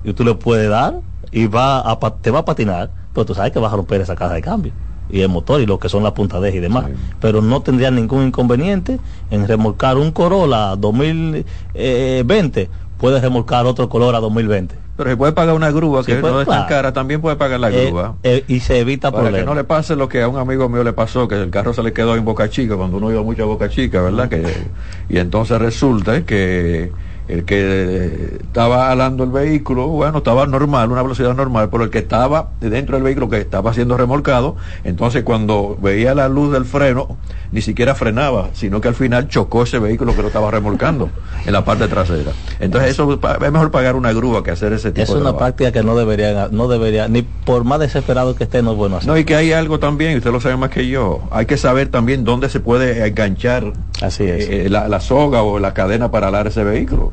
y 0.02 0.14
tú 0.14 0.25
le 0.25 0.35
puedes 0.35 0.71
dar 0.71 1.02
y 1.30 1.47
va 1.47 1.80
a, 1.80 1.99
te 2.23 2.30
va 2.30 2.38
a 2.38 2.45
patinar, 2.47 2.90
pero 3.12 3.26
tú 3.26 3.35
sabes 3.35 3.52
que 3.52 3.59
vas 3.59 3.71
a 3.71 3.76
romper 3.76 4.00
esa 4.00 4.16
caja 4.16 4.33
de 4.33 4.40
cambio 4.40 4.73
y 5.11 5.21
el 5.21 5.28
motor 5.28 5.61
y 5.61 5.66
lo 5.66 5.78
que 5.78 5.90
son 5.90 6.02
las 6.02 6.12
puntas 6.12 6.42
y 6.54 6.59
demás. 6.59 6.87
Pero 7.21 7.42
no 7.42 7.61
tendría 7.61 7.90
ningún 7.90 8.28
inconveniente 8.28 8.99
en 9.30 9.47
remolcar 9.47 9.99
un 9.99 10.11
Corolla 10.11 10.75
2020, 10.76 12.71
puedes 12.97 13.21
remolcar 13.21 13.66
otro 13.66 13.90
Corolla 13.90 14.21
2020 14.21 14.85
pero 14.96 15.10
se 15.10 15.16
puede 15.16 15.32
pagar 15.32 15.54
una 15.54 15.70
grúa, 15.70 16.04
que 16.04 16.20
no 16.22 16.40
es 16.40 16.48
tan 16.48 16.66
cara, 16.66 16.92
también 16.92 17.20
puede 17.20 17.36
pagar 17.36 17.60
la 17.60 17.70
eh, 17.70 17.86
grúa. 17.86 18.16
Eh, 18.22 18.44
y 18.48 18.60
se 18.60 18.80
evita 18.80 19.12
Para 19.12 19.30
que 19.30 19.44
no 19.44 19.54
le 19.54 19.64
pase 19.64 19.94
lo 19.94 20.08
que 20.08 20.22
a 20.22 20.28
un 20.28 20.38
amigo 20.38 20.68
mío 20.68 20.82
le 20.82 20.94
pasó, 20.94 21.28
que 21.28 21.34
el 21.34 21.50
carro 21.50 21.74
se 21.74 21.82
le 21.82 21.92
quedó 21.92 22.16
en 22.16 22.24
Boca 22.24 22.48
Chica, 22.48 22.76
cuando 22.76 22.96
uno 22.96 23.10
iba 23.10 23.22
mucho 23.22 23.42
a 23.42 23.46
Boca 23.46 23.68
Chica, 23.68 24.00
¿verdad? 24.00 24.28
Que, 24.28 24.42
y 25.08 25.18
entonces 25.18 25.58
resulta 25.58 26.24
que 26.24 26.92
el 27.28 27.45
que 27.45 28.39
estaba 28.41 28.91
alando 28.91 29.25
el 29.25 29.30
vehículo, 29.30 29.89
bueno, 29.89 30.19
estaba 30.19 30.47
normal, 30.47 30.91
una 30.91 31.02
velocidad 31.02 31.34
normal, 31.34 31.69
pero 31.71 31.84
el 31.84 31.91
que 31.91 31.99
estaba 31.99 32.50
dentro 32.60 32.97
del 32.97 33.04
vehículo 33.04 33.28
que 33.28 33.39
estaba 33.39 33.73
siendo 33.75 33.97
remolcado, 33.97 34.56
entonces 34.84 35.23
cuando 35.25 35.76
veía 35.80 36.15
la 36.15 36.28
luz 36.28 36.52
del 36.52 36.65
freno, 36.65 37.17
ni 37.52 37.62
siquiera 37.62 37.95
frenaba, 37.95 38.50
sino 38.52 38.80
que 38.80 38.89
al 38.89 38.95
final 38.95 39.28
chocó 39.28 39.62
ese 39.62 39.78
vehículo 39.78 40.15
que 40.15 40.23
lo 40.23 40.28
estaba 40.28 40.50
remolcando 40.50 41.10
en 41.45 41.52
la 41.52 41.65
parte 41.65 41.89
trasera. 41.89 42.32
Entonces 42.60 42.91
eso 42.91 43.12
es 43.12 43.52
mejor 43.52 43.71
pagar 43.71 43.97
una 43.97 44.12
grúa 44.12 44.43
que 44.43 44.50
hacer 44.50 44.73
ese 44.73 44.91
tipo 44.91 45.02
es 45.02 45.08
de 45.08 45.15
Es 45.15 45.21
una 45.21 45.36
práctica 45.36 45.73
que 45.73 45.82
no 45.82 45.97
debería, 45.97 46.49
no 46.50 46.69
debería, 46.69 47.08
ni 47.08 47.23
por 47.23 47.65
más 47.65 47.80
desesperado 47.80 48.36
que 48.36 48.45
esté, 48.45 48.62
no 48.62 48.73
es 48.73 48.76
bueno 48.76 48.97
hacer. 48.97 49.08
No, 49.08 49.17
y 49.17 49.25
que 49.25 49.36
hay 49.36 49.52
algo 49.52 49.78
también, 49.78 50.17
usted 50.17 50.30
lo 50.30 50.41
sabe 50.41 50.56
más 50.56 50.71
que 50.71 50.89
yo, 50.89 51.23
hay 51.30 51.47
que 51.47 51.56
saber 51.56 51.89
también 51.89 52.25
dónde 52.25 52.49
se 52.49 52.60
puede 52.60 53.06
enganchar 53.06 53.73
Así 54.02 54.25
es. 54.25 54.49
Eh, 54.49 54.69
la, 54.69 55.00
soga 55.00 55.43
o 55.43 55.58
la 55.58 55.75
cadena 55.75 56.10
para 56.10 56.28
alar 56.28 56.47
ese 56.47 56.65
vehículo. 56.65 57.12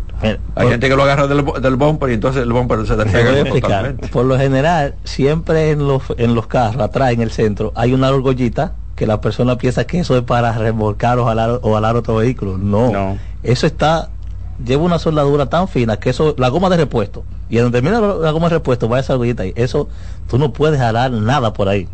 Hay 0.55 0.69
gente 0.69 0.89
que 0.89 0.95
lo 0.95 1.03
agarra 1.03 1.27
del, 1.27 1.43
del 1.61 1.75
bumper 1.75 2.09
y 2.09 2.13
entonces 2.13 2.43
el 2.43 2.53
bumper 2.53 2.85
se 2.87 2.95
despega 2.95 3.43
totalmente. 3.49 4.07
Por 4.07 4.25
lo 4.25 4.37
general, 4.37 4.95
siempre 5.03 5.71
en 5.71 5.87
los, 5.87 6.03
en 6.17 6.35
los 6.35 6.47
carros, 6.47 6.81
atrás 6.81 7.11
en 7.11 7.21
el 7.21 7.31
centro, 7.31 7.71
hay 7.75 7.93
una 7.93 8.07
argollita 8.07 8.73
que 8.95 9.07
la 9.07 9.21
persona 9.21 9.57
piensa 9.57 9.85
que 9.85 9.99
eso 9.99 10.15
es 10.17 10.23
para 10.23 10.53
remolcar 10.53 11.19
o 11.19 11.27
alar, 11.27 11.59
o 11.61 11.75
alar 11.75 11.95
otro 11.95 12.15
vehículo. 12.15 12.57
No, 12.57 13.17
Eso 13.41 13.67
está, 13.67 14.09
lleva 14.63 14.83
una 14.83 14.99
soldadura 14.99 15.47
tan 15.47 15.67
fina 15.67 15.97
que 15.97 16.09
eso, 16.11 16.35
la 16.37 16.49
goma 16.49 16.69
de 16.69 16.77
repuesto, 16.77 17.23
y 17.49 17.57
donde 17.57 17.81
termina 17.81 17.99
la, 17.99 18.31
goma 18.31 18.49
de 18.49 18.55
repuesto 18.55 18.87
va 18.87 18.99
esa 18.99 19.13
argollita 19.13 19.43
ahí. 19.43 19.53
Eso, 19.55 19.89
tú 20.29 20.37
no 20.37 20.53
puedes 20.53 20.79
jalar 20.79 21.11
nada 21.11 21.53
por 21.53 21.69
ahí. 21.69 21.87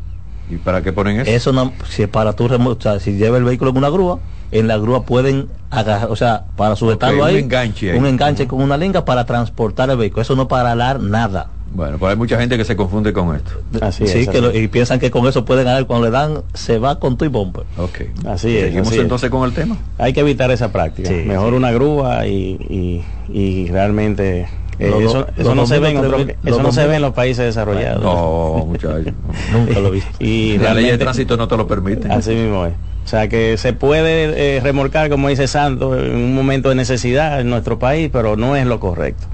¿Y 0.50 0.58
para 0.58 0.82
qué 0.82 0.92
ponen 0.92 1.20
eso? 1.20 1.30
Eso 1.30 1.54
no, 1.54 1.74
si 1.88 2.08
para 2.08 2.34
tu 2.34 2.48
remolcar, 2.48 3.00
si 3.00 3.14
lleva 3.14 3.38
el 3.38 3.44
vehículo 3.44 3.72
en 3.72 3.78
una 3.78 3.90
grúa, 3.90 4.20
en 4.52 4.68
la 4.68 4.78
grúa 4.78 5.04
pueden 5.04 5.48
agarrar, 5.70 6.10
o 6.10 6.16
sea, 6.16 6.46
para 6.56 6.76
sujetarlo 6.76 7.24
ahí, 7.24 7.36
un 7.36 7.42
enganche, 7.42 7.98
un 7.98 8.06
enganche 8.06 8.48
con 8.48 8.62
una 8.62 8.78
linga 8.78 9.06
para 9.06 9.26
transportar 9.26 9.90
el 9.90 9.98
vehículo. 9.98 10.24
Eso 10.24 10.36
no 10.36 10.48
para 10.48 10.72
alar 10.72 11.00
nada. 11.00 11.50
Bueno, 11.72 12.00
pues 12.00 12.12
hay 12.12 12.18
mucha 12.18 12.40
gente 12.40 12.58
que 12.58 12.66
se 12.66 12.76
confunde 12.76 13.14
con 13.14 13.36
esto. 13.36 13.52
Así 13.82 14.08
sí, 14.08 14.26
que 14.28 14.40
y 14.58 14.68
piensan 14.68 15.00
que 15.00 15.12
con 15.12 15.28
eso 15.28 15.46
pueden 15.46 15.66
ganar. 15.66 15.86
Cuando 15.86 16.08
le 16.08 16.12
dan, 16.12 16.42
se 16.54 16.80
va 16.80 17.00
con 17.00 17.18
tu 17.18 17.26
y 17.26 17.28
bomber. 17.28 17.64
Ok. 17.78 18.02
Así 18.26 18.58
es. 18.58 18.66
Seguimos 18.66 18.94
entonces 18.94 19.30
con 19.30 19.44
el 19.44 19.54
tema. 19.54 19.78
Hay 19.98 20.14
que 20.14 20.22
evitar 20.22 20.50
esa 20.52 20.72
práctica. 20.72 21.12
Mejor 21.12 21.54
una 21.54 21.72
grúa 21.72 22.26
y, 22.26 23.04
y, 23.30 23.68
realmente 23.68 24.48
eh, 24.80 24.94
eso, 25.38 25.56
no, 25.56 25.68
se 25.68 25.80
ve, 25.80 25.90
en, 25.90 26.36
eso 26.46 26.64
no 26.64 26.72
se 26.72 26.88
ve 26.88 26.96
en 26.96 27.02
los 27.02 27.14
países 27.14 27.46
desarrollados. 27.46 28.02
No, 28.02 28.66
muchachos. 28.66 29.14
Nunca 29.52 29.80
lo 29.80 29.90
he 29.90 29.92
visto. 29.92 30.12
Y 30.20 30.58
la 30.58 30.74
ley 30.74 30.86
de 30.86 30.98
tránsito 30.98 31.36
no 31.36 31.48
te 31.48 31.58
lo 31.58 31.68
permite. 31.68 32.10
Así 32.10 32.32
mismo 32.32 32.66
es. 32.66 32.74
O 33.10 33.12
sea 33.12 33.28
que 33.28 33.58
se 33.58 33.74
puede 33.74 34.58
eh, 34.58 34.60
remolcar, 34.60 35.10
como 35.10 35.30
dice 35.30 35.48
Santos, 35.48 35.98
en 35.98 36.14
un 36.14 36.36
momento 36.36 36.70
de 36.70 36.76
necesidad 36.76 37.42
en 37.42 37.50
nuestro 37.50 37.80
país, 37.80 38.12
pero 38.14 38.38
no 38.38 38.56
es 38.56 38.68
lo 38.68 38.80
correcto. 38.80 39.26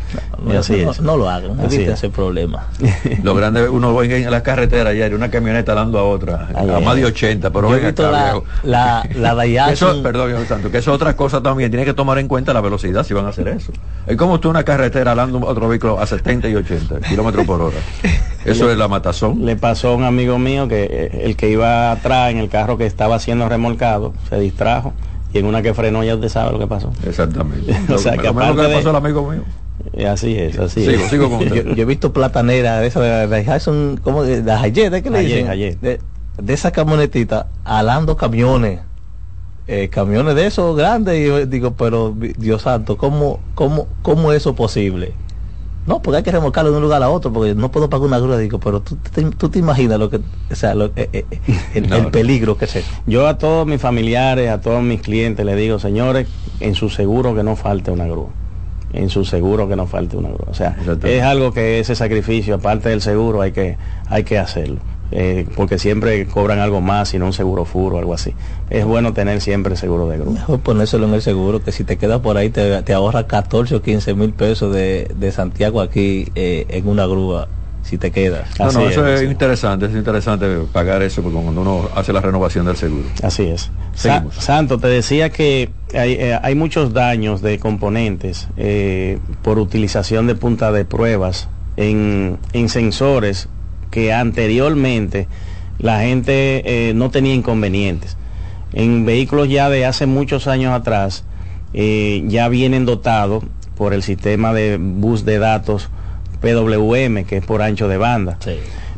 No, 0.42 0.58
así 0.58 0.76
es. 0.76 1.02
no, 1.02 1.18
lo 1.18 1.30
hagan, 1.30 1.60
eviten 1.60 1.92
ese 1.92 2.10
problema. 2.10 2.68
lo 3.24 3.36
grande, 3.36 3.68
uno 3.68 3.94
va 3.94 4.06
en 4.06 4.32
la 4.32 4.44
carretera 4.44 4.92
ayer, 4.92 5.14
una 5.14 5.30
camioneta 5.30 5.74
dando 5.74 6.00
a 6.00 6.06
otra, 6.06 6.48
a 6.56 6.80
más 6.80 6.96
de 6.96 7.04
80, 7.04 7.50
pero 7.50 7.68
venga 7.68 7.94
la, 8.64 9.04
la, 9.14 9.36
la 9.36 9.72
eso, 9.74 10.02
perdón, 10.02 10.46
Santos, 10.48 10.72
que 10.72 10.78
es 10.78 10.88
otra 10.88 11.18
cosa 11.18 11.44
también, 11.44 11.70
tiene 11.70 11.84
que 11.86 11.94
tomar 11.94 12.18
en 12.20 12.30
cuenta 12.30 12.54
la 12.54 12.62
velocidad 12.62 13.04
si 13.04 13.14
van 13.14 13.26
a 13.26 13.30
hacer 13.32 13.50
eso. 13.50 13.74
Es 14.08 14.16
como 14.16 14.36
usted 14.36 14.48
una 14.48 14.64
carretera 14.64 15.12
alando 15.12 15.46
otro 15.46 15.68
vehículo 15.68 16.00
a 16.00 16.08
70 16.08 16.48
y 16.48 16.56
80 16.56 17.02
kilómetros 17.02 17.46
por 17.46 17.60
hora. 17.60 17.78
Eso 18.46 18.72
es 18.72 18.78
la 18.78 18.88
matazón. 18.88 19.46
Le 19.46 19.56
pasó 19.56 19.90
a 19.90 19.96
un 19.96 20.04
amigo 20.04 20.38
mío 20.38 20.68
que 20.68 20.84
eh, 20.84 21.22
el 21.24 21.36
que 21.36 21.50
iba 21.50 21.92
atrás 21.92 22.32
en 22.32 22.38
el 22.38 22.50
carro 22.50 22.78
que 22.78 22.86
estaba 22.86 23.16
haciendo 23.16 23.50
remolcado 23.50 24.14
se 24.30 24.40
distrajo 24.40 24.94
y 25.34 25.40
en 25.40 25.46
una 25.46 25.62
que 25.62 25.74
frenó 25.74 26.04
ya 26.04 26.16
usted 26.16 26.30
sabe 26.30 26.52
lo 26.52 26.60
que 26.60 26.68
pasó. 26.68 26.92
Exactamente. 27.06 27.76
o 27.94 27.98
sea, 27.98 28.18
que 28.18 28.28
aparte 28.28 28.62
que 28.62 28.76
pasó 28.76 28.90
al 28.92 28.96
amigo 28.98 29.30
mío. 29.30 29.42
Eh, 29.94 30.08
así 30.08 30.36
es, 30.38 30.58
así 30.58 30.86
sigo, 30.86 31.04
es. 31.04 31.10
Sigo 31.10 31.30
con 31.30 31.40
yo, 31.50 31.64
yo, 31.64 31.84
he 31.84 31.86
visto 31.86 32.14
platanera 32.14 32.80
de 32.80 32.88
esa 32.88 33.02
de, 33.02 33.28
de 33.28 34.00
como 34.02 34.24
de, 34.24 34.42
de 34.42 34.52
Hayet, 34.52 35.04
¿qué 35.04 35.10
le 35.10 35.20
dicen? 35.22 35.48
De, 35.82 36.00
de 36.38 36.54
esa 36.54 36.72
camionetita 36.72 37.48
alando 37.64 38.16
camiones. 38.16 38.80
Eh, 39.68 39.90
camiones 39.90 40.36
de 40.36 40.46
esos 40.46 40.78
grandes 40.78 41.20
y 41.20 41.26
yo 41.26 41.44
digo, 41.48 41.74
pero 41.74 42.16
Dios 42.38 42.62
santo, 42.62 42.98
¿cómo, 42.98 43.40
cómo, 43.56 43.88
cómo 44.04 44.32
es 44.32 44.38
eso 44.38 44.54
posible? 44.54 45.14
No, 45.88 46.02
porque 46.02 46.18
hay 46.18 46.24
que 46.24 46.32
remolcarlo 46.32 46.72
de 46.72 46.78
un 46.78 46.84
lugar 46.84 47.04
a 47.04 47.10
otro, 47.10 47.32
porque 47.32 47.54
no 47.54 47.70
puedo 47.70 47.90
pagar 47.90 48.08
una 48.08 48.20
grúa. 48.20 48.38
Digo, 48.38 48.60
pero 48.60 48.82
tú, 48.82 48.98
tú, 49.38 49.50
te 49.50 49.60
imaginas 49.60 50.00
lo 50.00 50.10
que, 50.10 50.18
o 50.18 50.56
sea, 50.56 50.74
lo, 50.74 50.86
eh, 50.96 51.10
eh, 51.14 51.26
el, 51.76 52.08
peligro 52.12 52.58
que 52.58 52.66
es 52.66 52.78
eso. 52.78 52.92
Yo 53.06 53.28
a 53.28 53.38
todos 53.38 53.68
mis 53.68 53.80
familiares, 53.80 54.50
a 54.50 54.62
todos 54.62 54.82
mis 54.82 55.02
clientes 55.02 55.46
les 55.46 55.56
digo, 55.58 55.78
señores, 55.78 56.28
en 56.60 56.74
su 56.74 56.90
seguro 56.90 57.36
que 57.36 57.44
no 57.44 57.56
falte 57.56 57.92
una 57.92 58.06
grúa. 58.06 58.30
En 58.94 59.10
su 59.10 59.26
seguro 59.26 59.68
que 59.68 59.76
no 59.76 59.86
falte 59.86 60.18
una 60.18 60.30
grúa. 60.30 60.48
O 60.50 60.54
sea, 60.54 60.76
es 61.04 61.22
algo 61.22 61.52
que 61.52 61.80
ese 61.80 61.96
sacrificio, 61.96 62.56
aparte 62.56 62.90
del 62.90 63.02
seguro, 63.02 63.42
hay 63.42 63.52
que, 63.52 63.78
hay 64.08 64.24
que 64.24 64.40
hacerlo. 64.40 64.80
Eh, 65.12 65.46
porque 65.56 65.78
siempre 65.78 66.26
cobran 66.26 66.60
algo 66.60 66.82
más, 66.82 67.10
sino 67.10 67.28
un 67.28 67.34
seguro 67.34 67.66
furo 67.66 67.98
o 67.98 68.00
algo 68.00 68.14
así. 68.14 68.34
Es 68.70 68.86
bueno 68.86 69.14
tener 69.14 69.42
siempre 69.42 69.76
seguro 69.76 70.08
de 70.08 70.18
grúa. 70.18 70.34
Mejor 70.34 70.60
ponérselo 70.60 71.08
en 71.08 71.14
el 71.14 71.22
seguro, 71.22 71.64
que 71.64 71.72
si 71.72 71.84
te 71.84 71.98
quedas 71.98 72.22
por 72.22 72.38
ahí 72.38 72.50
te, 72.50 72.82
te 72.82 72.94
ahorra 72.94 73.28
14 73.28 73.76
o 73.76 73.82
15 73.82 74.14
mil 74.16 74.34
pesos 74.34 74.74
de, 74.74 75.12
de, 75.16 75.32
Santiago 75.32 75.82
aquí 75.82 76.32
eh, 76.36 76.66
en 76.70 76.88
una 76.88 77.06
grúa 77.06 77.48
si 77.86 78.00
te 78.00 78.10
quedas. 78.10 78.48
No, 78.60 78.72
no, 78.72 78.90
eso 78.90 79.08
es, 79.08 79.22
interesante, 79.22 79.86
es 79.86 79.94
interesante 79.94 80.48
pagar 80.74 81.04
eso 81.04 81.22
cuando 81.22 81.62
uno 81.62 81.88
hace 81.96 82.12
la 82.12 82.20
renovación 82.20 82.66
del 82.66 82.76
seguro. 82.76 83.08
Así 83.22 83.44
es. 83.44 83.70
Santo, 84.40 84.80
te 84.80 84.88
decía 84.88 85.30
que 85.30 85.70
hay, 85.94 86.14
eh, 86.14 86.40
hay 86.42 86.56
muchos 86.56 86.94
daños 86.94 87.44
de 87.44 87.60
componentes 87.60 88.48
eh, 88.58 89.20
por 89.44 89.60
utilización 89.60 90.26
de 90.26 90.34
punta 90.34 90.72
de 90.72 90.84
pruebas 90.84 91.48
en, 91.78 92.40
en 92.54 92.70
sensores 92.70 93.50
que 93.92 94.12
anteriormente 94.12 95.28
la 95.78 96.02
gente 96.02 96.90
eh, 96.90 96.94
no 96.96 97.12
tenía 97.12 97.36
inconvenientes. 97.36 98.18
En 98.76 99.06
vehículos 99.06 99.50
ya 99.50 99.70
de 99.70 99.86
hace 99.86 100.06
muchos 100.06 100.48
años 100.48 100.74
atrás 100.74 101.24
ya 101.74 102.48
vienen 102.50 102.86
dotados 102.86 103.44
por 103.76 103.94
el 103.94 104.04
sistema 104.04 104.54
de 104.54 104.78
bus 104.80 105.26
de 105.26 105.40
datos 105.40 105.90
PWM, 106.42 107.26
que 107.26 107.38
es 107.38 107.46
por 107.46 107.62
ancho 107.62 107.88
de 107.88 107.98
banda. 107.98 108.38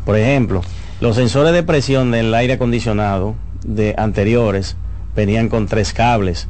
Por 0.06 0.18
ejemplo, 0.18 0.62
los 1.00 1.16
sensores 1.16 1.54
de 1.54 1.64
presión 1.64 2.12
del 2.12 2.34
aire 2.34 2.54
acondicionado 2.54 3.36
de 3.64 3.96
anteriores 3.98 4.76
venían 5.16 5.50
con 5.50 5.68
tres 5.68 5.94
cables. 5.94 6.48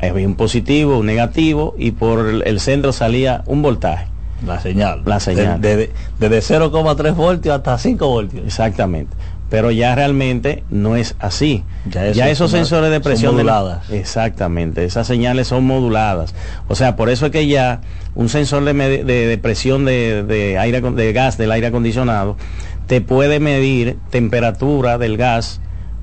Había 0.00 0.26
un 0.26 0.34
positivo, 0.34 0.98
un 0.98 1.06
negativo 1.06 1.74
y 1.78 1.92
por 1.92 2.42
el 2.44 2.60
centro 2.60 2.92
salía 2.92 3.42
un 3.46 3.62
voltaje. 3.62 4.06
La 4.44 4.60
señal. 4.60 5.02
La 5.04 5.20
señal. 5.20 5.60
Desde, 5.60 5.92
0,3 6.18 7.14
voltios 7.14 7.54
hasta 7.54 7.78
5 7.78 8.08
voltios. 8.08 8.44
Exactamente. 8.44 9.16
Pero 9.52 9.70
ya 9.70 9.94
realmente 9.94 10.64
no 10.70 10.96
es 10.96 11.14
así. 11.18 11.62
Ya, 11.84 12.30
esos 12.30 12.50
sensores 12.50 12.90
de 12.90 13.00
presión 13.00 13.34
moduladas. 13.34 13.90
exactamente, 13.90 14.82
esas 14.82 15.06
señales 15.06 15.48
son 15.48 15.64
moduladas. 15.64 16.34
O 16.68 16.74
sea, 16.74 16.96
por 16.96 17.10
eso 17.10 17.26
es 17.26 17.32
que 17.32 17.46
ya 17.46 17.82
un 18.14 18.30
sensor 18.30 18.64
de, 18.64 19.38
presión 19.42 19.84
de, 19.84 20.56
aire 20.58 20.80
de 20.80 21.12
gas 21.12 21.36
del 21.36 21.52
aire 21.52 21.66
acondicionado 21.66 22.38
te 22.86 23.02
puede 23.02 23.40
medir 23.40 23.98
temperatura 24.08 24.96
del 24.96 25.18
gas 25.18 25.60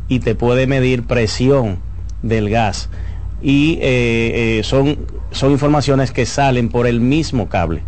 y 0.08 0.20
te 0.20 0.36
puede 0.36 0.68
medir 0.68 1.08
presión 1.08 1.80
del 2.22 2.52
gas. 2.52 2.92
Y 3.42 3.80
eh, 3.82 4.60
eh, 4.60 4.62
son, 4.64 5.08
son 5.32 5.52
informaciones 5.54 6.12
que 6.12 6.28
salen 6.28 6.70
por 6.70 6.86
el 6.86 7.02
mismo 7.02 7.50
cable. 7.50 7.82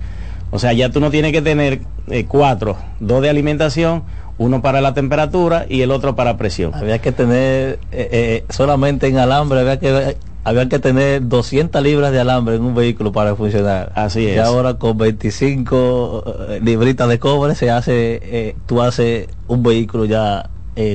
O 0.49 0.57
sea, 0.57 0.73
ya 0.73 0.89
tú 0.89 0.99
no 0.99 1.11
tienes 1.11 1.31
que 1.31 1.43
tener 1.43 1.81
eh, 2.07 2.25
cuatro, 2.27 2.77
dos 2.99 3.21
de 3.21 3.29
alimentación, 3.29 4.03
uno 4.41 4.63
para 4.63 4.81
la 4.81 4.95
temperatura 4.95 5.67
y 5.69 5.81
el 5.81 5.91
otro 5.91 6.15
para 6.15 6.35
presión. 6.35 6.73
Había 6.73 6.99
que 6.99 7.11
tener 7.11 7.79
eh, 7.91 8.09
eh, 8.11 8.45
solamente 8.49 9.07
en 9.07 9.19
alambre, 9.19 9.59
había 9.59 9.79
que 9.79 10.17
había 10.43 10.67
que 10.67 10.79
tener 10.79 11.27
200 11.27 11.83
libras 11.83 12.11
de 12.11 12.19
alambre 12.19 12.55
en 12.55 12.63
un 12.63 12.73
vehículo 12.73 13.11
para 13.11 13.35
funcionar. 13.35 13.91
Así 13.93 14.25
es. 14.25 14.37
Y 14.37 14.39
ahora 14.39 14.73
con 14.73 14.97
25 14.97 16.23
eh, 16.49 16.59
libritas 16.63 17.07
de 17.07 17.19
cobre 17.19 17.53
se 17.53 17.69
hace, 17.69 18.55
tú 18.65 18.81
haces 18.81 19.27
un 19.47 19.61
vehículo 19.61 20.05
ya 20.05 20.49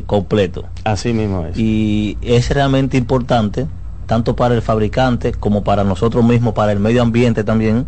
completo. 0.07 0.65
Así 0.83 1.13
mismo 1.13 1.47
es. 1.47 1.57
Y 1.57 2.19
es 2.23 2.51
realmente 2.51 2.97
importante, 2.97 3.69
tanto 4.07 4.35
para 4.35 4.57
el 4.57 4.63
fabricante 4.63 5.31
como 5.31 5.63
para 5.63 5.85
nosotros 5.85 6.25
mismos, 6.25 6.53
para 6.55 6.73
el 6.73 6.81
medio 6.81 7.03
ambiente 7.03 7.45
también, 7.45 7.87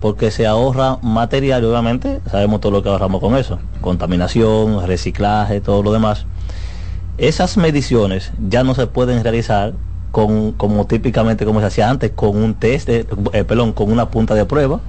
porque 0.00 0.30
se 0.30 0.46
ahorra 0.46 0.98
material 1.02 1.64
obviamente 1.64 2.20
sabemos 2.30 2.60
todo 2.60 2.72
lo 2.72 2.82
que 2.82 2.88
ahorramos 2.88 3.20
con 3.20 3.36
eso, 3.36 3.58
contaminación, 3.80 4.86
reciclaje, 4.86 5.60
todo 5.60 5.82
lo 5.82 5.92
demás. 5.92 6.26
Esas 7.18 7.58
mediciones 7.58 8.32
ya 8.48 8.64
no 8.64 8.74
se 8.74 8.86
pueden 8.86 9.22
realizar 9.22 9.74
con, 10.10 10.52
como 10.52 10.86
típicamente 10.86 11.44
como 11.44 11.60
se 11.60 11.66
hacía 11.66 11.90
antes, 11.90 12.10
con 12.12 12.36
un 12.36 12.54
test, 12.54 12.88
eh, 12.88 13.04
perdón, 13.46 13.72
con 13.72 13.92
una 13.92 14.10
punta 14.10 14.34
de 14.34 14.46
prueba. 14.46 14.80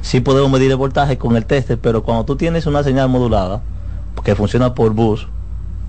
Sí 0.00 0.20
podemos 0.20 0.50
medir 0.50 0.70
el 0.70 0.76
voltaje 0.76 1.18
con 1.18 1.36
el 1.36 1.44
test, 1.44 1.72
pero 1.80 2.02
cuando 2.04 2.24
tú 2.24 2.36
tienes 2.36 2.66
una 2.66 2.82
señal 2.82 3.08
modulada 3.08 3.62
que 4.24 4.36
funciona 4.36 4.74
por 4.74 4.92
bus, 4.92 5.26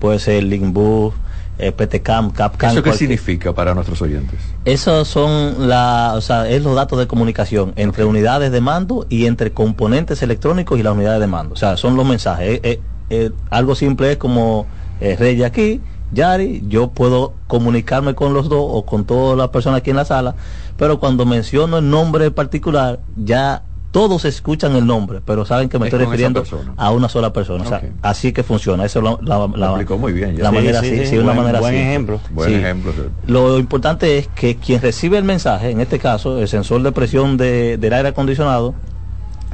puede 0.00 0.18
ser 0.18 0.42
link 0.42 0.72
bus, 0.72 1.14
eh, 1.58 1.72
PTCAM, 1.72 2.30
CAPCAM. 2.30 2.72
¿Eso 2.72 2.82
qué 2.82 2.92
significa 2.92 3.52
para 3.52 3.74
nuestros 3.74 4.00
oyentes? 4.02 4.40
Esos 4.64 5.08
son 5.08 5.68
la, 5.68 6.12
o 6.14 6.20
sea, 6.20 6.48
es 6.48 6.62
los 6.62 6.74
datos 6.74 6.98
de 6.98 7.06
comunicación 7.06 7.72
entre 7.76 8.04
unidades 8.04 8.52
de 8.52 8.60
mando 8.60 9.06
y 9.08 9.26
entre 9.26 9.52
componentes 9.52 10.22
electrónicos 10.22 10.78
y 10.78 10.82
las 10.82 10.94
unidades 10.94 11.20
de 11.20 11.26
mando. 11.26 11.54
O 11.54 11.56
sea, 11.56 11.76
son 11.76 11.96
los 11.96 12.06
mensajes. 12.06 12.60
Eh, 12.62 12.80
eh, 13.10 13.30
algo 13.50 13.74
simple 13.74 14.12
es 14.12 14.16
como 14.16 14.66
Rey 15.00 15.42
aquí, 15.42 15.80
Yari, 16.12 16.62
yo 16.68 16.88
puedo 16.90 17.34
comunicarme 17.46 18.14
con 18.14 18.32
los 18.32 18.48
dos 18.48 18.64
o 18.66 18.86
con 18.86 19.04
todas 19.04 19.36
las 19.36 19.48
personas 19.48 19.78
aquí 19.78 19.90
en 19.90 19.96
la 19.96 20.04
sala, 20.04 20.34
pero 20.76 21.00
cuando 21.00 21.26
menciono 21.26 21.78
el 21.78 21.90
nombre 21.90 22.30
particular, 22.30 23.00
ya 23.16 23.62
todos 23.94 24.24
escuchan 24.24 24.74
el 24.74 24.84
nombre, 24.84 25.20
pero 25.24 25.46
saben 25.46 25.68
que 25.68 25.78
me 25.78 25.86
estoy 25.86 26.00
refiriendo 26.00 26.42
a 26.76 26.90
una 26.90 27.08
sola 27.08 27.32
persona. 27.32 27.62
O 27.62 27.68
sea, 27.68 27.80
así 28.02 28.32
que 28.32 28.42
funciona. 28.42 28.84
Eso 28.84 29.00
la, 29.00 29.16
la, 29.22 29.46
la, 29.46 29.96
muy 29.96 30.12
bien. 30.12 30.36
La 30.42 30.50
manera 30.50 30.80
sí, 30.80 31.06
sí, 31.06 31.16
una 31.16 31.32
manera 31.32 31.60
buen 31.60 31.76
ejemplo. 31.76 32.18
Buen 32.30 32.56
ejemplo. 32.56 32.92
Lo 33.28 33.56
importante 33.56 34.18
es 34.18 34.26
que 34.26 34.56
quien 34.56 34.82
recibe 34.82 35.16
el 35.16 35.22
mensaje, 35.22 35.70
en 35.70 35.80
este 35.80 36.00
caso, 36.00 36.40
el 36.40 36.48
sensor 36.48 36.82
de 36.82 36.90
presión 36.90 37.36
de, 37.36 37.76
del 37.78 37.92
aire 37.92 38.08
acondicionado, 38.08 38.74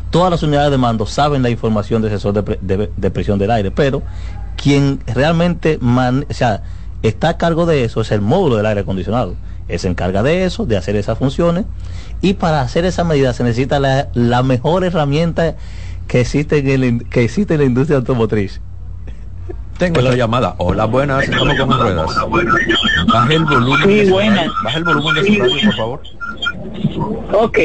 todas 0.09 0.31
las 0.31 0.43
unidades 0.43 0.71
de 0.71 0.79
mando 0.79 1.05
saben 1.05 1.43
la 1.43 1.51
información 1.51 2.01
del 2.01 2.11
sensor 2.11 2.33
de, 2.33 2.89
de, 2.97 3.11
presión 3.11 3.39
del 3.39 3.51
aire, 3.51 3.71
pero 3.71 4.03
quien 4.57 5.01
realmente 5.07 5.79
o 5.83 6.33
sea, 6.33 6.63
está 7.03 7.29
a 7.29 7.37
cargo 7.37 7.67
de 7.67 7.85
eso 7.85 8.01
es 8.01 8.11
el 8.11 8.23
módulo 8.23 8.57
del 8.57 8.65
aire 8.65 8.81
acondicionado. 8.81 9.35
Él 9.73 9.79
se 9.79 9.89
encarga 9.89 10.23
de 10.23 10.45
eso, 10.45 10.67
de 10.67 10.77
hacer 10.77 10.97
esas 10.97 11.19
funciones 11.19 11.65
y 12.23 12.35
para 12.35 12.61
hacer 12.61 12.85
esa 12.85 13.05
medida 13.05 13.33
se 13.33 13.45
necesita 13.45 13.79
la, 13.81 14.43
mejor 14.43 14.85
herramienta 14.85 15.57
que 16.07 16.21
existe, 16.21 16.59
en 16.59 16.83
el, 16.83 17.09
que 17.09 17.25
existe 17.25 17.55
en 17.55 17.61
la 17.61 17.67
industria 17.67 17.99
automotriz. 17.99 18.61
Tengo 19.79 20.03
la 20.03 20.15
llamada. 20.15 20.57
Hola, 20.59 20.85
buenas. 20.85 21.25
Estamos 21.25 21.55
con 21.55 21.81
ruedas. 21.81 22.11
Baja 23.07 23.33
el 23.33 23.45
volumen. 23.47 23.89
Sí, 23.89 24.11
buenas. 24.11 24.49
Baja 24.63 24.77
el 24.77 24.85
volumen 24.85 25.15
de 25.15 25.25
su 25.25 25.41
radio, 25.41 25.57
por 25.65 25.75
favor. 25.75 26.03
Ok. 27.33 27.59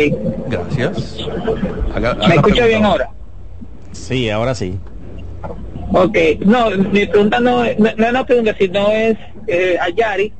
Gracias. 0.48 1.18
¿Me 2.30 2.36
escucha 2.36 2.66
bien 2.68 2.86
ahora? 2.86 3.10
Sí, 3.92 4.30
ahora 4.30 4.56
sí. 4.56 4.80
Ok. 5.92 6.18
No, 6.46 6.70
mi 6.70 7.06
pregunta 7.06 7.42
no, 7.42 7.66
es 7.66 7.78
una 7.78 8.26
pregunta, 8.26 8.56
sino 8.58 8.90
es 8.92 9.18
eh, 9.48 9.78
a 9.82 9.90
Yari. 9.90 10.32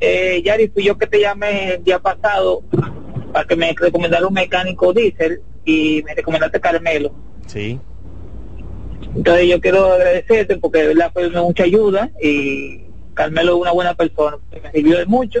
Eh, 0.00 0.42
Yari, 0.44 0.68
fui 0.68 0.84
yo 0.84 0.98
que 0.98 1.06
te 1.06 1.20
llamé 1.20 1.74
el 1.74 1.84
día 1.84 1.98
pasado 1.98 2.62
para 3.32 3.46
que 3.46 3.56
me 3.56 3.74
recomendara 3.78 4.26
un 4.26 4.34
mecánico 4.34 4.92
diésel 4.92 5.40
y 5.64 6.02
me 6.04 6.14
recomendaste 6.14 6.60
Carmelo. 6.60 7.12
Sí. 7.46 7.78
Entonces 9.14 9.48
yo 9.48 9.60
quiero 9.60 9.92
agradecerte 9.92 10.56
porque 10.56 10.80
de 10.80 10.88
verdad 10.88 11.10
fue 11.12 11.30
mucha 11.30 11.64
ayuda 11.64 12.10
y 12.22 12.82
Carmelo 13.14 13.54
es 13.56 13.62
una 13.62 13.72
buena 13.72 13.94
persona, 13.94 14.36
me 14.62 14.70
sirvió 14.72 14.98
de 14.98 15.06
mucho, 15.06 15.40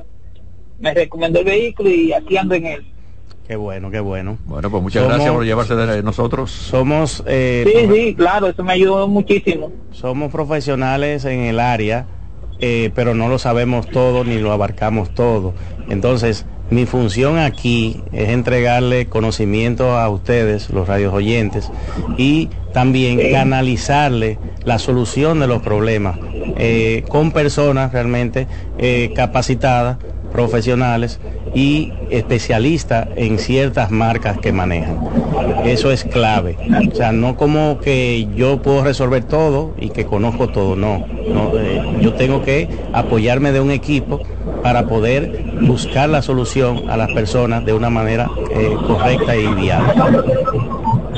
me 0.78 0.94
recomendó 0.94 1.40
el 1.40 1.44
vehículo 1.44 1.90
y 1.90 2.12
aquí 2.12 2.36
ando 2.36 2.54
en 2.54 2.66
él. 2.66 2.86
Qué 3.46 3.54
bueno, 3.54 3.90
qué 3.92 4.00
bueno. 4.00 4.38
Bueno, 4.46 4.70
pues 4.70 4.82
muchas 4.82 5.04
gracias 5.04 5.30
por 5.30 5.44
llevarse 5.44 5.76
de 5.76 6.02
nosotros. 6.02 6.50
Somos... 6.50 7.22
Eh, 7.26 7.64
sí, 7.64 7.94
sí, 7.94 8.14
claro, 8.16 8.48
eso 8.48 8.64
me 8.64 8.72
ayudó 8.72 9.06
muchísimo. 9.06 9.70
Somos 9.92 10.32
profesionales 10.32 11.24
en 11.26 11.40
el 11.40 11.60
área, 11.60 12.06
eh, 12.60 12.90
pero 12.94 13.14
no 13.14 13.28
lo 13.28 13.38
sabemos 13.38 13.86
todo 13.88 14.24
ni 14.24 14.38
lo 14.38 14.52
abarcamos 14.52 15.10
todo. 15.14 15.54
Entonces, 15.88 16.46
mi 16.68 16.84
función 16.84 17.38
aquí 17.38 18.02
es 18.12 18.30
entregarle 18.30 19.06
conocimiento 19.06 19.96
a 19.96 20.08
ustedes, 20.08 20.70
los 20.70 20.88
radios 20.88 21.14
oyentes, 21.14 21.70
y 22.16 22.48
también 22.72 23.30
canalizarle 23.30 24.38
la 24.64 24.78
solución 24.78 25.38
de 25.38 25.46
los 25.46 25.62
problemas 25.62 26.18
eh, 26.58 27.04
con 27.08 27.30
personas 27.30 27.92
realmente 27.92 28.48
eh, 28.78 29.12
capacitadas, 29.14 29.98
profesionales 30.36 31.18
y 31.54 31.94
especialistas 32.10 33.08
en 33.16 33.38
ciertas 33.38 33.90
marcas 33.90 34.36
que 34.36 34.52
manejan. 34.52 34.98
Eso 35.64 35.90
es 35.90 36.04
clave. 36.04 36.58
O 36.92 36.94
sea, 36.94 37.10
no 37.10 37.36
como 37.36 37.78
que 37.80 38.28
yo 38.36 38.60
puedo 38.60 38.84
resolver 38.84 39.24
todo 39.24 39.72
y 39.78 39.88
que 39.88 40.04
conozco 40.04 40.48
todo, 40.48 40.76
no. 40.76 41.06
Eh, 41.58 41.82
yo 42.02 42.12
tengo 42.12 42.42
que 42.42 42.68
apoyarme 42.92 43.50
de 43.52 43.60
un 43.60 43.70
equipo 43.70 44.20
para 44.62 44.86
poder 44.86 45.54
buscar 45.62 46.10
la 46.10 46.20
solución 46.20 46.90
a 46.90 46.98
las 46.98 47.10
personas 47.12 47.64
de 47.64 47.72
una 47.72 47.88
manera 47.88 48.30
eh, 48.50 48.76
correcta 48.86 49.34
y 49.34 49.46
viable. 49.54 49.94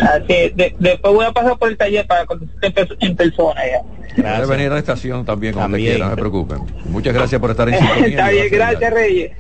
Así, 0.02 0.52
después 0.78 1.14
voy 1.14 1.24
a 1.24 1.32
pasar 1.32 1.58
por 1.58 1.68
el 1.68 1.76
taller 1.76 2.06
para 2.06 2.26
conocer 2.26 2.74
en 3.00 3.16
persona 3.16 3.61
Puede 4.16 4.46
venir 4.46 4.70
a 4.70 4.74
la 4.74 4.78
estación 4.78 5.24
también 5.24 5.54
cuando 5.54 5.76
quiera, 5.76 6.06
no 6.06 6.11
se 6.11 6.16
preocupen. 6.16 6.58
Muchas 6.87 7.14
gracias 7.14 7.40
por 7.40 7.50
estar 7.50 7.68
en 7.68 7.78
sintonía. 7.78 8.06
Está 8.08 8.28
bien, 8.30 8.46
gracias 8.50 8.92
Reyes. 8.92 9.30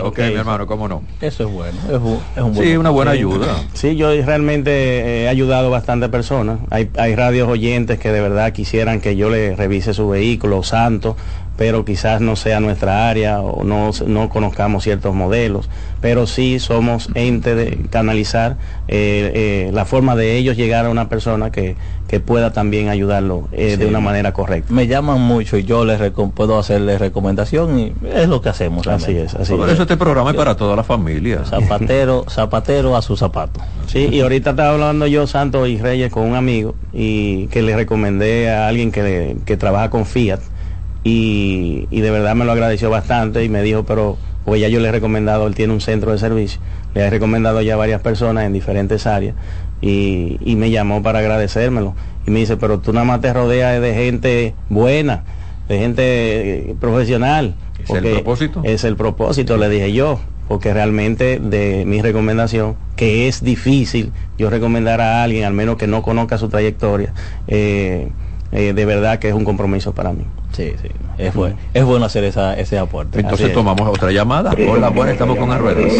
Ok, 0.00 0.18
mi 0.18 0.34
hermano, 0.34 0.66
cómo 0.66 0.88
no. 0.88 1.02
Eso 1.20 1.44
es 1.44 1.50
bueno, 1.50 1.78
es 1.88 1.98
un, 1.98 2.20
es 2.36 2.42
un 2.42 2.54
Sí, 2.56 2.76
una 2.76 2.90
buena 2.90 3.12
ayuda. 3.12 3.64
Sí, 3.72 3.96
yo 3.96 4.10
realmente 4.22 5.22
he 5.22 5.28
ayudado 5.28 5.70
bastante 5.70 6.08
personas. 6.08 6.58
Hay, 6.70 6.90
hay 6.98 7.14
radios 7.14 7.48
oyentes 7.48 7.98
que 7.98 8.12
de 8.12 8.20
verdad 8.20 8.52
quisieran 8.52 9.00
que 9.00 9.16
yo 9.16 9.30
le 9.30 9.56
revise 9.56 9.94
su 9.94 10.08
vehículo, 10.08 10.62
santo, 10.62 11.16
pero 11.58 11.84
quizás 11.84 12.20
no 12.20 12.36
sea 12.36 12.60
nuestra 12.60 13.10
área 13.10 13.40
o 13.40 13.64
no, 13.64 13.90
no 14.06 14.28
conozcamos 14.30 14.84
ciertos 14.84 15.12
modelos, 15.12 15.68
pero 16.00 16.28
sí 16.28 16.60
somos 16.60 17.08
ente 17.14 17.56
de 17.56 17.86
canalizar 17.90 18.56
eh, 18.86 19.32
eh, 19.34 19.70
la 19.72 19.84
forma 19.84 19.97
de 19.98 20.36
ellos 20.36 20.56
llegar 20.56 20.86
a 20.86 20.90
una 20.90 21.08
persona 21.08 21.50
que, 21.50 21.76
que 22.06 22.20
pueda 22.20 22.52
también 22.52 22.88
ayudarlo 22.88 23.48
eh, 23.52 23.76
de 23.76 23.86
una 23.86 24.00
manera 24.00 24.32
correcta. 24.32 24.72
Me 24.72 24.86
llaman 24.86 25.20
mucho 25.20 25.56
y 25.58 25.64
yo 25.64 25.84
les 25.84 26.00
puedo 26.34 26.58
hacerles 26.58 27.00
recomendación 27.00 27.78
y 27.78 27.92
es 28.12 28.28
lo 28.28 28.40
que 28.40 28.48
hacemos. 28.48 28.86
Así 28.86 29.16
es, 29.16 29.34
así 29.34 29.54
Por 29.54 29.68
eso 29.68 29.82
este 29.82 29.96
programa 29.96 30.30
es 30.30 30.36
para 30.36 30.56
toda 30.56 30.76
la 30.76 30.84
familia. 30.84 31.44
Zapatero, 31.44 32.24
zapatero 32.28 32.96
a 32.96 33.02
su 33.02 33.16
zapato. 33.16 33.60
Sí, 33.86 34.08
y 34.10 34.20
ahorita 34.20 34.50
estaba 34.50 34.70
hablando 34.70 35.06
yo, 35.06 35.26
Santos 35.26 35.68
y 35.68 35.78
Reyes, 35.78 36.12
con 36.12 36.24
un 36.24 36.36
amigo 36.36 36.74
y 36.92 37.48
que 37.48 37.62
le 37.62 37.76
recomendé 37.76 38.50
a 38.50 38.68
alguien 38.68 38.92
que, 38.92 39.36
que 39.44 39.56
trabaja 39.56 39.90
con 39.90 40.06
Fiat 40.06 40.40
y, 41.04 42.00
de 42.00 42.10
verdad 42.10 42.34
me 42.34 42.44
lo 42.44 42.52
agradeció 42.52 42.90
bastante 42.90 43.44
y 43.44 43.48
me 43.48 43.62
dijo, 43.62 43.84
pero 43.84 44.16
pues 44.44 44.60
ya 44.60 44.68
yo 44.68 44.80
le 44.80 44.88
he 44.88 44.92
recomendado, 44.92 45.46
él 45.46 45.54
tiene 45.54 45.72
un 45.72 45.80
centro 45.80 46.12
de 46.12 46.18
servicio, 46.18 46.60
le 46.94 47.02
he 47.02 47.10
recomendado 47.10 47.60
ya 47.60 47.74
a 47.74 47.76
varias 47.76 48.00
personas 48.00 48.44
en 48.44 48.52
diferentes 48.52 49.06
áreas 49.06 49.34
y, 49.80 50.54
me 50.56 50.70
llamó 50.70 51.02
para 51.02 51.20
agradecérmelo 51.20 51.94
y 52.26 52.30
me 52.30 52.40
dice, 52.40 52.56
pero 52.56 52.80
tú 52.80 52.92
nada 52.92 53.04
más 53.04 53.20
te 53.20 53.32
rodeas 53.32 53.80
de 53.80 53.94
gente 53.94 54.54
buena, 54.68 55.24
de 55.68 55.78
gente 55.78 56.70
eh, 56.70 56.76
profesional. 56.80 57.54
¿Es 57.82 57.90
el 57.90 58.04
propósito? 58.10 58.60
Es 58.64 58.84
el 58.84 58.96
propósito, 58.96 59.56
le 59.56 59.68
dije 59.68 59.92
yo, 59.92 60.20
porque 60.48 60.74
realmente 60.74 61.38
de 61.38 61.84
mi 61.86 62.02
recomendación, 62.02 62.76
que 62.96 63.28
es 63.28 63.42
difícil 63.42 64.12
yo 64.36 64.50
recomendar 64.50 65.00
a 65.00 65.22
alguien, 65.22 65.44
al 65.44 65.52
menos 65.52 65.76
que 65.76 65.86
no 65.86 66.02
conozca 66.02 66.38
su 66.38 66.48
trayectoria, 66.48 67.12
eh, 67.46 68.08
eh, 68.52 68.72
de 68.72 68.84
verdad 68.84 69.18
que 69.18 69.28
es 69.28 69.34
un 69.34 69.44
compromiso 69.44 69.92
para 69.92 70.12
mí. 70.12 70.24
Sí, 70.52 70.72
sí, 70.80 70.88
es, 71.18 71.34
bueno, 71.34 71.56
es 71.74 71.84
bueno 71.84 72.06
hacer 72.06 72.24
esa, 72.24 72.58
ese 72.58 72.78
aporte. 72.78 73.20
Entonces 73.20 73.52
tomamos 73.52 73.86
otra 73.88 74.10
llamada. 74.10 74.54
Hola, 74.68 74.88
buena, 74.88 75.12
estamos 75.12 75.36
con 75.36 75.50
las 75.50 75.60
ruedas. 75.60 75.92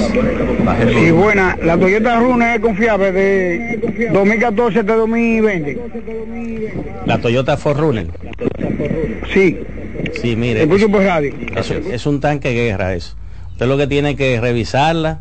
Sí, 0.93 1.11
buena, 1.11 1.57
la 1.63 1.77
Toyota 1.79 2.19
Runa 2.19 2.55
es 2.55 2.61
confiable 2.61 3.13
de 3.13 4.11
2014 4.13 4.81
hasta 4.81 4.95
2020. 4.95 5.79
La 7.07 7.19
Toyota 7.19 7.57
Forerunner. 7.57 8.09
Sí. 9.33 9.59
Sí, 10.21 10.37
mire. 10.37 10.63
Es, 10.63 11.71
es, 11.71 12.07
un 12.07 12.21
tanque 12.21 12.53
guerra 12.53 12.95
eso. 12.95 13.15
Usted 13.53 13.67
lo 13.67 13.77
que 13.77 13.87
tiene 13.87 14.17
que 14.17 14.41
revisarla, 14.41 15.21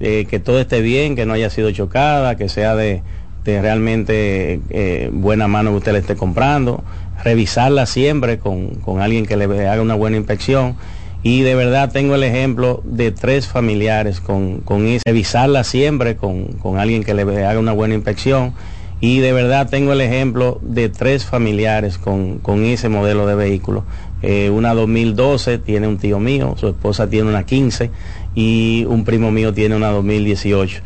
eh, 0.00 0.26
que 0.28 0.40
todo 0.40 0.60
esté 0.60 0.80
bien, 0.82 1.16
que 1.16 1.24
no 1.26 1.32
haya 1.32 1.50
sido 1.50 1.70
chocada, 1.70 2.36
que 2.36 2.48
sea 2.48 2.74
de 2.74 3.02
realmente 3.46 4.60
eh, 4.70 5.10
buena 5.12 5.48
mano 5.48 5.70
que 5.70 5.76
usted 5.76 5.92
le 5.92 5.98
esté 5.98 6.16
comprando, 6.16 6.82
revisarla 7.22 7.86
siempre 7.86 8.38
con, 8.38 9.00
alguien 9.00 9.26
que 9.26 9.36
le 9.36 9.44
haga 9.68 9.80
una 9.80 9.94
buena 9.94 10.16
inspección. 10.16 10.76
Y 11.22 11.42
de 11.42 11.54
verdad 11.54 11.90
tengo 11.90 12.14
el 12.14 12.22
ejemplo 12.22 12.82
de 12.84 13.10
tres 13.10 13.48
familiares 13.48 14.20
con, 14.20 14.58
con 14.58 14.86
revisarla 15.04 15.64
siempre 15.64 16.16
con, 16.16 16.78
alguien 16.78 17.02
que 17.02 17.14
le 17.14 17.22
haga 17.44 17.58
una 17.58 17.72
buena 17.72 17.94
inspección. 17.94 18.52
Y 19.00 19.18
de 19.18 19.32
verdad 19.32 19.68
tengo 19.68 19.92
el 19.92 20.00
ejemplo 20.00 20.58
de 20.62 20.88
tres 20.88 21.24
familiares 21.24 21.98
con, 21.98 22.40
ese 22.64 22.88
modelo 22.88 23.26
de 23.26 23.34
vehículo. 23.34 23.84
Eh, 24.22 24.50
una 24.50 24.72
2012 24.72 25.58
tiene 25.58 25.86
un 25.86 25.98
tío 25.98 26.18
mío, 26.18 26.54
su 26.58 26.68
esposa 26.68 27.08
tiene 27.08 27.28
una 27.28 27.44
15 27.44 27.90
y 28.34 28.86
un 28.88 29.04
primo 29.04 29.30
mío 29.30 29.52
tiene 29.52 29.76
una 29.76 29.90
2018 29.90 30.82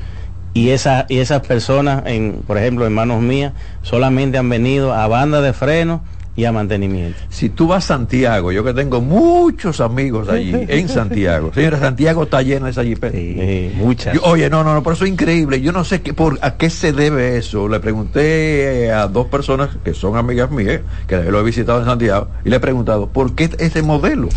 y, 0.53 0.71
esa, 0.71 1.07
y 1.09 1.19
esas 1.19 1.47
personas, 1.47 2.05
en, 2.07 2.43
por 2.47 2.59
ejemplo, 2.59 2.85
hermanos 2.85 3.21
mías, 3.23 3.53
solamente 3.83 4.39
han 4.39 4.49
venido 4.49 4.93
a 4.95 5.07
banda 5.07 5.41
de 5.41 5.53
freno 5.53 6.03
y 6.37 6.45
a 6.45 6.53
mantenimiento. 6.53 7.19
Si 7.29 7.49
tú 7.49 7.69
vas 7.69 7.85
a 7.85 8.01
Santiago, 8.01 8.53
yo 8.53 8.65
que 8.65 8.73
tengo 8.73 9.01
muchos 9.01 9.81
amigos 9.81 10.29
allí 10.29 10.53
en 10.69 10.89
Santiago. 10.89 11.53
Señora, 11.53 11.79
Santiago 11.79 12.23
está 12.23 12.43
lleno 12.43 12.67
de 12.67 12.71
esa 12.71 12.85
jipeta. 12.85 13.17
Sí, 13.17 13.73
muchas. 13.77 14.17
oye, 14.23 14.49
no, 14.49 14.63
no, 14.63 14.75
no, 14.75 14.83
por 14.83 14.95
eso 14.95 15.05
es 15.05 15.11
increíble. 15.11 15.61
Yo 15.61 15.73
no 15.73 15.85
sé 15.85 16.03
qué, 16.03 16.15
por, 16.15 16.39
a 16.43 16.57
qué 16.57 16.71
se 16.71 16.93
debe 16.93 17.37
eso. 17.37 17.69
Le 17.69 17.81
pregunté 17.81 18.93
a 18.93 19.09
dos 19.09 19.27
personas 19.27 19.71
que 19.85 19.93
son 19.95 20.17
amigas 20.17 20.51
mías, 20.51 20.81
que 21.07 21.17
lo 21.17 21.41
he 21.41 21.43
visitado 21.43 21.81
en 21.81 21.85
Santiago, 21.87 22.29
y 22.45 22.51
le 22.51 22.57
he 22.57 22.61
preguntado, 22.61 23.09
¿por 23.09 23.35
qué 23.35 23.51
ese 23.59 23.83
modelo? 23.83 24.29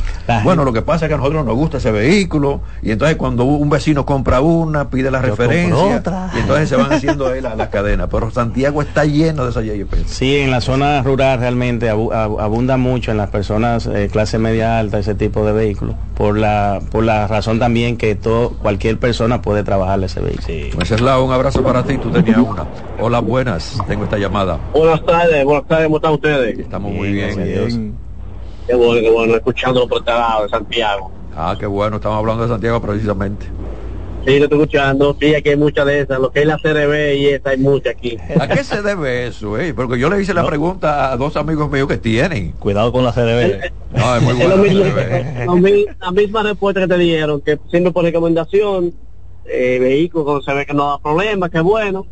bueno, 0.44 0.64
lo 0.64 0.74
que 0.74 0.82
pasa 0.82 1.06
es 1.06 1.10
que 1.10 1.16
a 1.16 1.18
nosotros 1.18 1.46
nos 1.46 1.56
gusta 1.56 1.78
ese 1.78 1.92
vehículo, 1.92 2.62
y 2.82 2.92
entonces 2.92 3.18
cuando 3.18 3.46
un 3.46 3.70
vecino 3.70 4.06
compra 4.06 4.42
una, 4.42 4.90
pide 4.90 5.12
la 5.12 5.22
referencia, 5.22 6.02
y 6.36 6.40
entonces 6.40 6.70
se 6.70 6.76
van 6.76 6.92
haciendo 6.92 7.28
ahí 7.28 7.42
las 7.42 7.58
la 7.58 7.70
cadenas. 7.70 8.10
Pero 8.12 8.32
Santiago 8.32 8.82
está 8.82 9.06
lleno 9.06 9.46
de 9.46 9.52
esa 9.52 9.62
jipeta. 9.64 10.04
Sí, 10.08 10.38
en 10.38 10.52
la 10.52 10.62
zona 10.62 11.02
rural 11.04 11.40
realmente 11.40 11.83
abunda 11.90 12.78
mucho 12.78 13.12
en 13.12 13.18
las 13.18 13.30
personas 13.30 13.88
eh, 13.88 14.10
clase 14.12 14.38
media 14.40 14.80
alta 14.80 15.00
ese 15.00 15.16
tipo 15.16 15.46
de 15.46 15.54
vehículos 15.54 15.96
por 16.16 16.38
la 16.38 16.82
por 16.92 17.04
la 17.04 17.28
razón 17.28 17.60
también 17.60 17.98
que 17.98 18.16
todo 18.16 18.52
cualquier 18.52 19.00
persona 19.00 19.42
puede 19.42 19.64
trabajar 19.64 20.04
ese 20.04 20.20
vehículo. 20.20 20.46
Sí. 20.46 20.70
Pues 20.74 20.92
un 20.92 21.32
abrazo 21.32 21.64
para 21.64 21.84
ti, 21.84 21.98
tú 21.98 22.10
tenías 22.10 22.38
una. 22.38 22.66
Hola, 23.00 23.20
buenas, 23.20 23.78
tengo 23.88 24.04
esta 24.04 24.18
llamada. 24.18 24.60
Buenas 24.74 25.04
tardes, 25.06 25.44
buenas 25.44 25.68
tardes, 25.68 25.86
¿cómo 25.86 25.98
están 25.98 26.14
ustedes? 26.14 26.60
Estamos 26.60 26.92
muy 26.92 27.12
bien, 27.12 27.44
bien. 27.44 27.96
Qué 28.68 28.76
bueno, 28.76 29.02
qué 29.02 29.12
bueno, 29.12 29.36
escuchándolo 29.36 29.88
por 29.88 30.00
este 30.00 30.12
lado 30.12 30.44
de 30.44 30.50
Santiago. 30.50 31.12
Ah, 31.36 31.56
qué 31.60 31.66
bueno, 31.66 31.98
estamos 31.98 32.18
hablando 32.20 32.44
de 32.44 32.50
Santiago 32.50 32.82
precisamente. 32.82 33.48
Sí, 34.26 34.40
lo 34.40 34.46
estoy 34.46 34.62
escuchando. 34.62 35.18
Sí, 35.20 35.36
aquí 35.36 35.50
hay 35.50 35.58
muchas 35.58 35.86
de 35.86 36.02
esas. 36.02 36.20
Lo 36.20 36.32
que 36.32 36.42
es 36.42 36.48
la 36.48 36.58
CRB 36.58 37.16
y 37.16 37.26
esta 37.28 37.50
hay 37.50 37.58
muchas 37.58 37.96
aquí. 37.96 38.18
¿A 38.40 38.48
qué 38.48 38.64
se 38.64 38.82
debe 38.82 39.28
eso? 39.28 39.60
Eh? 39.60 39.74
Porque 39.74 40.00
yo 40.00 40.10
le 40.10 40.22
hice 40.22 40.34
la 40.34 40.46
pregunta 40.46 41.12
a 41.12 41.18
dos 41.18 41.36
amigos 41.36 41.70
míos 41.70 41.90
que 41.90 41.98
tienen. 41.98 42.54
Cuidado 42.54 42.94
con 42.94 43.04
la 43.04 43.12
CRB. 43.12 43.72
no, 43.92 44.16
es 44.16 44.22
muy 44.22 44.34
buena. 44.92 45.96
la 46.00 46.12
misma 46.12 46.44
respuesta 46.44 46.82
que 46.82 46.88
te 46.88 46.98
dieron, 46.98 47.42
que 47.42 47.60
siempre 47.70 47.92
por 47.92 48.06
recomendación, 48.06 48.94
eh, 49.46 49.78
vehículo 49.80 50.24
cuando 50.24 50.42
se 50.42 50.54
ve 50.54 50.66
que 50.66 50.74
no 50.74 50.90
da 50.90 51.00
problema, 51.00 51.50
que 51.50 51.60
bueno. 51.60 52.06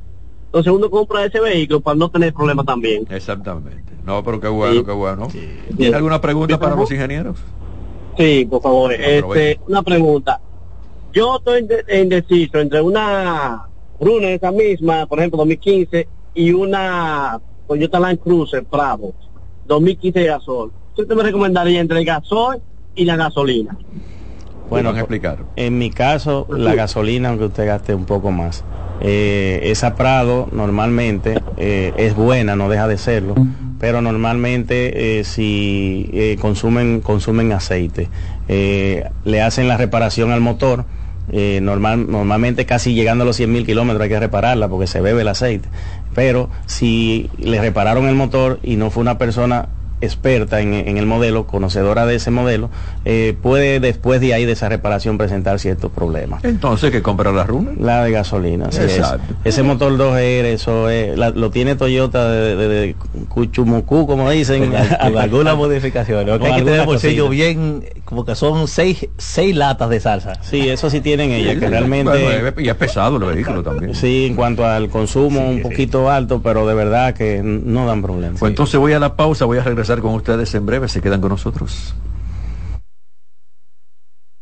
Entonces 0.48 0.74
uno 0.74 0.90
compra 0.90 1.24
ese 1.24 1.40
vehículo 1.40 1.80
para 1.80 1.96
no 1.96 2.10
tener 2.10 2.34
problemas 2.34 2.66
también. 2.66 3.08
Exactamente. 3.10 3.94
No, 4.06 4.22
pero 4.22 4.42
qué 4.42 4.50
bueno, 4.50 4.84
qué 4.84 4.92
bueno. 4.92 5.30
¿Tiene 5.78 5.96
alguna 5.96 6.20
pregunta 6.20 6.60
para 6.60 6.76
los 6.76 6.92
ingenieros? 6.92 7.38
Sí, 8.18 8.46
por 8.50 8.62
favor. 8.62 8.92
Este, 8.92 9.62
una 9.68 9.82
pregunta 9.82 10.42
yo 11.12 11.38
estoy 11.38 11.68
indeciso 12.00 12.60
entre 12.60 12.82
una 12.82 13.68
Bruna 14.00 14.30
esa 14.30 14.52
misma, 14.52 15.06
por 15.06 15.20
ejemplo, 15.20 15.38
2015, 15.38 16.08
y 16.34 16.52
una 16.52 17.40
Toyota 17.68 18.00
Land 18.00 18.20
Cruiser 18.20 18.66
Bravo, 18.70 19.14
2015 19.66 20.20
de 20.20 20.26
gasol. 20.26 20.72
¿Usted 20.98 21.16
me 21.16 21.24
recomendaría 21.24 21.80
entre 21.80 22.00
el 22.00 22.06
gasol 22.06 22.62
y 22.96 23.06
la 23.06 23.16
gasolina? 23.16 23.78
Bueno, 24.70 24.90
explicar. 24.92 25.40
En 25.56 25.78
mi 25.78 25.92
caso, 25.92 26.48
la 26.50 26.74
gasolina, 26.74 27.30
aunque 27.30 27.46
usted 27.46 27.68
gaste 27.68 27.94
un 27.94 28.06
poco 28.06 28.32
más. 28.32 28.64
Eh, 29.02 29.60
esa 29.64 29.96
Prado 29.96 30.48
normalmente 30.52 31.42
eh, 31.58 31.92
es 31.98 32.16
buena, 32.16 32.56
no 32.56 32.70
deja 32.70 32.88
de 32.88 32.98
serlo, 32.98 33.36
pero 33.80 34.02
normalmente 34.02 35.20
eh, 35.20 35.24
si 35.24 36.10
eh, 36.14 36.38
consumen, 36.40 37.02
consumen 37.02 37.52
aceite, 37.52 38.10
le 38.48 39.42
hacen 39.42 39.68
la 39.68 39.78
reparación 39.78 40.32
al 40.32 40.42
motor 40.42 40.86
eh, 41.32 41.60
normal, 41.62 42.12
normalmente 42.12 42.66
casi 42.66 42.94
llegando 42.94 43.24
a 43.24 43.26
los 43.26 43.38
100 43.38 43.52
mil 43.52 43.66
kilómetros 43.66 44.04
hay 44.04 44.10
que 44.10 44.20
repararla 44.20 44.68
porque 44.68 44.88
se 44.88 45.02
bebe 45.02 45.22
el 45.22 45.28
aceite. 45.28 45.70
Pero 46.14 46.50
si 46.66 47.30
le 47.38 47.62
repararon 47.62 48.08
el 48.08 48.16
motor 48.16 48.60
y 48.64 48.76
no 48.76 48.90
fue 48.90 49.02
una 49.02 49.18
persona 49.18 49.70
experta 50.02 50.60
en, 50.62 50.98
el 50.98 51.06
modelo, 51.06 51.46
conocedora 51.46 52.06
de 52.06 52.16
ese 52.16 52.32
modelo, 52.32 52.70
eh, 53.06 53.36
puede 53.42 53.80
después 53.80 54.20
de 54.20 54.34
ahí 54.34 54.46
de 54.46 54.54
esa 54.54 54.68
reparación 54.68 55.18
presentar 55.18 55.60
ciertos 55.60 55.92
problemas. 55.92 56.44
Entonces, 56.44 56.92
¿qué 56.92 57.02
compra 57.02 57.32
la 57.32 57.44
Runa? 57.44 57.72
La 57.80 58.04
de 58.04 58.12
gasolina. 58.12 58.70
Ese 59.44 59.64
motor 59.64 59.98
2R, 59.98 60.46
eso 60.46 60.90
es, 60.90 61.18
lo 61.18 61.52
tiene 61.52 61.76
Toyota 61.76 62.30
de, 62.30 62.56
de, 62.56 62.96
Cuchumucú, 63.30 64.08
como 64.08 64.30
dicen. 64.30 64.72
Con, 64.72 64.76
alguna 65.18 65.56
modificación. 65.56 66.26
Lo 66.26 66.40
que 66.40 66.48
hay 66.48 66.60
que 66.60 66.66
tener 66.66 66.86
bolsillo 66.86 67.30
bien, 67.30 67.84
como 68.12 68.26
que 68.26 68.36
son 68.36 68.68
seis, 68.68 69.08
seis 69.18 69.56
latas 69.56 69.90
de 69.90 70.02
salsa. 70.02 70.34
Sí, 70.44 70.68
eso 70.68 70.90
sí 70.90 71.00
tienen 71.00 71.32
ellas, 71.32 71.58
que 71.58 71.70
realmente... 71.70 72.54
y 72.58 72.68
es 72.68 72.76
pesado 72.76 73.16
el 73.16 73.24
vehículo 73.24 73.64
también. 73.64 73.96
Sí, 73.96 74.26
en 74.26 74.36
cuanto 74.36 74.66
al 74.66 74.90
consumo, 74.90 75.50
un 75.50 75.62
poquito 75.62 76.10
alto, 76.10 76.42
pero 76.42 76.68
de 76.68 76.74
verdad 76.74 77.14
que 77.14 77.42
no 77.42 77.86
dan 77.86 78.02
problemas. 78.02 78.38
Pues 78.42 78.50
entonces 78.50 78.78
voy 78.78 78.92
a 78.92 79.00
la 79.00 79.16
pausa, 79.16 79.46
voy 79.46 79.60
a 79.60 79.64
regresar 79.64 80.02
con 80.02 80.14
ustedes 80.14 80.54
en 80.56 80.66
breve. 80.66 80.90
Se 80.90 81.00
quedan 81.00 81.22
con 81.22 81.30
nosotros. 81.30 81.94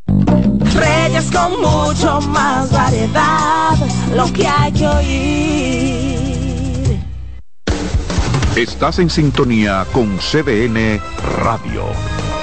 Reyes 0.08 1.29
con 1.32 1.62
mucho 1.62 2.21
más 2.21 2.71
variedad, 2.71 3.77
lo 4.15 4.34
que 4.34 4.47
hay 4.47 4.71
que 4.71 4.88
oír. 4.88 6.19
Estás 8.55 8.97
en 8.97 9.12
sintonía 9.12 9.86
con 9.93 10.17
CDN 10.17 10.99
Radio. 11.43 11.84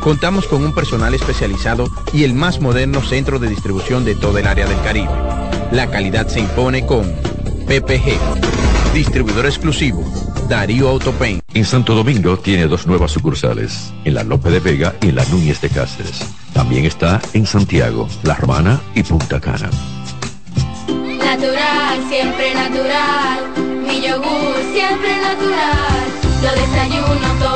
Contamos 0.00 0.46
con 0.46 0.64
un 0.64 0.74
personal 0.74 1.14
especializado 1.14 1.88
y 2.12 2.24
el 2.24 2.34
más 2.34 2.60
moderno 2.60 3.02
centro 3.02 3.38
de 3.38 3.48
distribución 3.48 4.04
de 4.04 4.14
todo 4.14 4.38
el 4.38 4.46
área 4.46 4.66
del 4.66 4.80
Caribe. 4.82 5.12
La 5.72 5.90
calidad 5.90 6.28
se 6.28 6.40
impone 6.40 6.86
con 6.86 7.04
PPG, 7.66 8.94
distribuidor 8.94 9.46
exclusivo, 9.46 10.04
Darío 10.48 10.88
Autopain. 10.88 11.40
En 11.52 11.64
Santo 11.64 11.94
Domingo 11.94 12.38
tiene 12.38 12.66
dos 12.68 12.86
nuevas 12.86 13.10
sucursales, 13.10 13.92
en 14.04 14.14
la 14.14 14.24
Lope 14.24 14.50
de 14.50 14.60
Vega 14.60 14.94
y 15.02 15.08
en 15.08 15.16
la 15.16 15.24
Núñez 15.26 15.60
de 15.60 15.68
Cáceres. 15.68 16.24
También 16.54 16.86
está 16.86 17.20
en 17.34 17.46
Santiago, 17.46 18.08
La 18.22 18.34
Romana 18.34 18.80
y 18.94 19.02
Punta 19.02 19.40
Cana. 19.40 19.68
Natural, 20.88 21.98
siempre 22.08 22.54
natural. 22.54 23.40
Mi 23.86 24.00
yogur, 24.00 24.56
siempre 24.72 25.16
natural. 25.20 25.98
Lo 26.42 26.50
desayuno 26.52 27.47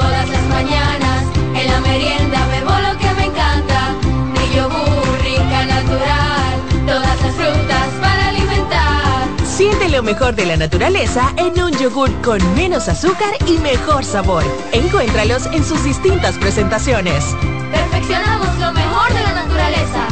lo 9.93 10.03
mejor 10.03 10.35
de 10.35 10.47
la 10.47 10.57
naturaleza 10.57 11.35
en 11.37 11.63
un 11.63 11.71
yogur 11.73 12.11
con 12.23 12.39
menos 12.55 12.89
azúcar 12.89 13.35
y 13.47 13.59
mejor 13.59 14.03
sabor. 14.07 14.43
Encuéntralos 14.73 15.45
en 15.47 15.63
sus 15.63 15.85
distintas 15.85 16.39
presentaciones. 16.39 17.23
Perfeccionamos 17.71 18.59
lo 18.59 18.73
mejor 18.73 19.13
de 19.13 19.23
la 19.23 19.35
naturaleza. 19.35 20.07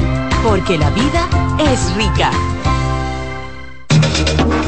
Porque 0.44 0.76
la 0.76 0.90
vida 0.90 1.26
es 1.58 1.94
rica. 1.94 2.30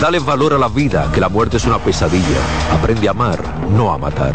Dale 0.01 0.19
valor 0.21 0.55
a 0.55 0.59
la 0.59 0.69
vida, 0.69 1.11
que 1.13 1.21
la 1.21 1.29
muerte 1.29 1.59
es 1.59 1.67
una 1.67 1.79
pesadilla. 1.79 2.41
Aprende 2.73 3.07
a 3.07 3.11
amar, 3.11 3.39
no 3.69 3.93
a 3.93 3.99
matar. 3.99 4.33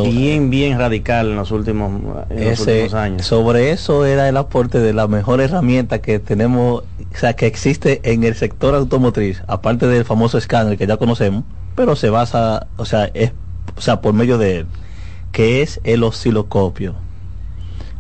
Bien, 0.03 0.49
bien 0.49 0.77
radical 0.77 1.31
en 1.31 1.35
los 1.35 1.51
últimos, 1.51 1.91
en 2.29 2.49
los 2.49 2.59
últimos 2.59 2.93
años. 2.93 3.25
Sobre 3.25 3.71
eso 3.71 4.05
era 4.05 4.29
el 4.29 4.37
aporte 4.37 4.79
de 4.79 4.93
la 4.93 5.07
mejor 5.07 5.41
herramienta 5.41 6.01
que 6.01 6.19
tenemos, 6.19 6.83
o 6.83 7.17
sea, 7.17 7.33
que 7.33 7.47
existe 7.47 8.01
en 8.03 8.23
el 8.23 8.35
sector 8.35 8.75
automotriz, 8.75 9.43
aparte 9.47 9.87
del 9.87 10.05
famoso 10.05 10.37
escáner 10.37 10.77
que 10.77 10.87
ya 10.87 10.97
conocemos, 10.97 11.43
pero 11.75 11.95
se 11.95 12.09
basa, 12.09 12.67
o 12.77 12.85
sea, 12.85 13.09
es, 13.13 13.31
o 13.75 13.81
sea, 13.81 14.01
por 14.01 14.13
medio 14.13 14.37
de 14.37 14.57
él, 14.57 14.65
que 15.31 15.61
es 15.61 15.79
el 15.83 16.03
osciloscopio. 16.03 16.95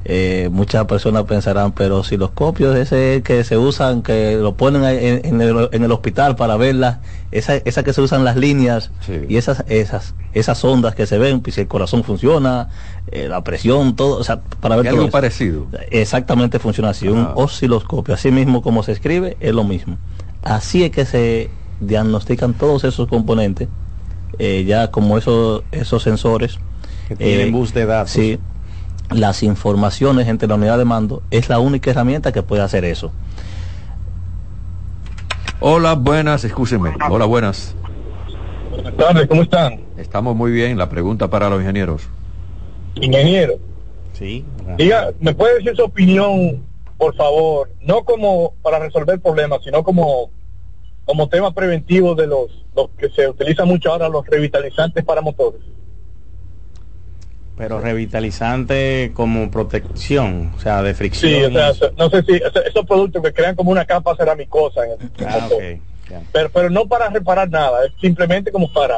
Eh, 0.05 0.49
muchas 0.51 0.85
personas 0.85 1.23
pensarán, 1.23 1.71
pero 1.71 1.99
osciloscopios 1.99 2.75
ese 2.75 3.21
que 3.23 3.45
se 3.45 3.57
usan, 3.57 4.01
que 4.01 4.35
lo 4.35 4.55
ponen 4.55 4.83
en, 4.83 5.25
en 5.25 5.41
el, 5.41 5.69
en 5.71 5.83
el 5.83 5.91
hospital 5.93 6.35
para 6.35 6.57
verlas, 6.57 6.97
esa, 7.31 7.55
esa 7.55 7.83
que 7.83 7.93
se 7.93 8.01
usan 8.01 8.25
las 8.25 8.35
líneas 8.35 8.91
y 9.29 9.37
esas, 9.37 9.63
esas, 9.69 10.13
esas 10.33 10.63
ondas 10.65 10.93
que 10.93 11.05
se 11.05 11.17
ven, 11.17 11.39
pues, 11.39 11.55
si 11.55 11.61
el 11.61 11.67
corazón 11.69 12.03
funciona, 12.03 12.69
eh, 13.11 13.27
la 13.29 13.43
presión, 13.45 13.95
todo, 13.95 14.17
o 14.19 14.23
sea, 14.25 14.41
para 14.41 14.75
ver 14.75 14.85
¿Y 14.85 14.89
todo 14.89 14.95
algo 14.97 15.07
eso. 15.07 15.11
parecido? 15.13 15.67
Exactamente 15.89 16.59
funciona 16.59 16.89
así, 16.89 17.07
un 17.07 17.29
osciloscopio, 17.35 18.13
así 18.13 18.29
mismo 18.29 18.61
como 18.61 18.83
se 18.83 18.91
escribe, 18.91 19.37
es 19.39 19.53
lo 19.53 19.63
mismo. 19.63 19.97
Así 20.43 20.83
es 20.83 20.91
que 20.91 21.05
se 21.05 21.49
diagnostican 21.79 22.53
todos 22.55 22.83
esos 22.83 23.07
componentes, 23.07 23.69
eh, 24.37 24.65
ya 24.67 24.91
como 24.91 25.17
esos, 25.17 25.63
esos 25.71 26.03
sensores. 26.03 26.59
Que 27.07 27.15
tienen 27.15 27.47
eh, 27.47 27.51
bus 27.51 27.73
de 27.73 27.85
datos. 27.85 28.11
Sí, 28.11 28.37
las 29.13 29.43
informaciones 29.43 30.27
entre 30.27 30.47
la 30.47 30.55
unidad 30.55 30.77
de 30.77 30.85
mando 30.85 31.21
es 31.31 31.49
la 31.49 31.59
única 31.59 31.91
herramienta 31.91 32.31
que 32.31 32.43
puede 32.43 32.61
hacer 32.61 32.85
eso. 32.85 33.11
Hola, 35.59 35.93
buenas, 35.93 36.43
escúcheme. 36.43 36.93
Hola, 37.09 37.25
buenas. 37.25 37.75
Buenas 38.69 38.95
tardes, 38.97 39.27
¿cómo 39.27 39.43
están? 39.43 39.81
Estamos 39.97 40.35
muy 40.35 40.51
bien. 40.51 40.77
La 40.77 40.89
pregunta 40.89 41.29
para 41.29 41.49
los 41.49 41.61
ingenieros. 41.61 42.09
Ingeniero, 42.95 43.55
Sí. 44.13 44.45
diga, 44.77 45.11
¿me 45.19 45.33
puede 45.33 45.55
decir 45.55 45.75
su 45.75 45.83
opinión, 45.83 46.63
por 46.97 47.15
favor? 47.15 47.69
No 47.81 48.03
como 48.03 48.53
para 48.61 48.79
resolver 48.79 49.19
problemas, 49.19 49.63
sino 49.63 49.83
como, 49.83 50.29
como 51.05 51.27
tema 51.29 51.51
preventivo 51.53 52.13
de 52.13 52.27
los, 52.27 52.63
los 52.75 52.89
que 52.97 53.09
se 53.09 53.27
utilizan 53.27 53.67
mucho 53.67 53.91
ahora, 53.91 54.09
los 54.09 54.25
revitalizantes 54.27 55.03
para 55.03 55.21
motores. 55.21 55.61
Pero 57.55 57.79
revitalizante 57.79 59.11
como 59.13 59.51
protección, 59.51 60.51
o 60.55 60.59
sea, 60.59 60.81
de 60.81 60.93
fricción. 60.93 61.31
Sí, 61.31 61.43
o 61.57 61.73
sea, 61.73 61.89
no 61.97 62.09
sé 62.09 62.23
si 62.23 62.33
esos, 62.33 62.85
productos 62.87 63.21
que 63.21 63.31
crean 63.31 63.55
como 63.55 63.71
una 63.71 63.85
capa 63.85 64.15
ceramicosa 64.15 64.85
en 64.85 64.91
el, 64.91 64.97
en 65.01 65.09
el 65.19 65.25
Ah, 65.27 65.39
motor. 65.41 65.57
ok, 65.57 65.79
ya. 66.09 66.21
pero, 66.31 66.49
pero 66.49 66.69
no 66.69 66.87
para 66.87 67.09
reparar 67.09 67.49
nada, 67.49 67.85
es 67.85 67.93
simplemente 68.01 68.51
como 68.51 68.71
para 68.71 68.95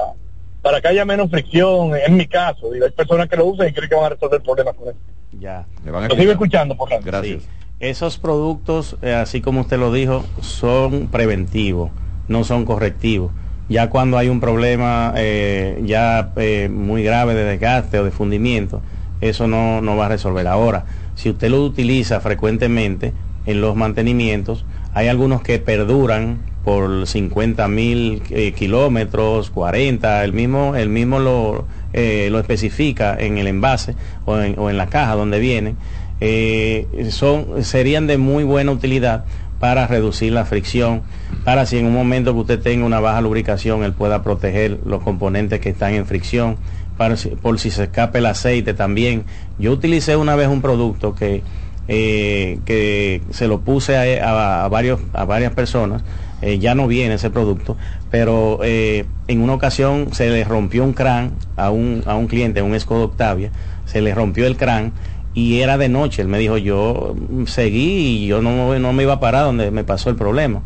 para 0.62 0.82
que 0.82 0.88
haya 0.88 1.06
menos 1.06 1.30
fricción, 1.30 1.92
en 1.96 2.18
mi 2.18 2.26
caso, 2.26 2.72
digo, 2.72 2.86
hay 2.86 2.92
personas 2.92 3.30
que 3.30 3.36
lo 3.36 3.46
usan 3.46 3.68
y 3.68 3.72
creen 3.72 3.88
que 3.88 3.96
van 3.96 4.06
a 4.06 4.10
resolver 4.10 4.42
problemas 4.42 4.74
con 4.74 4.88
eso. 4.90 4.98
Ya. 5.40 5.68
Lo 5.86 6.16
sigo 6.16 6.32
escuchando, 6.32 6.76
por 6.76 6.90
favor. 6.90 7.06
Gracias. 7.06 7.44
Sí. 7.44 7.50
Esos 7.80 8.18
productos, 8.18 8.98
eh, 9.04 9.14
así 9.14 9.42
como 9.42 9.62
usted 9.62 9.78
lo 9.78 9.92
dijo, 9.92 10.24
son 10.42 11.08
preventivos, 11.10 11.92
no 12.28 12.44
son 12.44 12.66
correctivos. 12.66 13.32
Ya 13.68 13.90
cuando 13.90 14.18
hay 14.18 14.30
un 14.30 14.40
problema 14.40 15.14
eh, 15.18 15.82
ya 15.86 16.32
eh, 16.36 16.70
muy 16.72 17.04
grave 17.04 17.34
de 17.34 17.46
desgaste 17.46 18.00
o 18.00 18.04
de 18.04 18.12
fundimiento, 18.12 18.82
eso 19.22 19.48
no, 19.48 19.82
no 19.82 19.98
va 19.98 20.06
a 20.06 20.10
resolver. 20.10 20.48
Ahora, 20.48 20.86
si 21.16 21.32
usted 21.32 21.50
lo 21.50 21.64
utiliza 21.64 22.20
frecuentemente 22.20 23.14
en 23.48 23.62
los 23.62 23.76
mantenimientos, 23.76 24.66
hay 24.94 25.08
algunos 25.08 25.42
que 25.42 25.58
perduran 25.58 26.40
por 26.64 27.08
50 27.08 27.68
mil 27.68 28.22
eh, 28.30 28.52
kilómetros, 28.54 29.50
40, 29.50 30.24
el 30.24 30.34
mismo, 30.34 30.76
el 30.76 30.90
mismo 30.90 31.20
lo, 31.20 31.66
lo 31.94 32.40
especifica 32.40 33.16
en 33.20 33.38
el 33.38 33.48
envase 33.48 33.96
o 34.26 34.40
en, 34.40 34.60
o 34.60 34.70
en 34.70 34.78
la 34.78 34.88
caja 34.88 35.16
donde 35.16 35.40
vienen, 35.40 35.78
son, 37.10 37.64
serían 37.64 38.08
de 38.08 38.18
muy 38.18 38.44
buena 38.44 38.72
utilidad 38.72 39.26
para 39.60 39.88
reducir 39.88 40.34
la 40.34 40.46
fricción, 40.46 41.02
para 41.44 41.66
si 41.66 41.78
en 41.78 41.86
un 41.86 41.94
momento 41.94 42.34
que 42.34 42.40
usted 42.40 42.60
tenga 42.60 42.86
una 42.86 43.00
baja 43.00 43.22
lubricación, 43.22 43.84
él 43.84 43.94
pueda 43.94 44.24
proteger 44.24 44.80
los 44.86 45.02
componentes 45.02 45.60
que 45.60 45.70
están 45.70 45.94
en 45.94 46.06
fricción, 46.06 46.58
para 46.98 47.16
por 47.42 47.60
si 47.60 47.72
se 47.72 47.84
escape 47.84 48.20
el 48.20 48.26
aceite 48.26 48.74
también. 48.74 49.26
Yo 49.60 49.72
utilicé 49.72 50.16
una 50.16 50.36
vez 50.36 50.48
un 50.48 50.62
producto 50.62 51.14
que, 51.16 51.44
eh, 51.88 52.60
que 52.66 53.22
se 53.32 53.48
lo 53.48 53.62
puse 53.62 53.98
a, 53.98 54.64
a 54.64 54.68
varios, 54.68 55.00
a 55.14 55.26
varias 55.26 55.54
personas, 55.54 56.04
eh, 56.42 56.60
ya 56.60 56.76
no 56.76 56.88
viene 56.88 57.16
ese 57.16 57.30
producto, 57.30 57.78
pero 58.12 58.60
eh, 58.64 59.06
en 59.28 59.42
una 59.42 59.54
ocasión 59.54 60.10
se 60.12 60.30
le 60.30 60.44
rompió 60.44 60.84
un 60.84 60.94
crán 60.94 61.32
a 61.56 61.70
un, 61.72 62.04
a 62.06 62.16
un 62.16 62.28
cliente, 62.28 62.62
un 62.62 62.80
Skoda 62.80 63.06
Octavia, 63.06 63.52
se 63.86 64.02
le 64.02 64.14
rompió 64.14 64.46
el 64.46 64.58
crán 64.58 64.92
y 65.36 65.60
era 65.60 65.78
de 65.78 65.90
noche. 65.90 66.22
Él 66.22 66.28
me 66.30 66.40
dijo, 66.40 66.58
yo 66.58 67.16
seguí 67.46 68.24
y 68.24 68.28
yo 68.28 68.42
no, 68.42 68.78
no 68.80 68.94
me 68.94 69.04
iba 69.04 69.14
a 69.14 69.20
parar 69.20 69.44
donde 69.46 69.70
me 69.70 69.84
pasó 69.84 70.10
el 70.10 70.16
problema. 70.16 70.62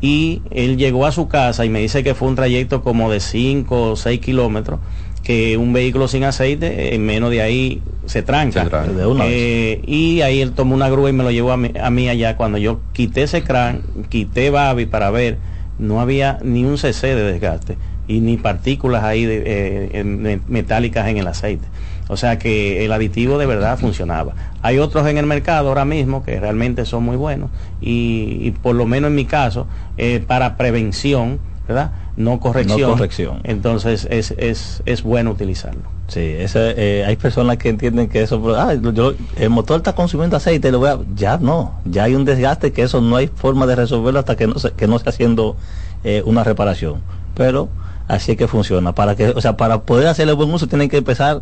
Y 0.00 0.42
él 0.50 0.76
llegó 0.78 1.06
a 1.06 1.12
su 1.12 1.28
casa 1.28 1.64
y 1.64 1.68
me 1.68 1.80
dice 1.80 2.02
que 2.02 2.14
fue 2.14 2.28
un 2.28 2.34
trayecto 2.36 2.82
como 2.82 3.10
de 3.10 3.20
5 3.20 3.90
o 3.92 3.96
6 3.96 4.20
kilómetros, 4.20 4.80
que 5.22 5.56
un 5.56 5.72
vehículo 5.72 6.08
sin 6.08 6.24
aceite, 6.24 6.94
en 6.96 7.06
menos 7.06 7.30
de 7.30 7.40
ahí 7.42 7.82
se 8.06 8.22
tranca. 8.22 8.64
De 8.92 9.06
una 9.06 9.24
vez. 9.24 9.32
Eh, 9.36 9.80
y 9.86 10.20
ahí 10.22 10.40
él 10.40 10.52
tomó 10.52 10.74
una 10.74 10.88
grúa 10.90 11.08
y 11.10 11.12
me 11.12 11.22
lo 11.22 11.30
llevó 11.30 11.52
a 11.52 11.56
mí, 11.56 11.70
a 11.80 11.90
mí 11.90 12.08
allá. 12.08 12.36
Cuando 12.36 12.58
yo 12.58 12.80
quité 12.92 13.22
ese 13.22 13.44
crán, 13.44 13.82
quité 14.08 14.50
Babi 14.50 14.86
para 14.86 15.10
ver, 15.12 15.38
no 15.78 16.00
había 16.00 16.38
ni 16.42 16.64
un 16.64 16.78
cc 16.78 17.14
de 17.14 17.22
desgaste 17.32 17.76
y 18.08 18.18
ni 18.20 18.36
partículas 18.36 19.04
ahí 19.04 19.24
de, 19.24 19.42
eh, 19.46 19.90
en- 19.94 20.42
metálicas 20.48 21.06
en 21.06 21.18
el 21.18 21.28
aceite. 21.28 21.66
O 22.12 22.16
sea 22.18 22.38
que 22.38 22.84
el 22.84 22.92
aditivo 22.92 23.38
de 23.38 23.46
verdad 23.46 23.78
funcionaba. 23.78 24.34
Hay 24.60 24.78
otros 24.78 25.06
en 25.06 25.16
el 25.16 25.24
mercado 25.26 25.68
ahora 25.68 25.86
mismo 25.86 26.22
que 26.22 26.38
realmente 26.38 26.84
son 26.84 27.04
muy 27.04 27.16
buenos 27.16 27.48
y, 27.80 28.36
y 28.42 28.50
por 28.50 28.74
lo 28.74 28.84
menos 28.84 29.08
en 29.08 29.14
mi 29.14 29.24
caso, 29.24 29.66
eh, 29.96 30.22
para 30.26 30.58
prevención, 30.58 31.38
¿verdad? 31.66 31.92
No 32.16 32.38
corrección. 32.38 32.80
No 32.82 32.88
corrección. 32.90 33.40
Entonces 33.44 34.06
es, 34.10 34.34
es, 34.36 34.82
es 34.84 35.02
bueno 35.02 35.30
utilizarlo. 35.30 35.80
Sí, 36.08 36.20
ese, 36.20 36.74
eh, 36.76 37.04
hay 37.06 37.16
personas 37.16 37.56
que 37.56 37.70
entienden 37.70 38.08
que 38.10 38.20
eso, 38.22 38.54
ah, 38.54 38.74
yo- 38.74 39.14
el 39.38 39.48
motor 39.48 39.78
está 39.78 39.94
consumiendo 39.94 40.36
aceite, 40.36 40.70
lo 40.70 40.80
voy 40.80 40.90
a, 40.90 40.98
ya 41.16 41.38
no, 41.38 41.80
ya 41.86 42.04
hay 42.04 42.14
un 42.14 42.26
desgaste 42.26 42.72
que 42.72 42.82
eso 42.82 43.00
no 43.00 43.16
hay 43.16 43.28
forma 43.28 43.64
de 43.66 43.76
resolverlo 43.76 44.18
hasta 44.20 44.36
que 44.36 44.46
no 44.46 44.58
se, 44.58 44.72
que 44.72 44.86
no 44.86 44.96
esté 44.96 45.08
haciendo 45.08 45.56
eh, 46.04 46.22
una 46.26 46.44
reparación. 46.44 47.00
Pero 47.34 47.70
así 48.08 48.32
es 48.32 48.36
que 48.36 48.46
funciona. 48.48 48.94
Para 48.94 49.16
que, 49.16 49.30
o 49.30 49.40
sea, 49.40 49.56
para 49.56 49.80
poder 49.80 50.08
hacerle 50.08 50.34
buen 50.34 50.52
uso 50.52 50.66
tienen 50.66 50.90
que 50.90 50.98
empezar 50.98 51.40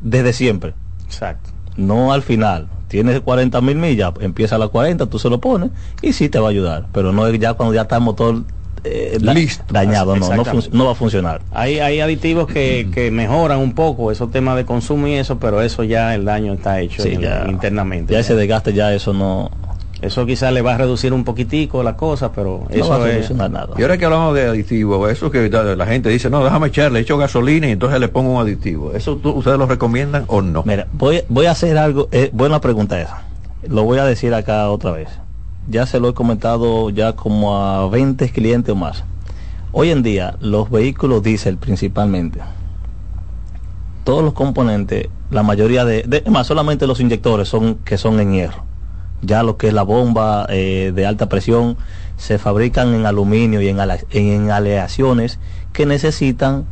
desde 0.00 0.32
siempre. 0.32 0.74
Exacto. 1.06 1.50
No 1.76 2.12
al 2.12 2.22
final. 2.22 2.68
Tienes 2.88 3.20
40 3.20 3.60
mil 3.60 3.76
millas, 3.76 4.12
empieza 4.20 4.56
a 4.56 4.58
las 4.58 4.68
40, 4.70 5.06
tú 5.06 5.18
se 5.20 5.28
lo 5.30 5.40
pones 5.40 5.70
y 6.02 6.12
sí 6.12 6.28
te 6.28 6.38
va 6.40 6.48
a 6.48 6.50
ayudar. 6.50 6.86
Pero 6.92 7.12
no 7.12 7.26
es 7.26 7.38
ya 7.38 7.54
cuando 7.54 7.72
ya 7.74 7.82
está 7.82 7.96
el 7.96 8.02
motor 8.02 8.42
eh, 8.82 9.18
da- 9.20 9.34
dañado, 9.68 10.16
no, 10.16 10.34
no, 10.34 10.42
no 10.72 10.84
va 10.86 10.92
a 10.92 10.94
funcionar. 10.94 11.42
Hay, 11.52 11.78
hay 11.78 12.00
aditivos 12.00 12.46
que, 12.48 12.88
que 12.92 13.10
mejoran 13.12 13.58
un 13.60 13.74
poco 13.74 14.10
esos 14.10 14.30
temas 14.32 14.56
de 14.56 14.64
consumo 14.64 15.06
y 15.06 15.14
eso, 15.14 15.38
pero 15.38 15.60
eso 15.62 15.84
ya 15.84 16.14
el 16.14 16.24
daño 16.24 16.54
está 16.54 16.80
hecho 16.80 17.02
Sí, 17.02 17.10
en- 17.10 17.20
ya. 17.20 17.44
internamente. 17.48 18.12
Ya 18.12 18.20
ese 18.20 18.34
desgaste 18.34 18.72
ya 18.72 18.92
eso 18.92 19.12
no, 19.12 19.50
Eso 20.02 20.24
quizás 20.24 20.52
le 20.52 20.62
va 20.62 20.74
a 20.74 20.78
reducir 20.78 21.12
un 21.12 21.24
poquitico 21.24 21.82
la 21.82 21.96
cosa, 21.96 22.32
pero 22.32 22.64
no 22.70 22.74
eso 22.74 22.88
va 22.88 22.96
a 23.04 23.08
es... 23.08 23.14
solucionar 23.26 23.50
nada. 23.50 23.74
Y 23.76 23.82
ahora 23.82 23.98
que 23.98 24.04
hablamos 24.06 24.34
de 24.34 24.46
aditivos, 24.46 25.10
eso 25.10 25.30
que 25.30 25.48
la 25.50 25.86
gente 25.86 26.08
dice, 26.08 26.30
no, 26.30 26.42
déjame 26.42 26.68
echarle, 26.68 27.00
echo 27.00 27.18
gasolina 27.18 27.68
y 27.68 27.72
entonces 27.72 28.00
le 28.00 28.08
pongo 28.08 28.32
un 28.32 28.40
aditivo. 28.40 28.92
¿Eso 28.92 29.16
tú- 29.16 29.32
ustedes 29.32 29.58
lo 29.58 29.66
recomiendan 29.66 30.24
o 30.28 30.40
no? 30.40 30.62
Mira, 30.64 30.86
voy, 30.92 31.22
voy 31.28 31.46
a 31.46 31.50
hacer 31.50 31.76
algo, 31.76 32.08
eh, 32.12 32.30
buena 32.32 32.60
pregunta 32.60 32.98
esa. 33.00 33.24
Lo 33.68 33.84
voy 33.84 33.98
a 33.98 34.04
decir 34.06 34.32
acá 34.32 34.70
otra 34.70 34.90
vez. 34.92 35.08
Ya 35.68 35.84
se 35.84 36.00
lo 36.00 36.08
he 36.08 36.14
comentado 36.14 36.88
ya 36.88 37.12
como 37.12 37.56
a 37.62 37.86
20 37.90 38.30
clientes 38.30 38.72
o 38.72 38.76
más. 38.76 39.04
Hoy 39.72 39.90
en 39.90 40.02
día, 40.02 40.36
los 40.40 40.70
vehículos 40.70 41.22
diésel 41.22 41.58
principalmente, 41.58 42.40
todos 44.04 44.24
los 44.24 44.32
componentes, 44.32 45.08
la 45.30 45.42
mayoría 45.42 45.84
de, 45.84 46.02
de 46.06 46.22
es 46.24 46.30
más, 46.32 46.46
solamente 46.46 46.86
los 46.86 47.00
inyectores 47.00 47.48
son 47.48 47.76
que 47.84 47.98
son 47.98 48.18
en 48.18 48.32
hierro. 48.32 48.64
Ya 49.22 49.42
lo 49.42 49.56
que 49.56 49.68
es 49.68 49.74
la 49.74 49.82
bomba 49.82 50.46
eh, 50.48 50.92
de 50.94 51.06
alta 51.06 51.28
presión 51.28 51.76
se 52.16 52.38
fabrican 52.38 52.94
en 52.94 53.06
aluminio 53.06 53.60
y 53.60 53.68
en, 53.68 53.78
en 54.10 54.50
aleaciones 54.50 55.38
que 55.72 55.86
necesitan 55.86 56.64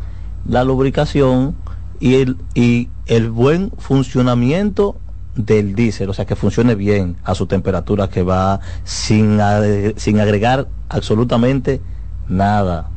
la 0.46 0.64
lubricación 0.64 1.55
y 2.01 2.16
el, 2.16 2.36
y 2.55 2.88
el 3.07 3.30
buen 3.30 3.70
funcionamiento 3.78 4.99
del 5.34 5.74
diésel, 5.74 6.11
o 6.11 6.14
sea 6.14 6.24
que 6.26 6.36
funcione 6.36 6.74
bien 6.74 7.16
a 7.24 7.34
su 7.34 7.46
temperatura 7.46 8.09
que 8.09 8.22
va 8.22 8.61
sin, 8.84 9.38
ade- 9.38 9.94
sin 9.96 10.18
agregar 10.20 10.68
absolutamente 10.88 11.80
nada. 12.28 12.88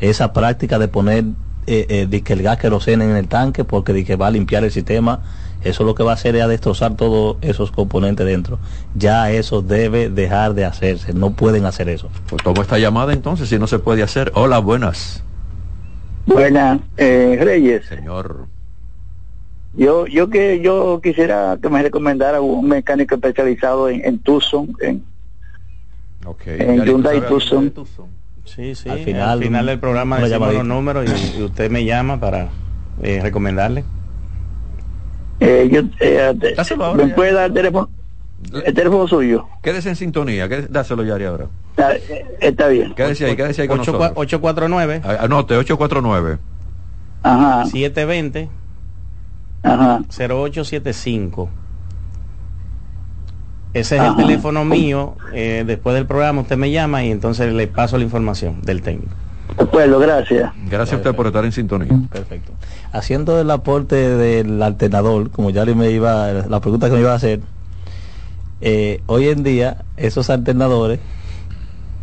Esa 0.00 0.32
práctica 0.32 0.78
de 0.78 0.88
poner 0.88 1.24
eh, 1.66 2.08
eh, 2.10 2.22
el 2.26 2.42
gas 2.42 2.58
queroseno 2.58 3.04
en 3.04 3.14
el 3.16 3.28
tanque 3.28 3.64
porque 3.64 4.04
que 4.04 4.16
va 4.16 4.28
a 4.28 4.30
limpiar 4.30 4.64
el 4.64 4.72
sistema, 4.72 5.20
eso 5.62 5.84
lo 5.84 5.94
que 5.94 6.02
va 6.02 6.12
a 6.12 6.14
hacer 6.14 6.36
es 6.36 6.42
a 6.42 6.48
destrozar 6.48 6.96
todos 6.96 7.36
esos 7.42 7.70
componentes 7.70 8.26
dentro. 8.26 8.58
Ya 8.94 9.30
eso 9.30 9.62
debe 9.62 10.08
dejar 10.10 10.54
de 10.54 10.64
hacerse, 10.64 11.12
no 11.12 11.30
pueden 11.32 11.64
hacer 11.66 11.88
eso. 11.88 12.08
Pues 12.28 12.42
tomo 12.42 12.62
esta 12.62 12.78
llamada 12.78 13.12
entonces, 13.12 13.48
si 13.48 13.58
no 13.58 13.66
se 13.66 13.78
puede 13.78 14.02
hacer. 14.02 14.32
Hola, 14.34 14.58
buenas. 14.58 15.22
Buenas, 16.26 16.80
eh, 16.96 17.38
Reyes. 17.42 17.86
Señor. 17.86 18.46
Yo, 19.74 20.06
yo 20.06 20.28
que 20.30 20.60
yo 20.60 21.00
quisiera 21.02 21.56
que 21.62 21.68
me 21.68 21.82
recomendara 21.82 22.40
un 22.40 22.68
mecánico 22.68 23.14
especializado 23.14 23.88
en, 23.88 24.04
en 24.04 24.18
Tucson, 24.18 24.72
en, 24.80 25.04
en 26.46 26.76
Yari, 26.76 26.78
¿tú 26.78 26.84
Hyundai 26.84 27.20
Tucson. 27.28 27.70
Tucson? 27.70 28.06
Sí, 28.44 28.74
sí. 28.74 28.88
Al 28.88 28.98
Al 28.98 29.04
final, 29.04 29.38
final, 29.42 29.66
del 29.66 29.78
programa 29.78 30.16
decimos 30.16 30.30
llamadita. 30.32 30.58
los 30.64 30.66
números 30.66 31.06
y, 31.36 31.38
y 31.38 31.42
usted 31.44 31.70
me 31.70 31.84
llama 31.84 32.18
para 32.18 32.48
eh, 33.02 33.20
recomendarle. 33.22 33.84
Eh, 35.40 35.68
yo, 35.72 35.80
eh, 36.00 36.34
te- 36.38 36.54
Dáselo 36.54 36.84
ahora 36.84 37.04
¿Me 37.04 37.10
ya. 37.10 37.16
puede 37.16 37.32
dar 37.32 37.46
el 37.46 37.54
teléfono, 37.54 37.88
el 38.52 38.74
teléfono 38.74 39.08
suyo? 39.08 39.46
Quédese 39.62 39.88
en 39.88 39.96
sintonía, 39.96 40.48
quédese- 40.48 40.68
dáselo 40.68 41.02
Yari 41.04 41.24
ahora. 41.24 41.46
Ah, 41.78 41.92
eh, 41.94 42.26
Está 42.40 42.68
bien. 42.68 42.94
Quédese 42.94 43.24
ahí, 43.24 43.36
quédese 43.36 43.62
ahí 43.62 43.68
con 43.68 43.80
Ocho 43.80 43.92
cua- 43.94 43.98
nosotros. 44.12 44.18
849 44.18 45.00
Ah, 45.04 45.16
Anote, 45.22 45.56
849. 45.56 46.38
Ajá, 47.22 47.64
720 47.66 48.48
ajá. 49.62 50.00
0875. 50.10 51.48
Ese 53.72 53.94
es 53.96 54.00
Ajá. 54.00 54.10
el 54.10 54.16
teléfono 54.16 54.64
mío. 54.64 55.14
eh, 55.32 55.62
después 55.66 55.94
del 55.94 56.06
programa 56.06 56.40
usted 56.42 56.56
me 56.56 56.70
llama 56.70 57.04
y 57.04 57.10
entonces 57.10 57.52
le 57.52 57.66
paso 57.68 57.96
la 57.98 58.04
información 58.04 58.60
del 58.62 58.82
técnico. 58.82 59.14
De 59.56 59.64
acuerdo, 59.64 59.98
gracias. 59.98 60.52
Gracias 60.68 60.94
a 60.94 60.96
usted 60.96 61.14
por 61.14 61.26
estar 61.26 61.44
en 61.44 61.52
sintonía. 61.52 61.92
Perfecto. 62.10 62.52
Haciendo 62.92 63.40
el 63.40 63.50
aporte 63.50 63.96
del 63.96 64.62
alternador, 64.62 65.30
como 65.30 65.50
ya 65.50 65.64
le 65.64 65.74
me 65.74 65.90
iba, 65.90 66.32
la 66.32 66.60
pregunta 66.60 66.88
que 66.88 66.94
me 66.94 67.00
iba 67.00 67.12
a 67.12 67.16
hacer, 67.16 67.40
eh, 68.60 69.02
hoy 69.06 69.28
en 69.28 69.42
día 69.42 69.84
esos 69.96 70.30
alternadores, 70.30 71.00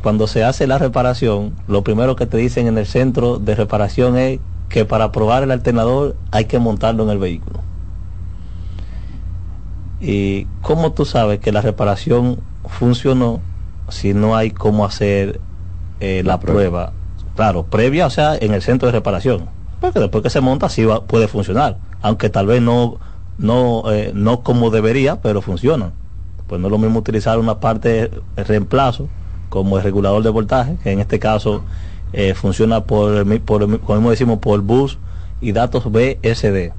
cuando 0.02 0.28
se 0.28 0.44
hace 0.44 0.68
la 0.68 0.78
reparación, 0.78 1.54
lo 1.68 1.84
primero 1.84 2.16
que 2.16 2.26
te 2.26 2.38
dicen 2.38 2.68
en 2.68 2.78
el 2.78 2.86
centro 2.86 3.40
de 3.40 3.56
reparación 3.56 4.18
es 4.18 4.40
que 4.70 4.86
para 4.86 5.12
probar 5.12 5.44
el 5.44 5.52
alternador 5.52 6.16
hay 6.32 6.46
que 6.46 6.60
montarlo 6.60 7.04
en 7.04 7.10
el 7.10 7.18
vehículo. 7.18 7.62
¿Y 10.00 10.46
cómo 10.62 10.92
tú 10.92 11.06
sabes 11.06 11.40
que 11.40 11.52
la 11.52 11.62
reparación 11.62 12.40
funcionó 12.68 13.42
si 13.90 14.14
no 14.14 14.36
hay 14.36 14.52
cómo 14.52 14.86
hacer 14.86 15.40
eh, 16.00 16.22
la, 16.24 16.40
prueba. 16.40 16.94
Claro, 17.38 17.68
previa, 17.68 18.08
o 18.08 18.10
sea, 18.10 18.36
en 18.36 18.56
el 18.56 18.64
centro 18.64 18.88
de 18.88 18.94
reparación. 18.94 19.46
Porque 19.80 20.00
después 20.00 20.24
que 20.24 20.32
se 20.32 20.42
monta 20.42 20.70
sí 20.70 20.84
va, 20.86 21.04
puede 21.04 21.28
funcionar, 21.28 21.78
aunque 22.02 22.30
tal 22.30 22.48
vez 22.48 22.64
no 22.64 22.98
no 23.38 23.84
eh, 23.92 24.12
no 24.16 24.42
como 24.42 24.72
debería, 24.72 25.22
pero 25.22 25.44
funciona. 25.44 25.92
Pues 26.48 26.60
no 26.60 26.68
es 26.68 26.72
lo 26.72 26.80
mismo 26.80 26.98
utilizar 26.98 27.38
una 27.38 27.60
parte 27.60 28.10
de 28.36 28.44
reemplazo 28.44 29.08
como 29.50 29.78
el 29.78 29.84
regulador 29.84 30.24
de 30.24 30.32
voltaje, 30.32 30.78
que 30.82 30.92
en 30.92 31.00
este 31.00 31.20
caso 31.20 31.62
eh, 32.12 32.34
funciona 32.34 32.86
por, 32.86 33.24
por, 33.42 33.82
como 33.82 34.10
decimos, 34.10 34.40
por 34.40 34.62
bus 34.62 34.98
y 35.40 35.52
datos 35.52 35.84
BSD 35.92 36.74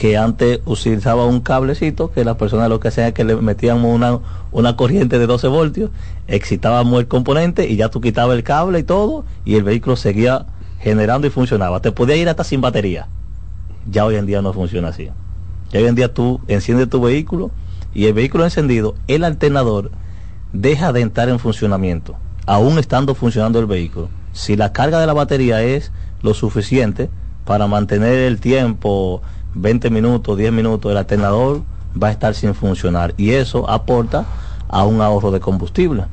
que 0.00 0.16
antes 0.16 0.60
utilizaba 0.64 1.26
un 1.26 1.40
cablecito 1.40 2.10
que 2.10 2.24
las 2.24 2.36
personas 2.36 2.70
lo 2.70 2.80
que 2.80 2.88
hacían 2.88 3.08
es 3.08 3.12
que 3.12 3.22
le 3.22 3.36
metíamos 3.36 3.94
una, 3.94 4.18
una 4.50 4.74
corriente 4.74 5.18
de 5.18 5.26
12 5.26 5.46
voltios, 5.48 5.90
excitábamos 6.26 7.00
el 7.00 7.06
componente 7.06 7.68
y 7.68 7.76
ya 7.76 7.90
tú 7.90 8.00
quitabas 8.00 8.34
el 8.34 8.42
cable 8.42 8.78
y 8.78 8.82
todo 8.82 9.26
y 9.44 9.56
el 9.56 9.62
vehículo 9.62 9.96
seguía 9.96 10.46
generando 10.78 11.26
y 11.26 11.30
funcionaba. 11.30 11.82
Te 11.82 11.92
podía 11.92 12.16
ir 12.16 12.30
hasta 12.30 12.44
sin 12.44 12.62
batería. 12.62 13.08
Ya 13.90 14.06
hoy 14.06 14.16
en 14.16 14.24
día 14.24 14.40
no 14.40 14.54
funciona 14.54 14.88
así. 14.88 15.10
Ya 15.70 15.80
hoy 15.80 15.86
en 15.86 15.96
día 15.96 16.14
tú 16.14 16.40
enciendes 16.48 16.88
tu 16.88 17.02
vehículo 17.02 17.50
y 17.92 18.06
el 18.06 18.14
vehículo 18.14 18.44
encendido, 18.44 18.94
el 19.06 19.22
alternador 19.22 19.90
deja 20.54 20.94
de 20.94 21.02
entrar 21.02 21.28
en 21.28 21.38
funcionamiento, 21.38 22.16
aún 22.46 22.78
estando 22.78 23.14
funcionando 23.14 23.58
el 23.58 23.66
vehículo. 23.66 24.08
Si 24.32 24.56
la 24.56 24.72
carga 24.72 24.98
de 24.98 25.06
la 25.06 25.12
batería 25.12 25.62
es 25.62 25.92
lo 26.22 26.32
suficiente, 26.32 27.10
para 27.44 27.66
mantener 27.66 28.14
el 28.14 28.40
tiempo 28.40 29.22
20 29.54 29.90
minutos, 29.90 30.36
10 30.36 30.52
minutos, 30.52 30.90
el 30.90 30.98
alternador 30.98 31.62
va 32.00 32.08
a 32.08 32.10
estar 32.10 32.34
sin 32.34 32.54
funcionar 32.54 33.14
y 33.16 33.30
eso 33.32 33.68
aporta 33.68 34.24
a 34.68 34.84
un 34.84 35.00
ahorro 35.00 35.30
de 35.30 35.40
combustible. 35.40 36.04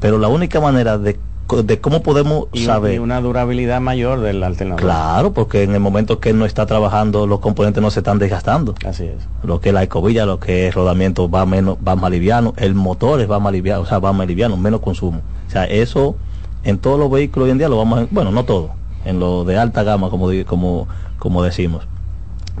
Pero 0.00 0.18
la 0.18 0.28
única 0.28 0.60
manera 0.60 0.98
de, 0.98 1.18
de 1.64 1.80
cómo 1.80 2.02
podemos 2.02 2.46
Y, 2.52 2.64
saber... 2.64 2.94
y 2.94 2.98
una 2.98 3.20
durabilidad 3.20 3.80
mayor 3.80 4.20
del 4.20 4.42
alternador. 4.42 4.80
Claro, 4.80 5.32
porque 5.32 5.62
en 5.62 5.74
el 5.74 5.80
momento 5.80 6.18
que 6.18 6.32
no 6.32 6.44
está 6.46 6.66
trabajando, 6.66 7.26
los 7.26 7.40
componentes 7.40 7.82
no 7.82 7.90
se 7.90 8.00
están 8.00 8.18
desgastando. 8.18 8.74
Así 8.86 9.04
es. 9.04 9.28
Lo 9.44 9.60
que 9.60 9.68
es 9.68 9.74
la 9.74 9.82
escobilla, 9.82 10.26
lo 10.26 10.40
que 10.40 10.68
es 10.68 10.74
rodamiento 10.74 11.30
va 11.30 11.46
menos, 11.46 11.76
va 11.86 11.94
más 11.94 12.10
liviano, 12.10 12.54
el 12.56 12.74
motor 12.74 13.20
es 13.20 13.30
va 13.30 13.38
más 13.38 13.52
liviano, 13.52 13.82
o 13.82 13.86
sea, 13.86 13.98
va 13.98 14.12
más 14.12 14.26
liviano, 14.26 14.56
menos 14.56 14.80
consumo. 14.80 15.20
O 15.46 15.50
sea, 15.50 15.64
eso 15.66 16.16
en 16.64 16.78
todos 16.78 16.98
los 16.98 17.10
vehículos 17.10 17.46
hoy 17.46 17.52
en 17.52 17.58
día 17.58 17.68
lo 17.68 17.76
vamos 17.76 18.00
a, 18.00 18.06
bueno, 18.10 18.30
no 18.30 18.44
todo, 18.44 18.70
en 19.04 19.20
lo 19.20 19.44
de 19.44 19.58
alta 19.58 19.82
gama 19.82 20.10
como 20.10 20.28
como 20.46 20.88
como 21.18 21.42
decimos. 21.42 21.86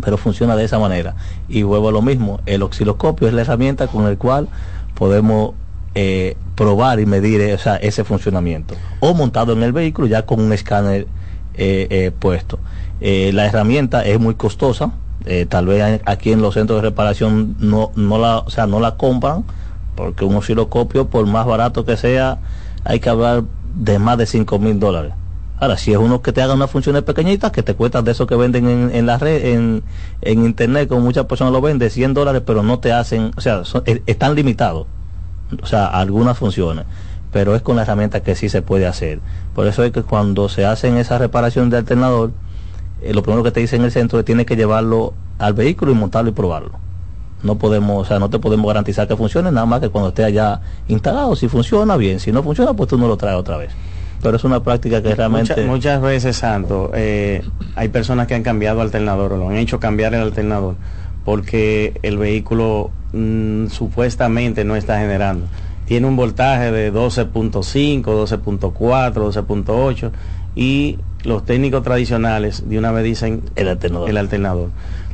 Pero 0.00 0.16
funciona 0.16 0.56
de 0.56 0.64
esa 0.64 0.78
manera. 0.78 1.14
Y 1.48 1.62
vuelvo 1.62 1.88
a 1.88 1.92
lo 1.92 2.02
mismo, 2.02 2.40
el 2.46 2.62
osciloscopio 2.62 3.28
es 3.28 3.34
la 3.34 3.42
herramienta 3.42 3.86
con 3.88 4.06
el 4.06 4.18
cual 4.18 4.48
podemos 4.94 5.54
eh, 5.94 6.36
probar 6.54 7.00
y 7.00 7.06
medir 7.06 7.40
o 7.42 7.70
ese 7.80 8.04
funcionamiento. 8.04 8.74
O 9.00 9.14
montado 9.14 9.52
en 9.52 9.62
el 9.62 9.72
vehículo 9.72 10.06
ya 10.06 10.24
con 10.24 10.40
un 10.40 10.52
escáner 10.52 11.06
eh, 11.54 11.86
eh, 11.90 12.12
puesto. 12.18 12.58
La 13.00 13.46
herramienta 13.46 14.04
es 14.04 14.20
muy 14.20 14.34
costosa. 14.34 14.92
tal 15.48 15.66
vez 15.66 16.00
aquí 16.04 16.30
en 16.32 16.40
los 16.40 16.54
centros 16.54 16.80
de 16.80 16.88
reparación 16.88 17.56
no, 17.58 17.90
no 17.96 18.16
la, 18.18 18.38
o 18.38 18.50
sea, 18.50 18.66
no 18.66 18.78
la 18.78 18.96
compran 18.96 19.44
porque 19.96 20.24
un 20.24 20.36
osciloscopio 20.36 21.08
por 21.08 21.26
más 21.26 21.46
barato 21.46 21.84
que 21.84 21.96
sea 21.96 22.38
hay 22.84 23.00
que 23.00 23.10
hablar 23.10 23.44
de 23.74 23.98
más 23.98 24.18
de 24.18 24.26
5 24.26 24.58
mil 24.58 24.78
dólares. 24.78 25.12
Ahora, 25.62 25.76
si 25.76 25.92
es 25.92 25.96
uno 25.96 26.22
que 26.22 26.32
te 26.32 26.42
haga 26.42 26.54
unas 26.54 26.72
funciones 26.72 27.04
pequeñitas, 27.04 27.52
que 27.52 27.62
te 27.62 27.74
cuestan 27.74 28.04
de 28.04 28.10
eso 28.10 28.26
que 28.26 28.34
venden 28.34 28.66
en, 28.66 28.90
en 28.92 29.06
la 29.06 29.16
red, 29.16 29.44
en, 29.44 29.84
en 30.20 30.44
internet, 30.44 30.88
como 30.88 31.02
muchas 31.02 31.26
personas 31.26 31.52
lo 31.52 31.60
venden, 31.60 31.88
100 31.88 32.14
dólares, 32.14 32.42
pero 32.44 32.64
no 32.64 32.80
te 32.80 32.92
hacen, 32.92 33.30
o 33.36 33.40
sea, 33.40 33.62
eh, 33.86 34.02
están 34.06 34.34
limitados, 34.34 34.88
o 35.62 35.66
sea, 35.66 35.86
algunas 35.86 36.36
funciones, 36.36 36.84
pero 37.30 37.54
es 37.54 37.62
con 37.62 37.76
la 37.76 37.82
herramienta 37.82 38.24
que 38.24 38.34
sí 38.34 38.48
se 38.48 38.60
puede 38.60 38.88
hacer. 38.88 39.20
Por 39.54 39.68
eso 39.68 39.84
es 39.84 39.92
que 39.92 40.02
cuando 40.02 40.48
se 40.48 40.66
hacen 40.66 40.96
esa 40.96 41.18
reparación 41.18 41.70
de 41.70 41.76
alternador, 41.76 42.32
eh, 43.00 43.14
lo 43.14 43.22
primero 43.22 43.44
que 43.44 43.52
te 43.52 43.60
dice 43.60 43.76
en 43.76 43.82
el 43.82 43.92
centro 43.92 44.18
es 44.18 44.24
que 44.24 44.26
tienes 44.26 44.46
que 44.46 44.56
llevarlo 44.56 45.14
al 45.38 45.52
vehículo 45.52 45.92
y 45.92 45.94
montarlo 45.94 46.30
y 46.30 46.32
probarlo. 46.32 46.72
No 47.44 47.58
podemos, 47.58 48.02
o 48.02 48.04
sea, 48.04 48.18
no 48.18 48.28
te 48.30 48.40
podemos 48.40 48.66
garantizar 48.66 49.06
que 49.06 49.16
funcione, 49.16 49.52
nada 49.52 49.66
más 49.66 49.78
que 49.78 49.90
cuando 49.90 50.08
esté 50.08 50.24
allá 50.24 50.60
instalado, 50.88 51.36
si 51.36 51.46
funciona 51.46 51.96
bien, 51.96 52.18
si 52.18 52.32
no 52.32 52.42
funciona, 52.42 52.74
pues 52.74 52.88
tú 52.88 52.98
no 52.98 53.06
lo 53.06 53.16
traes 53.16 53.36
otra 53.36 53.58
vez. 53.58 53.70
Pero 54.22 54.36
es 54.36 54.44
una 54.44 54.62
práctica 54.62 55.02
que 55.02 55.14
realmente... 55.14 55.54
Mucha- 55.56 55.66
muchas 55.66 56.00
veces, 56.02 56.36
Santo, 56.36 56.90
eh, 56.94 57.42
hay 57.74 57.88
personas 57.88 58.26
que 58.28 58.34
han 58.34 58.42
cambiado 58.42 58.80
alternador 58.80 59.32
o 59.32 59.36
lo 59.36 59.48
han 59.48 59.56
hecho 59.56 59.80
cambiar 59.80 60.14
el 60.14 60.20
alternador 60.22 60.76
porque 61.24 61.98
el 62.02 62.18
vehículo 62.18 62.90
mm, 63.12 63.66
supuestamente 63.68 64.64
no 64.64 64.76
está 64.76 64.98
generando. 64.98 65.46
Tiene 65.86 66.06
un 66.06 66.16
voltaje 66.16 66.70
de 66.72 66.92
12.5, 66.92 68.02
12.4, 68.02 69.12
12.8 69.12 70.10
y 70.54 70.98
los 71.24 71.44
técnicos 71.44 71.82
tradicionales 71.82 72.68
de 72.68 72.78
una 72.78 72.90
vez 72.92 73.04
dicen 73.04 73.42
el 73.56 73.68
alternador. 73.68 74.08
El 74.10 74.16
alternador. 74.16 74.70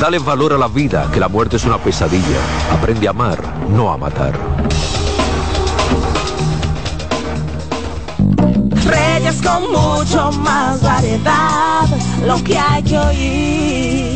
Dale 0.00 0.18
valor 0.18 0.52
a 0.52 0.58
la 0.58 0.68
vida, 0.68 1.08
que 1.12 1.20
la 1.20 1.28
muerte 1.28 1.56
es 1.56 1.64
una 1.64 1.78
pesadilla. 1.78 2.38
Aprende 2.72 3.06
a 3.06 3.10
amar, 3.10 3.38
no 3.70 3.92
a 3.92 3.96
matar. 3.96 4.34
Con 9.46 9.70
mucho 9.70 10.32
más 10.40 10.82
variedad, 10.82 11.86
lo 12.26 12.42
que 12.42 12.58
hay 12.58 12.82
que 12.82 12.98
oír. 12.98 14.15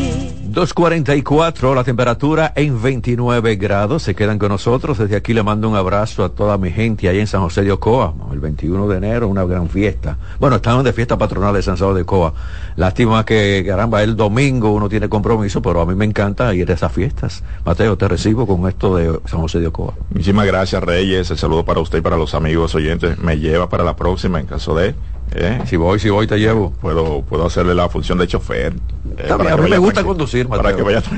2.44, 0.51 1.77
la 1.77 1.85
temperatura 1.85 2.53
en 2.57 2.83
29 2.83 3.55
grados. 3.55 4.03
Se 4.03 4.17
quedan 4.17 4.37
con 4.37 4.49
nosotros. 4.49 4.99
Desde 4.99 5.15
aquí 5.15 5.33
le 5.33 5.45
mando 5.45 5.69
un 5.69 5.77
abrazo 5.77 6.25
a 6.25 6.31
toda 6.31 6.59
mi 6.59 6.73
gente 6.73 7.09
ahí 7.09 7.21
en 7.21 7.29
San 7.29 7.41
José 7.43 7.63
de 7.63 7.71
Ocoa. 7.71 8.13
El 8.33 8.41
21 8.41 8.89
de 8.89 8.97
enero, 8.97 9.29
una 9.29 9.45
gran 9.45 9.69
fiesta. 9.69 10.19
Bueno, 10.41 10.57
estamos 10.57 10.83
de 10.83 10.93
fiesta 10.93 11.17
patronal 11.17 11.55
de 11.55 11.63
San 11.63 11.77
José 11.77 11.95
de 11.95 12.03
Ocoa. 12.03 12.35
Lástima 12.75 13.25
que, 13.25 13.63
caramba, 13.65 14.03
el 14.03 14.17
domingo 14.17 14.73
uno 14.73 14.89
tiene 14.89 15.09
compromiso, 15.09 15.63
pero 15.63 15.83
a 15.83 15.87
mí 15.87 15.95
me 15.95 16.05
encanta 16.05 16.53
ir 16.53 16.69
a 16.69 16.75
esas 16.75 16.91
fiestas. 16.91 17.45
Mateo, 17.65 17.97
te 17.97 18.09
recibo 18.09 18.45
con 18.45 18.69
esto 18.69 18.97
de 18.97 19.21
San 19.27 19.41
José 19.41 19.61
de 19.61 19.69
Ocoa. 19.69 19.95
Muchísimas 20.11 20.47
gracias, 20.47 20.83
Reyes. 20.83 21.31
El 21.31 21.39
saludo 21.39 21.65
para 21.65 21.79
usted 21.79 21.99
y 21.99 22.03
para 22.03 22.17
los 22.17 22.35
amigos 22.35 22.75
oyentes. 22.75 23.19
Me 23.19 23.39
lleva 23.39 23.69
para 23.69 23.85
la 23.85 23.95
próxima 23.95 24.41
en 24.41 24.47
caso 24.47 24.75
de 24.75 24.97
¿Eh? 25.35 25.63
Si 25.67 25.77
voy, 25.77 25.99
si 25.99 26.11
voy, 26.11 26.27
te 26.27 26.39
llevo. 26.39 26.73
Puedo, 26.81 27.23
puedo 27.23 27.47
hacerle 27.47 27.75
la 27.75 27.89
función 27.89 28.19
de 28.19 28.27
chofer. 28.27 28.75
Eh, 29.25 29.31
a 29.31 29.57
mí 29.57 29.71
me 29.71 29.79
gusta 29.79 30.05
conducir, 30.05 30.49
Mateo. 30.49 30.63
Para 30.63 30.77
que 30.77 30.83
vaya 30.83 31.03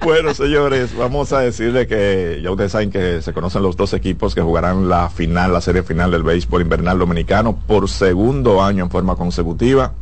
Bueno, 0.00 0.34
señores, 0.34 0.96
vamos 0.96 1.32
a 1.32 1.40
decirle 1.40 1.86
que 1.86 2.40
ya 2.42 2.50
ustedes 2.50 2.72
saben 2.72 2.90
que 2.90 3.22
se 3.22 3.32
conocen 3.32 3.62
los 3.62 3.76
dos 3.76 3.92
equipos 3.94 4.34
que 4.34 4.42
jugarán 4.42 4.88
la 4.88 5.08
final, 5.08 5.52
la 5.52 5.60
serie 5.60 5.82
final 5.82 6.10
del 6.10 6.22
béisbol 6.22 6.62
invernal 6.62 6.98
dominicano 6.98 7.56
por 7.66 7.88
segundo 7.88 8.62
año 8.62 8.84
en 8.84 8.90
forma 8.90 9.16
consecutiva. 9.16 9.92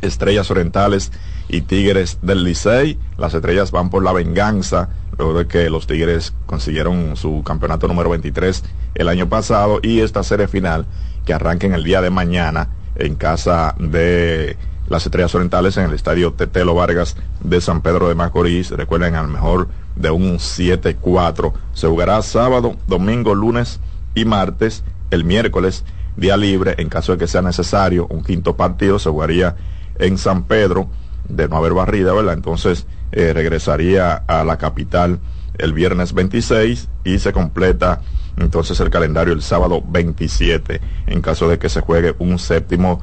Estrellas 0.00 0.50
Orientales 0.50 1.12
y 1.48 1.62
Tigres 1.62 2.18
del 2.22 2.44
Licey. 2.44 2.98
Las 3.18 3.34
estrellas 3.34 3.70
van 3.70 3.90
por 3.90 4.02
la 4.02 4.12
venganza 4.12 4.88
luego 5.18 5.38
de 5.38 5.46
que 5.46 5.70
los 5.70 5.86
Tigres 5.86 6.34
consiguieron 6.46 7.16
su 7.16 7.42
campeonato 7.44 7.88
número 7.88 8.10
23 8.10 8.62
el 8.94 9.08
año 9.08 9.28
pasado 9.28 9.80
y 9.82 10.00
esta 10.00 10.22
serie 10.22 10.48
final 10.48 10.86
que 11.24 11.34
arranca 11.34 11.66
en 11.66 11.74
el 11.74 11.84
día 11.84 12.00
de 12.00 12.10
mañana 12.10 12.68
en 12.94 13.16
casa 13.16 13.74
de 13.78 14.56
las 14.88 15.04
Estrellas 15.04 15.34
Orientales 15.34 15.76
en 15.76 15.84
el 15.84 15.94
estadio 15.94 16.32
Tetelo 16.32 16.74
Vargas 16.74 17.16
de 17.40 17.60
San 17.60 17.80
Pedro 17.82 18.08
de 18.08 18.14
Macorís. 18.14 18.70
Recuerden 18.70 19.14
al 19.14 19.28
mejor 19.28 19.68
de 19.96 20.10
un 20.10 20.38
7-4. 20.38 21.52
Se 21.72 21.88
jugará 21.88 22.22
sábado, 22.22 22.76
domingo, 22.86 23.34
lunes 23.34 23.80
y 24.14 24.24
martes. 24.24 24.84
El 25.10 25.24
miércoles, 25.24 25.84
día 26.16 26.36
libre, 26.36 26.74
en 26.78 26.88
caso 26.88 27.12
de 27.12 27.18
que 27.18 27.26
sea 27.26 27.42
necesario, 27.42 28.06
un 28.10 28.22
quinto 28.22 28.56
partido 28.56 28.98
se 28.98 29.10
jugaría 29.10 29.56
en 29.98 30.18
San 30.18 30.44
Pedro, 30.44 30.88
de 31.28 31.48
no 31.48 31.56
haber 31.56 31.72
barrida, 31.72 32.12
¿verdad? 32.12 32.34
Entonces 32.34 32.86
eh, 33.12 33.32
regresaría 33.32 34.14
a 34.14 34.44
la 34.44 34.58
capital 34.58 35.18
el 35.58 35.72
viernes 35.72 36.12
26 36.12 36.88
y 37.04 37.18
se 37.18 37.32
completa 37.32 38.00
entonces 38.36 38.78
el 38.80 38.90
calendario 38.90 39.32
el 39.32 39.42
sábado 39.42 39.82
27 39.86 40.80
en 41.06 41.22
caso 41.22 41.48
de 41.48 41.58
que 41.58 41.70
se 41.70 41.80
juegue 41.80 42.14
un 42.18 42.38
séptimo 42.38 43.00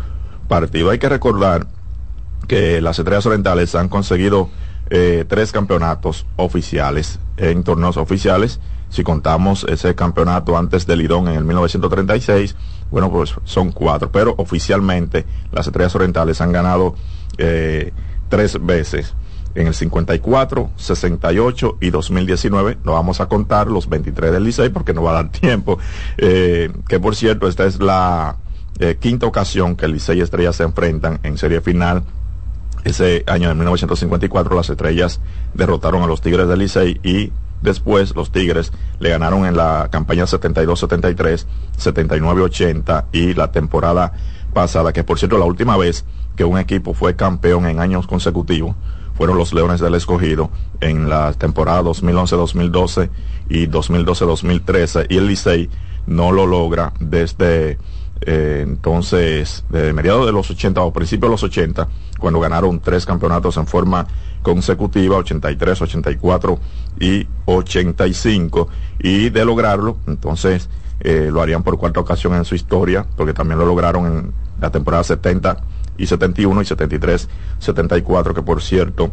partido. 0.53 0.91
Hay 0.91 0.99
que 0.99 1.09
recordar 1.09 1.65
que 2.47 2.79
las 2.79 2.99
Estrellas 2.99 3.25
Orientales 3.25 3.73
han 3.73 3.89
conseguido 3.89 4.49
eh, 4.91 5.25
tres 5.27 5.51
campeonatos 5.51 6.27
oficiales 6.35 7.19
en 7.37 7.63
torneos 7.63 7.97
oficiales. 7.97 8.59
Si 8.89 9.03
contamos 9.03 9.65
ese 9.67 9.95
campeonato 9.95 10.55
antes 10.55 10.85
del 10.85 10.99
Lidón 10.99 11.27
en 11.27 11.37
el 11.37 11.43
1936, 11.43 12.55
bueno, 12.91 13.11
pues 13.11 13.33
son 13.45 13.71
cuatro. 13.71 14.11
Pero 14.11 14.35
oficialmente 14.37 15.25
las 15.51 15.65
Estrellas 15.65 15.95
Orientales 15.95 16.39
han 16.39 16.51
ganado 16.51 16.93
eh, 17.39 17.91
tres 18.29 18.63
veces 18.63 19.15
en 19.55 19.65
el 19.65 19.73
54, 19.73 20.69
68 20.75 21.77
y 21.81 21.89
2019. 21.89 22.77
No 22.83 22.91
vamos 22.91 23.21
a 23.21 23.25
contar 23.27 23.71
los 23.71 23.89
23 23.89 24.31
del 24.31 24.43
Licey 24.43 24.69
porque 24.69 24.93
no 24.93 25.01
va 25.01 25.11
a 25.11 25.23
dar 25.23 25.31
tiempo. 25.31 25.79
Eh, 26.17 26.71
que 26.87 26.99
por 26.99 27.15
cierto, 27.15 27.47
esta 27.47 27.65
es 27.65 27.79
la 27.79 28.37
eh, 28.79 28.97
quinta 28.99 29.25
ocasión 29.25 29.75
que 29.75 29.85
el 29.85 29.93
Licey 29.93 30.19
y 30.19 30.21
Estrellas 30.21 30.55
se 30.55 30.63
enfrentan 30.63 31.19
en 31.23 31.37
serie 31.37 31.61
final. 31.61 32.03
Ese 32.83 33.23
año 33.27 33.47
de 33.49 33.55
1954 33.55 34.55
las 34.55 34.69
Estrellas 34.69 35.21
derrotaron 35.53 36.03
a 36.03 36.07
los 36.07 36.21
Tigres 36.21 36.47
del 36.47 36.59
Licey 36.59 36.99
y 37.03 37.31
después 37.61 38.13
los 38.15 38.31
Tigres 38.31 38.73
le 38.99 39.09
ganaron 39.09 39.45
en 39.45 39.55
la 39.55 39.87
campaña 39.89 40.25
72-73, 40.25 41.45
79-80 41.79 43.05
y 43.13 43.33
la 43.33 43.51
temporada 43.51 44.13
pasada, 44.53 44.91
que 44.91 45.03
por 45.03 45.17
cierto 45.17 45.37
la 45.37 45.45
última 45.45 45.77
vez 45.77 46.05
que 46.35 46.43
un 46.43 46.57
equipo 46.57 46.93
fue 46.93 47.15
campeón 47.15 47.67
en 47.67 47.79
años 47.79 48.05
consecutivos 48.05 48.75
fueron 49.15 49.37
los 49.37 49.53
Leones 49.53 49.79
del 49.79 49.95
Escogido 49.95 50.49
en 50.81 51.09
la 51.09 51.33
temporada 51.33 51.83
2011-2012 51.83 53.09
y 53.49 53.67
2012-2013 53.67 55.07
y 55.09 55.17
el 55.17 55.27
Licey 55.27 55.69
no 56.07 56.31
lo 56.31 56.45
logra 56.45 56.93
desde 56.99 57.77
eh, 58.25 58.61
entonces, 58.63 59.63
de 59.69 59.93
mediados 59.93 60.25
de 60.25 60.31
los 60.31 60.49
80 60.49 60.81
o 60.81 60.93
principios 60.93 61.29
de 61.29 61.33
los 61.33 61.43
80, 61.43 61.87
cuando 62.19 62.39
ganaron 62.39 62.79
tres 62.79 63.05
campeonatos 63.05 63.57
en 63.57 63.67
forma 63.67 64.07
consecutiva, 64.41 65.17
83, 65.17 65.81
84 65.81 66.59
y 66.99 67.27
85, 67.45 68.67
y 68.99 69.29
de 69.29 69.45
lograrlo, 69.45 69.97
entonces 70.07 70.69
eh, 70.99 71.29
lo 71.31 71.41
harían 71.41 71.63
por 71.63 71.77
cuarta 71.77 71.99
ocasión 71.99 72.33
en 72.35 72.45
su 72.45 72.55
historia, 72.55 73.05
porque 73.15 73.33
también 73.33 73.59
lo 73.59 73.65
lograron 73.65 74.05
en 74.05 74.33
la 74.61 74.71
temporada 74.71 75.03
70 75.03 75.57
y 75.97 76.05
71 76.07 76.61
y 76.61 76.65
73, 76.65 77.29
74, 77.59 78.33
que 78.33 78.41
por 78.41 78.61
cierto, 78.61 79.11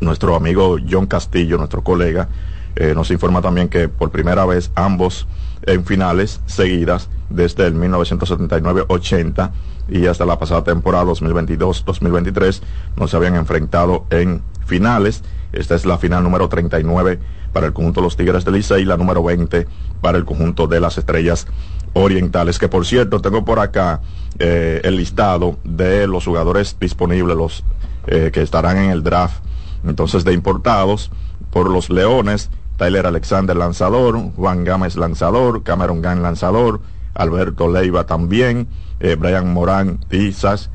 nuestro 0.00 0.34
amigo 0.34 0.76
John 0.88 1.06
Castillo, 1.06 1.56
nuestro 1.56 1.82
colega, 1.82 2.28
eh, 2.76 2.94
nos 2.94 3.10
informa 3.10 3.40
también 3.40 3.68
que 3.68 3.88
por 3.88 4.10
primera 4.10 4.44
vez 4.44 4.72
ambos 4.74 5.28
en 5.62 5.84
finales 5.84 6.40
seguidas 6.46 7.08
desde 7.30 7.66
el 7.66 7.74
1979-80 7.74 9.50
y 9.88 10.06
hasta 10.06 10.24
la 10.26 10.38
pasada 10.38 10.64
temporada 10.64 11.04
2022-2023 11.06 12.60
no 12.96 13.08
se 13.08 13.16
habían 13.16 13.36
enfrentado 13.36 14.06
en 14.10 14.42
finales. 14.66 15.22
Esta 15.52 15.74
es 15.74 15.86
la 15.86 15.98
final 15.98 16.22
número 16.22 16.48
39 16.48 17.18
para 17.52 17.66
el 17.66 17.72
conjunto 17.72 18.00
de 18.00 18.06
los 18.06 18.16
Tigres 18.16 18.44
del 18.44 18.54
Licey 18.54 18.82
y 18.82 18.84
la 18.84 18.96
número 18.96 19.22
20 19.22 19.66
para 20.00 20.18
el 20.18 20.24
conjunto 20.24 20.66
de 20.66 20.80
las 20.80 20.98
Estrellas 20.98 21.46
Orientales. 21.92 22.58
Que 22.58 22.68
por 22.68 22.86
cierto, 22.86 23.20
tengo 23.20 23.44
por 23.44 23.60
acá 23.60 24.00
eh, 24.38 24.80
el 24.84 24.96
listado 24.96 25.58
de 25.64 26.06
los 26.06 26.24
jugadores 26.24 26.76
disponibles, 26.80 27.36
los 27.36 27.64
eh, 28.06 28.30
que 28.32 28.42
estarán 28.42 28.78
en 28.78 28.90
el 28.90 29.02
draft 29.02 29.44
entonces 29.86 30.24
de 30.24 30.32
importados 30.32 31.10
por 31.50 31.70
los 31.70 31.90
Leones. 31.90 32.50
Tyler 32.76 33.06
Alexander 33.06 33.56
lanzador, 33.56 34.18
Juan 34.36 34.64
Gámez 34.64 34.96
lanzador, 34.96 35.62
Cameron 35.62 36.02
Gann 36.02 36.22
lanzador, 36.22 36.80
Alberto 37.14 37.70
Leiva 37.70 38.04
también, 38.04 38.66
eh, 39.00 39.16
Brian 39.16 39.52
Morán 39.52 40.00
Sash 40.32 40.66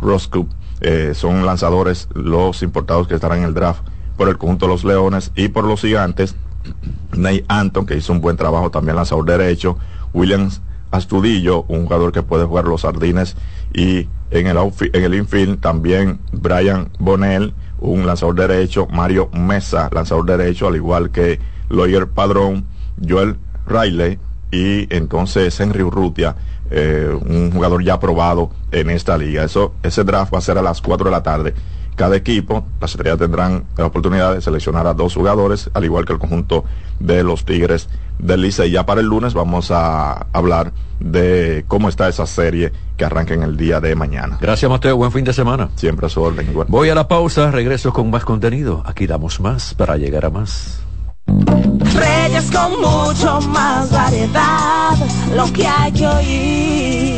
Roscoe 0.00 0.46
son 1.12 1.44
lanzadores 1.44 2.08
los 2.14 2.62
importados 2.62 3.08
que 3.08 3.16
estarán 3.16 3.38
en 3.38 3.44
el 3.46 3.54
draft 3.54 3.82
por 4.16 4.28
el 4.28 4.38
conjunto 4.38 4.66
de 4.66 4.72
los 4.72 4.84
Leones 4.84 5.32
y 5.34 5.48
por 5.48 5.64
los 5.64 5.80
Gigantes. 5.80 6.36
Ney 7.16 7.44
Anton, 7.48 7.86
que 7.86 7.96
hizo 7.96 8.12
un 8.12 8.20
buen 8.20 8.36
trabajo 8.36 8.70
también 8.70 8.96
lanzador 8.96 9.24
derecho, 9.24 9.78
Williams 10.12 10.60
Astudillo, 10.90 11.64
un 11.68 11.84
jugador 11.84 12.12
que 12.12 12.22
puede 12.22 12.44
jugar 12.44 12.64
los 12.64 12.82
sardines 12.82 13.36
y 13.74 14.08
en 14.30 14.46
el, 14.46 14.56
en 14.56 15.04
el 15.04 15.14
infield 15.14 15.60
también 15.60 16.18
Brian 16.32 16.90
Bonnell, 16.98 17.54
un 17.80 18.06
lanzador 18.06 18.34
derecho, 18.34 18.86
Mario 18.86 19.28
Mesa, 19.32 19.88
lanzador 19.92 20.26
derecho, 20.26 20.68
al 20.68 20.76
igual 20.76 21.10
que 21.10 21.38
Lawyer 21.68 22.08
Padrón, 22.08 22.64
Joel 23.06 23.36
Riley 23.66 24.18
y 24.50 24.92
entonces 24.94 25.58
Henry 25.60 25.82
Urrutia, 25.82 26.36
eh, 26.70 27.10
un 27.26 27.50
jugador 27.52 27.84
ya 27.84 28.00
probado 28.00 28.50
en 28.72 28.90
esta 28.90 29.16
liga. 29.16 29.44
Eso, 29.44 29.74
ese 29.82 30.04
draft 30.04 30.32
va 30.32 30.38
a 30.38 30.42
ser 30.42 30.58
a 30.58 30.62
las 30.62 30.80
4 30.80 31.04
de 31.06 31.10
la 31.10 31.22
tarde 31.22 31.54
cada 31.98 32.16
equipo, 32.16 32.64
las 32.80 32.92
estrellas 32.92 33.18
tendrán 33.18 33.64
la 33.76 33.86
oportunidad 33.86 34.32
de 34.32 34.40
seleccionar 34.40 34.86
a 34.86 34.94
dos 34.94 35.14
jugadores, 35.14 35.68
al 35.74 35.84
igual 35.84 36.06
que 36.06 36.12
el 36.12 36.18
conjunto 36.20 36.64
de 37.00 37.24
los 37.24 37.44
Tigres 37.44 37.88
del 38.20 38.40
Licey. 38.40 38.70
Ya 38.70 38.86
para 38.86 39.00
el 39.00 39.08
lunes 39.08 39.34
vamos 39.34 39.70
a 39.72 40.28
hablar 40.32 40.72
de 41.00 41.64
cómo 41.66 41.88
está 41.88 42.08
esa 42.08 42.24
serie 42.24 42.72
que 42.96 43.04
arranca 43.04 43.34
en 43.34 43.42
el 43.42 43.56
día 43.56 43.80
de 43.80 43.96
mañana. 43.96 44.38
Gracias, 44.40 44.70
Mateo. 44.70 44.96
Buen 44.96 45.10
fin 45.10 45.24
de 45.24 45.32
semana. 45.32 45.70
Siempre 45.74 46.06
a 46.06 46.08
su 46.08 46.22
orden. 46.22 46.46
Voy 46.68 46.88
a 46.88 46.94
la 46.94 47.08
pausa, 47.08 47.50
regreso 47.50 47.92
con 47.92 48.10
más 48.10 48.24
contenido. 48.24 48.82
Aquí 48.86 49.08
damos 49.08 49.40
más 49.40 49.74
para 49.74 49.96
llegar 49.96 50.24
a 50.24 50.30
más. 50.30 50.80
Reyes 51.26 52.50
con 52.52 52.80
mucho 52.80 53.40
más 53.48 53.90
variedad, 53.90 54.96
lo 55.34 55.52
que 55.52 55.66
hay 55.66 55.92
que 55.92 56.06
oír. 56.06 57.17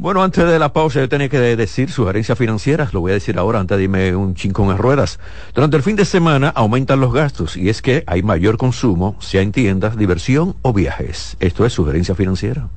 Bueno, 0.00 0.22
antes 0.22 0.46
de 0.46 0.58
la 0.58 0.72
pausa 0.72 0.98
yo 0.98 1.10
tenía 1.10 1.28
que 1.28 1.38
decir 1.38 1.90
sugerencias 1.90 2.38
financieras, 2.38 2.94
lo 2.94 3.00
voy 3.00 3.10
a 3.10 3.14
decir 3.14 3.38
ahora 3.38 3.60
antes 3.60 3.76
de 3.76 3.84
irme 3.84 4.16
un 4.16 4.34
chincón 4.34 4.70
en 4.70 4.78
ruedas. 4.78 5.20
Durante 5.54 5.76
el 5.76 5.82
fin 5.82 5.94
de 5.94 6.06
semana 6.06 6.48
aumentan 6.48 7.00
los 7.00 7.12
gastos 7.12 7.54
y 7.54 7.68
es 7.68 7.82
que 7.82 8.02
hay 8.06 8.22
mayor 8.22 8.56
consumo, 8.56 9.16
sea 9.20 9.42
en 9.42 9.52
tiendas, 9.52 9.98
diversión 9.98 10.56
o 10.62 10.72
viajes. 10.72 11.36
Esto 11.38 11.66
es 11.66 11.74
sugerencia 11.74 12.14
financiera. 12.14 12.68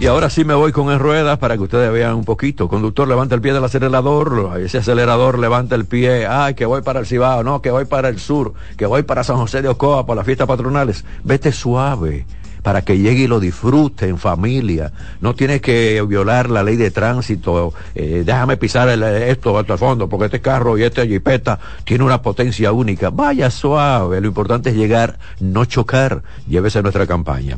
Y 0.00 0.06
ahora 0.06 0.28
sí 0.28 0.44
me 0.44 0.54
voy 0.54 0.72
con 0.72 0.90
en 0.90 0.98
ruedas 0.98 1.38
para 1.38 1.56
que 1.56 1.62
ustedes 1.62 1.92
vean 1.92 2.16
un 2.16 2.24
poquito. 2.24 2.68
Conductor, 2.68 3.06
levanta 3.06 3.36
el 3.36 3.40
pie 3.40 3.52
del 3.52 3.62
acelerador. 3.62 4.58
Ese 4.58 4.78
acelerador 4.78 5.38
levanta 5.38 5.76
el 5.76 5.84
pie. 5.84 6.26
Ay, 6.26 6.54
que 6.54 6.66
voy 6.66 6.82
para 6.82 6.98
el 6.98 7.06
Cibao. 7.06 7.44
No, 7.44 7.62
que 7.62 7.70
voy 7.70 7.84
para 7.84 8.08
el 8.08 8.18
sur. 8.18 8.54
Que 8.76 8.86
voy 8.86 9.04
para 9.04 9.22
San 9.22 9.36
José 9.36 9.62
de 9.62 9.68
Ocoa 9.68 10.04
por 10.04 10.16
las 10.16 10.26
fiestas 10.26 10.48
patronales. 10.48 11.04
Vete 11.22 11.52
suave 11.52 12.26
para 12.68 12.82
que 12.82 12.98
llegue 12.98 13.22
y 13.22 13.26
lo 13.26 13.40
disfrute 13.40 14.08
en 14.08 14.18
familia. 14.18 14.92
No 15.22 15.34
tienes 15.34 15.62
que 15.62 16.04
violar 16.06 16.50
la 16.50 16.62
ley 16.62 16.76
de 16.76 16.90
tránsito. 16.90 17.72
Eh, 17.94 18.24
déjame 18.26 18.58
pisar 18.58 18.90
el, 18.90 19.02
esto 19.02 19.58
hasta 19.58 19.72
el 19.72 19.78
fondo, 19.78 20.06
porque 20.06 20.26
este 20.26 20.42
carro 20.42 20.76
y 20.76 20.82
este 20.82 21.08
jipeta 21.08 21.58
tiene 21.84 22.04
una 22.04 22.20
potencia 22.20 22.70
única. 22.72 23.08
Vaya 23.08 23.50
suave. 23.50 24.20
Lo 24.20 24.26
importante 24.26 24.68
es 24.68 24.76
llegar, 24.76 25.18
no 25.40 25.64
chocar. 25.64 26.22
Llévese 26.46 26.82
nuestra 26.82 27.06
campaña. 27.06 27.56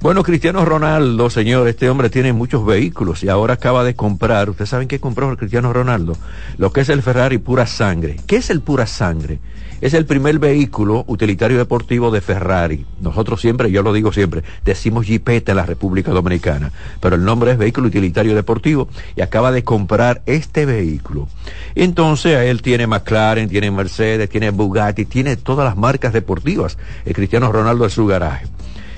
Bueno, 0.00 0.22
Cristiano 0.22 0.64
Ronaldo, 0.64 1.28
señor, 1.28 1.66
este 1.66 1.90
hombre 1.90 2.08
tiene 2.08 2.32
muchos 2.32 2.64
vehículos 2.64 3.24
y 3.24 3.30
ahora 3.30 3.54
acaba 3.54 3.82
de 3.82 3.96
comprar. 3.96 4.48
¿Ustedes 4.48 4.70
saben 4.70 4.86
qué 4.86 5.00
compró 5.00 5.28
el 5.28 5.38
Cristiano 5.38 5.72
Ronaldo? 5.72 6.16
Lo 6.56 6.72
que 6.72 6.82
es 6.82 6.88
el 6.88 7.02
Ferrari 7.02 7.38
pura 7.38 7.66
sangre. 7.66 8.20
¿Qué 8.28 8.36
es 8.36 8.48
el 8.48 8.60
pura 8.60 8.86
sangre? 8.86 9.40
Es 9.82 9.94
el 9.94 10.06
primer 10.06 10.38
vehículo 10.38 11.02
utilitario 11.08 11.58
deportivo 11.58 12.12
de 12.12 12.20
Ferrari. 12.20 12.86
Nosotros 13.00 13.40
siempre, 13.40 13.68
yo 13.72 13.82
lo 13.82 13.92
digo 13.92 14.12
siempre, 14.12 14.44
decimos 14.64 15.08
Jeepeta 15.08 15.50
en 15.50 15.56
la 15.56 15.66
República 15.66 16.12
Dominicana, 16.12 16.70
pero 17.00 17.16
el 17.16 17.24
nombre 17.24 17.50
es 17.50 17.58
vehículo 17.58 17.88
utilitario 17.88 18.36
deportivo 18.36 18.88
y 19.16 19.22
acaba 19.22 19.50
de 19.50 19.64
comprar 19.64 20.22
este 20.26 20.66
vehículo. 20.66 21.26
Entonces, 21.74 22.38
él 22.42 22.62
tiene 22.62 22.86
McLaren, 22.86 23.48
tiene 23.48 23.72
Mercedes, 23.72 24.30
tiene 24.30 24.50
Bugatti, 24.50 25.04
tiene 25.04 25.36
todas 25.36 25.64
las 25.64 25.76
marcas 25.76 26.12
deportivas. 26.12 26.78
El 27.04 27.14
Cristiano 27.14 27.50
Ronaldo 27.50 27.84
es 27.84 27.92
su 27.92 28.06
garaje. 28.06 28.46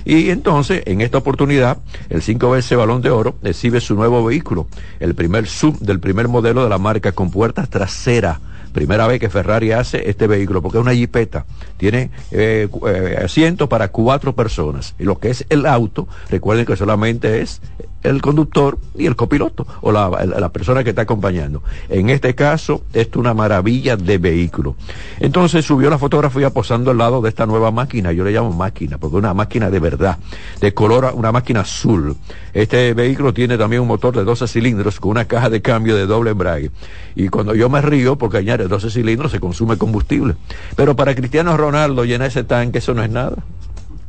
Y 0.05 0.29
entonces, 0.29 0.83
en 0.85 1.01
esta 1.01 1.17
oportunidad, 1.17 1.79
el 2.11 2.21
cinco 2.21 2.51
veces 2.51 2.77
balón 2.77 3.01
de 3.01 3.09
oro 3.09 3.37
exhibe 3.43 3.81
su 3.81 3.95
nuevo 3.95 4.23
vehículo, 4.23 4.69
el 5.01 5.15
primer 5.15 5.47
sub 5.47 5.79
del 5.79 5.99
primer 5.99 6.29
modelo 6.29 6.63
de 6.63 6.69
la 6.69 6.77
marca 6.77 7.13
con 7.13 7.31
puertas 7.31 7.71
traseras 7.71 8.39
Primera 8.75 9.07
vez 9.07 9.21
que 9.21 9.31
Ferrari 9.31 9.71
hace 9.71 10.11
este 10.11 10.27
vehículo, 10.27 10.61
porque 10.61 10.79
es 10.79 10.83
una 10.83 10.95
jipeta. 10.95 11.47
Tiene 11.77 12.11
eh, 12.33 12.69
eh, 12.89 13.19
asiento 13.25 13.69
para 13.69 13.89
cuatro 13.93 14.35
personas. 14.35 14.97
Y 14.99 15.05
lo 15.05 15.21
que 15.21 15.31
es 15.31 15.47
el 15.49 15.65
auto, 15.65 16.09
recuerden 16.29 16.67
que 16.67 16.75
solamente 16.77 17.41
es 17.41 17.63
el 18.05 18.21
conductor 18.21 18.79
y 18.95 19.07
el 19.07 19.17
copiloto 19.17 19.67
o 19.81 19.91
la, 19.91 20.49
persona 20.51 20.85
que 20.85 20.91
está 20.91 21.03
acompañando. 21.03 21.63
En 21.89 22.11
este 22.11 22.35
caso, 22.35 22.83
es 22.93 23.09
una 23.17 23.35
maravilla 23.35 23.97
de 23.97 24.19
vehículo. 24.19 24.77
Entonces 25.19 25.65
subió 25.65 25.91
la 25.91 25.99
fotografía 25.99 26.51
posando 26.51 26.93
al 26.93 26.99
lado 26.99 27.23
de 27.23 27.31
esta 27.31 27.47
nueva 27.47 27.71
máquina. 27.71 28.13
Yo 28.13 28.23
le 28.23 28.31
llamo 28.31 28.53
máquina, 28.53 28.99
porque 28.99 29.17
es 29.17 29.19
una 29.19 29.35
máquina 29.35 29.71
de 29.71 29.81
verdad, 29.81 30.19
de 30.61 30.75
color, 30.75 31.13
una 31.15 31.33
máquina 31.33 31.61
azul. 31.61 32.15
Este 32.53 32.93
vehículo 32.93 33.33
tiene 33.33 33.59
también 33.59 33.83
un 33.83 33.89
motor 33.89 34.15
de 34.15 34.23
12 34.23 34.47
cilindros 34.47 35.01
con 35.01 35.13
una 35.13 35.25
caja 35.25 35.49
de 35.49 35.63
cambio 35.63 35.97
de 35.97 36.07
doble 36.07 36.33
embrague. 36.33 36.71
Y 37.17 37.29
cuando 37.29 37.55
yo 37.55 37.71
me 37.71 37.81
río, 37.81 38.17
porque 38.17 38.37
añade 38.37 38.69
12 38.69 38.91
cilindros, 38.91 39.33
se 39.33 39.41
consume 39.41 39.79
combustible. 39.79 40.35
Pero 40.77 40.95
para 40.95 41.15
Cristiano 41.15 41.57
Ronaldo 41.57 42.05
llenar 42.05 42.29
ese 42.29 42.45
tanque, 42.45 42.79
eso 42.79 42.93
no 42.93 43.03
es 43.03 43.11
nada. 43.11 43.37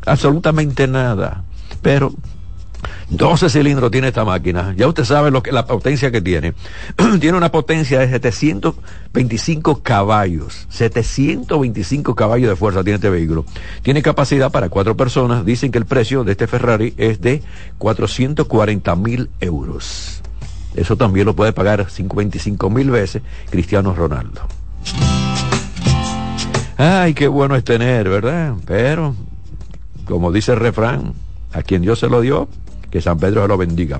Absolutamente 0.05 0.87
nada. 0.87 1.43
Pero 1.81 2.13
12 3.09 3.49
cilindros 3.49 3.91
tiene 3.91 4.07
esta 4.07 4.25
máquina. 4.25 4.73
Ya 4.75 4.87
usted 4.87 5.03
sabe 5.03 5.31
lo 5.31 5.43
que 5.43 5.51
la 5.51 5.65
potencia 5.65 6.11
que 6.11 6.21
tiene. 6.21 6.53
tiene 7.19 7.37
una 7.37 7.51
potencia 7.51 7.99
de 7.99 8.09
725 8.09 9.81
caballos. 9.83 10.65
725 10.69 12.15
caballos 12.15 12.49
de 12.49 12.55
fuerza 12.55 12.83
tiene 12.83 12.95
este 12.95 13.09
vehículo. 13.09 13.45
Tiene 13.83 14.01
capacidad 14.01 14.51
para 14.51 14.69
cuatro 14.69 14.97
personas. 14.97 15.45
Dicen 15.45 15.71
que 15.71 15.77
el 15.77 15.85
precio 15.85 16.23
de 16.23 16.31
este 16.31 16.47
Ferrari 16.47 16.93
es 16.97 17.21
de 17.21 17.43
440 17.77 18.95
mil 18.95 19.29
euros. 19.39 20.21
Eso 20.75 20.97
también 20.97 21.25
lo 21.25 21.35
puede 21.35 21.53
pagar 21.53 21.89
55 21.89 22.69
mil 22.69 22.91
veces 22.91 23.21
Cristiano 23.49 23.93
Ronaldo. 23.93 24.41
Ay, 26.77 27.13
qué 27.13 27.27
bueno 27.27 27.55
es 27.55 27.63
tener, 27.63 28.09
¿verdad? 28.09 28.55
Pero, 28.65 29.15
como 30.05 30.33
dice 30.33 30.51
el 30.51 30.59
refrán, 30.59 31.13
a 31.53 31.61
quien 31.61 31.81
Dios 31.81 31.99
se 31.99 32.09
lo 32.09 32.19
dio, 32.19 32.49
que 32.95 33.01
San 33.01 33.19
Pedro 33.19 33.45
lo 33.45 33.57
bendiga. 33.57 33.99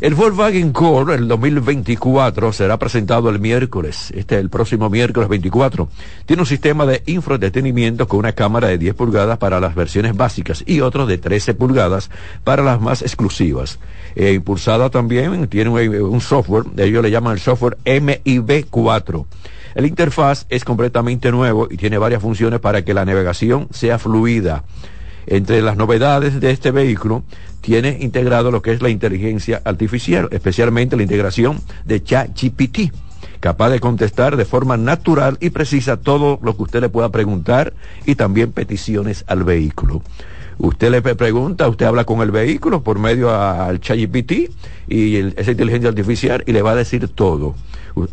El 0.00 0.14
Volkswagen 0.14 0.72
Core, 0.72 1.16
el 1.16 1.28
2024, 1.28 2.50
será 2.50 2.78
presentado 2.78 3.28
el 3.28 3.40
miércoles, 3.40 4.10
este 4.16 4.36
es 4.36 4.40
el 4.40 4.48
próximo 4.48 4.88
miércoles 4.88 5.28
24. 5.28 5.86
Tiene 6.24 6.40
un 6.40 6.46
sistema 6.46 6.86
de 6.86 7.02
infoentretenimiento 7.04 8.08
con 8.08 8.20
una 8.20 8.32
cámara 8.32 8.68
de 8.68 8.78
10 8.78 8.94
pulgadas 8.94 9.36
para 9.36 9.60
las 9.60 9.74
versiones 9.74 10.16
básicas 10.16 10.64
y 10.66 10.80
otro 10.80 11.04
de 11.04 11.18
13 11.18 11.52
pulgadas 11.52 12.10
para 12.42 12.62
las 12.62 12.80
más 12.80 13.02
exclusivas. 13.02 13.78
Eh, 14.14 14.32
impulsada 14.32 14.88
también, 14.88 15.46
tiene 15.48 15.68
un, 15.68 15.94
un, 15.94 16.20
software, 16.22 16.64
ellos 16.78 17.02
le 17.02 17.10
llaman 17.10 17.34
el 17.34 17.40
software 17.40 17.76
MIB4. 17.84 19.26
El 19.74 19.84
interfaz 19.84 20.46
es 20.48 20.64
completamente 20.64 21.30
nuevo 21.30 21.68
y 21.70 21.76
tiene 21.76 21.98
varias 21.98 22.22
funciones 22.22 22.60
para 22.60 22.82
que 22.82 22.94
la 22.94 23.04
navegación 23.04 23.68
sea 23.72 23.98
fluida. 23.98 24.64
Entre 25.26 25.60
las 25.60 25.76
novedades 25.76 26.40
de 26.40 26.50
este 26.50 26.70
vehículo 26.70 27.24
tiene 27.60 27.98
integrado 28.00 28.50
lo 28.50 28.62
que 28.62 28.72
es 28.72 28.80
la 28.80 28.90
inteligencia 28.90 29.60
artificial, 29.64 30.28
especialmente 30.30 30.96
la 30.96 31.02
integración 31.02 31.60
de 31.84 32.02
ChatGPT, 32.02 32.92
capaz 33.40 33.70
de 33.70 33.80
contestar 33.80 34.36
de 34.36 34.44
forma 34.44 34.76
natural 34.76 35.36
y 35.40 35.50
precisa 35.50 35.96
todo 35.96 36.38
lo 36.42 36.56
que 36.56 36.62
usted 36.62 36.80
le 36.80 36.88
pueda 36.88 37.10
preguntar 37.10 37.72
y 38.04 38.14
también 38.14 38.52
peticiones 38.52 39.24
al 39.26 39.42
vehículo. 39.42 40.02
Usted 40.58 40.90
le 40.90 41.02
pregunta, 41.02 41.68
usted 41.68 41.86
habla 41.86 42.04
con 42.04 42.22
el 42.22 42.30
vehículo 42.30 42.82
por 42.82 42.98
medio 42.98 43.30
al 43.30 43.78
ChatGPT 43.80 44.32
y 44.88 45.16
esa 45.38 45.50
inteligencia 45.50 45.90
artificial 45.90 46.42
y 46.46 46.52
le 46.52 46.62
va 46.62 46.70
a 46.72 46.74
decir 46.74 47.08
todo. 47.08 47.54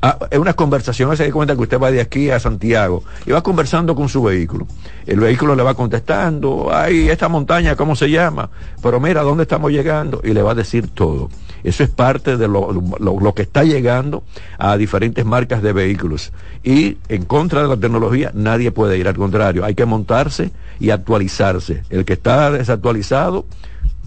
Ah, 0.02 0.18
es 0.32 0.40
una 0.40 0.54
conversación, 0.54 1.16
se 1.18 1.26
da 1.26 1.32
cuenta 1.34 1.56
que 1.56 1.62
usted 1.62 1.80
va 1.80 1.92
de 1.92 2.00
aquí 2.00 2.30
a 2.30 2.40
Santiago 2.40 3.04
y 3.26 3.32
va 3.32 3.42
conversando 3.44 3.96
con 3.96 4.08
su 4.08 4.24
vehículo. 4.24 4.66
El 5.06 5.20
vehículo 5.20 5.56
le 5.56 5.64
va 5.64 5.74
contestando, 5.74 6.70
ay, 6.72 7.10
esta 7.10 7.28
montaña, 7.28 7.76
¿cómo 7.76 7.96
se 7.96 8.10
llama? 8.10 8.50
Pero 8.82 9.00
mira, 9.00 9.24
¿dónde 9.24 9.44
estamos 9.44 9.72
llegando? 9.72 10.22
Y 10.24 10.34
le 10.34 10.42
va 10.42 10.52
a 10.52 10.56
decir 10.56 10.88
todo. 10.88 11.30
Eso 11.64 11.84
es 11.84 11.90
parte 11.90 12.38
de 12.38 12.48
lo, 12.48 12.72
lo, 13.00 13.34
que 13.34 13.44
está 13.44 13.64
llegando 13.64 14.24
a 14.58 14.76
diferentes 14.78 15.26
marcas 15.26 15.62
de 15.62 15.74
vehículos. 15.74 16.34
Y 16.64 16.98
en 17.08 17.26
contra 17.26 17.62
de 17.62 17.68
la 17.70 17.78
tecnología 17.78 18.32
nadie 18.34 18.72
puede 18.72 18.98
ir, 18.98 19.08
al 19.08 19.16
contrario, 19.16 19.64
hay 19.64 19.76
que 19.76 19.86
montarse 19.86 20.52
y 20.80 20.90
actualizarse. 20.90 21.84
El 21.90 22.06
que 22.06 22.14
está 22.14 22.52
desactualizado 22.52 23.46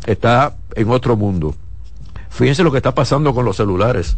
está 0.07 0.57
en 0.75 0.91
otro 0.91 1.17
mundo. 1.17 1.55
Fíjense 2.29 2.63
lo 2.63 2.71
que 2.71 2.79
está 2.79 2.95
pasando 2.95 3.35
con 3.35 3.47
los 3.47 3.57
celulares. 3.57 4.17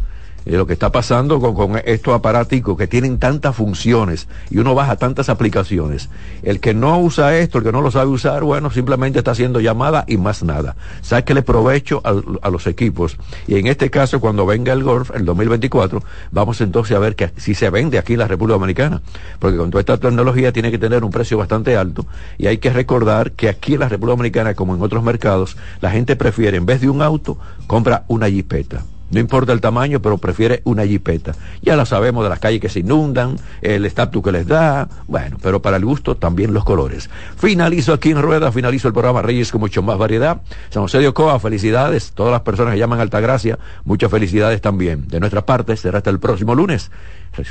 Eh, 0.49 0.57
lo 0.57 0.65
que 0.65 0.73
está 0.73 0.91
pasando 0.91 1.39
con, 1.39 1.53
con 1.53 1.81
estos 1.85 2.15
aparáticos 2.15 2.75
que 2.75 2.87
tienen 2.87 3.19
tantas 3.19 3.55
funciones 3.55 4.27
y 4.49 4.57
uno 4.57 4.73
baja 4.73 4.95
tantas 4.95 5.29
aplicaciones. 5.29 6.09
El 6.41 6.59
que 6.59 6.73
no 6.73 6.99
usa 6.99 7.37
esto, 7.37 7.59
el 7.59 7.63
que 7.63 7.71
no 7.71 7.81
lo 7.81 7.91
sabe 7.91 8.09
usar, 8.09 8.43
bueno, 8.43 8.71
simplemente 8.71 9.19
está 9.19 9.31
haciendo 9.31 9.59
llamada 9.59 10.05
y 10.07 10.17
más 10.17 10.41
nada. 10.41 10.75
Sáquele 11.01 11.43
provecho 11.43 12.01
a, 12.03 12.15
a 12.41 12.49
los 12.49 12.65
equipos. 12.65 13.17
Y 13.47 13.59
en 13.59 13.67
este 13.67 13.91
caso, 13.91 14.19
cuando 14.19 14.47
venga 14.47 14.73
el 14.73 14.83
Golf, 14.83 15.11
el 15.13 15.23
2024, 15.23 16.01
vamos 16.31 16.59
entonces 16.61 16.97
a 16.97 16.99
ver 16.99 17.15
que 17.15 17.31
si 17.37 17.53
se 17.53 17.69
vende 17.69 17.99
aquí 17.99 18.13
en 18.13 18.19
la 18.19 18.27
República 18.27 18.55
Dominicana. 18.55 19.03
Porque 19.37 19.57
con 19.57 19.69
toda 19.69 19.81
esta 19.81 19.97
tecnología 19.97 20.51
tiene 20.51 20.71
que 20.71 20.79
tener 20.79 21.03
un 21.03 21.11
precio 21.11 21.37
bastante 21.37 21.77
alto. 21.77 22.07
Y 22.39 22.47
hay 22.47 22.57
que 22.57 22.71
recordar 22.71 23.33
que 23.33 23.49
aquí 23.49 23.75
en 23.75 23.81
la 23.81 23.89
República 23.89 24.13
Dominicana, 24.13 24.55
como 24.55 24.73
en 24.73 24.81
otros 24.81 25.03
mercados, 25.03 25.57
la 25.79 25.91
gente 25.91 26.15
prefiere, 26.15 26.57
en 26.57 26.65
vez 26.65 26.81
de 26.81 26.89
un 26.89 27.03
auto, 27.03 27.37
compra 27.67 28.03
una 28.07 28.27
jipeta. 28.27 28.83
No 29.11 29.19
importa 29.19 29.53
el 29.53 29.61
tamaño, 29.61 30.01
pero 30.01 30.17
prefiere 30.17 30.61
una 30.65 30.85
jipeta. 30.85 31.33
Ya 31.61 31.75
la 31.75 31.85
sabemos 31.85 32.23
de 32.23 32.29
las 32.29 32.39
calles 32.39 32.61
que 32.61 32.69
se 32.69 32.79
inundan, 32.79 33.37
el 33.61 33.85
estatus 33.85 34.23
que 34.23 34.31
les 34.31 34.47
da, 34.47 34.87
bueno, 35.07 35.37
pero 35.41 35.61
para 35.61 35.77
el 35.77 35.85
gusto 35.85 36.17
también 36.17 36.53
los 36.53 36.63
colores. 36.63 37.09
Finalizo 37.37 37.93
aquí 37.93 38.11
en 38.11 38.21
Rueda, 38.21 38.51
finalizo 38.51 38.87
el 38.87 38.93
programa 38.93 39.21
Reyes 39.21 39.51
con 39.51 39.61
mucho 39.61 39.81
más 39.81 39.97
variedad. 39.97 40.41
San 40.69 40.83
José 40.83 40.99
de 40.99 41.07
Ocoa, 41.07 41.39
felicidades. 41.39 42.11
Todas 42.13 42.31
las 42.31 42.41
personas 42.41 42.73
que 42.73 42.79
llaman 42.79 42.99
Altagracia, 42.99 43.57
muchas 43.83 44.11
felicidades 44.11 44.61
también. 44.61 45.07
De 45.07 45.19
nuestra 45.19 45.45
parte, 45.45 45.75
será 45.77 45.97
hasta 45.99 46.09
el 46.09 46.19
próximo 46.19 46.55
lunes. 46.55 46.91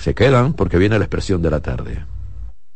Se 0.01 0.15
quedan 0.15 0.53
porque 0.53 0.79
viene 0.79 0.99
la 0.99 1.05
expresión 1.05 1.43
de 1.43 1.51
la 1.51 1.61
tarde. 1.61 2.18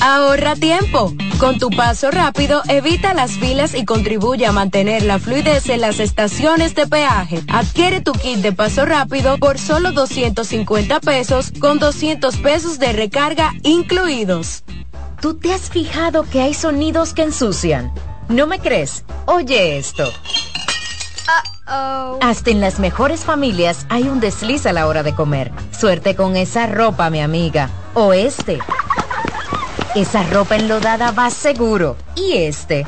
Ahorra 0.00 0.54
tiempo. 0.56 1.14
Con 1.38 1.58
tu 1.58 1.70
paso 1.70 2.10
rápido, 2.10 2.62
evita 2.68 3.14
las 3.14 3.32
filas 3.32 3.74
y 3.74 3.84
contribuye 3.84 4.46
a 4.46 4.52
mantener 4.52 5.02
la 5.02 5.18
fluidez 5.18 5.68
en 5.68 5.80
las 5.80 6.00
estaciones 6.00 6.74
de 6.74 6.86
peaje. 6.86 7.42
Adquiere 7.48 8.00
tu 8.00 8.12
kit 8.12 8.38
de 8.38 8.52
paso 8.52 8.84
rápido 8.84 9.38
por 9.38 9.58
solo 9.58 9.92
250 9.92 11.00
pesos 11.00 11.52
con 11.60 11.78
200 11.78 12.36
pesos 12.38 12.78
de 12.78 12.92
recarga 12.92 13.52
incluidos. 13.62 14.64
¿Tú 15.20 15.34
te 15.34 15.52
has 15.52 15.70
fijado 15.70 16.24
que 16.24 16.40
hay 16.40 16.54
sonidos 16.54 17.12
que 17.12 17.22
ensucian? 17.22 17.92
¿No 18.28 18.46
me 18.46 18.58
crees? 18.58 19.04
Oye 19.26 19.78
esto. 19.78 20.10
Hasta 22.20 22.50
en 22.50 22.60
las 22.60 22.80
mejores 22.80 23.20
familias 23.20 23.86
hay 23.88 24.08
un 24.08 24.18
desliz 24.18 24.66
a 24.66 24.72
la 24.72 24.86
hora 24.86 25.02
de 25.02 25.14
comer. 25.14 25.52
Suerte 25.70 26.16
con 26.16 26.36
esa 26.36 26.66
ropa, 26.66 27.10
mi 27.10 27.20
amiga. 27.20 27.70
O 27.94 28.12
este. 28.12 28.58
Esa 29.94 30.22
ropa 30.22 30.54
enlodada 30.54 31.10
va 31.10 31.30
seguro. 31.30 31.96
¿Y 32.14 32.34
este? 32.34 32.84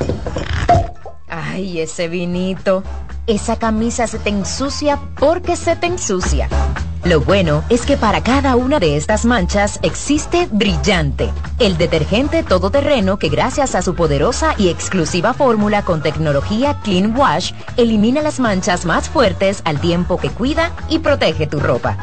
Ay, 1.27 1.81
ese 1.81 2.07
vinito. 2.07 2.81
Esa 3.27 3.57
camisa 3.57 4.07
se 4.07 4.19
te 4.19 4.29
ensucia 4.29 4.97
porque 5.19 5.57
se 5.57 5.75
te 5.75 5.87
ensucia. 5.87 6.47
Lo 7.03 7.19
bueno 7.19 7.61
es 7.67 7.85
que 7.85 7.97
para 7.97 8.23
cada 8.23 8.55
una 8.55 8.79
de 8.79 8.95
estas 8.95 9.25
manchas 9.25 9.79
existe 9.81 10.47
Brillante, 10.49 11.29
el 11.59 11.77
detergente 11.77 12.41
todoterreno 12.41 13.19
que 13.19 13.27
gracias 13.27 13.75
a 13.75 13.81
su 13.81 13.95
poderosa 13.95 14.55
y 14.57 14.69
exclusiva 14.69 15.33
fórmula 15.33 15.83
con 15.83 16.01
tecnología 16.01 16.79
Clean 16.83 17.17
Wash 17.17 17.51
elimina 17.75 18.21
las 18.21 18.39
manchas 18.39 18.85
más 18.85 19.09
fuertes 19.09 19.61
al 19.65 19.81
tiempo 19.81 20.17
que 20.17 20.29
cuida 20.29 20.71
y 20.87 20.99
protege 20.99 21.47
tu 21.47 21.59
ropa. 21.59 21.97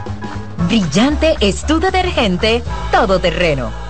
Brillante 0.69 1.37
es 1.41 1.65
tu 1.65 1.81
detergente 1.81 2.63
todoterreno. 2.93 3.90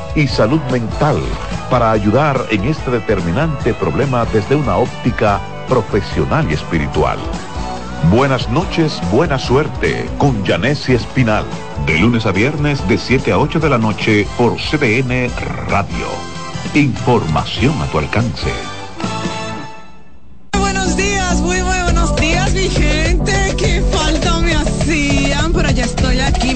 y 0.15 0.27
salud 0.27 0.61
mental 0.71 1.21
para 1.69 1.91
ayudar 1.91 2.45
en 2.49 2.65
este 2.65 2.91
determinante 2.91 3.73
problema 3.73 4.25
desde 4.25 4.55
una 4.55 4.77
óptica 4.77 5.39
profesional 5.67 6.49
y 6.49 6.53
espiritual. 6.53 7.17
Buenas 8.09 8.49
noches, 8.49 8.99
buena 9.11 9.39
suerte 9.39 10.09
con 10.17 10.45
Janessi 10.45 10.93
Espinal. 10.93 11.45
De 11.85 11.97
lunes 11.97 12.25
a 12.25 12.31
viernes 12.31 12.85
de 12.87 12.97
7 12.97 13.31
a 13.31 13.37
8 13.39 13.59
de 13.59 13.69
la 13.69 13.77
noche 13.77 14.27
por 14.37 14.57
CDN 14.57 15.29
Radio. 15.69 16.07
Información 16.73 17.73
a 17.81 17.85
tu 17.85 17.99
alcance. 17.99 18.51
Buenos 20.59 20.97
días, 20.97 21.35
muy, 21.41 21.61
muy 21.61 21.81
buenos 21.83 22.15
días, 22.17 22.53
mi 22.53 22.69
gente. 22.69 23.55
Qué 23.57 23.81
falta 23.91 24.39
me 24.39 24.55
hacían, 24.55 25.53
pero 25.53 25.69
ya 25.71 25.85
estoy 25.85 26.19
aquí. 26.19 26.55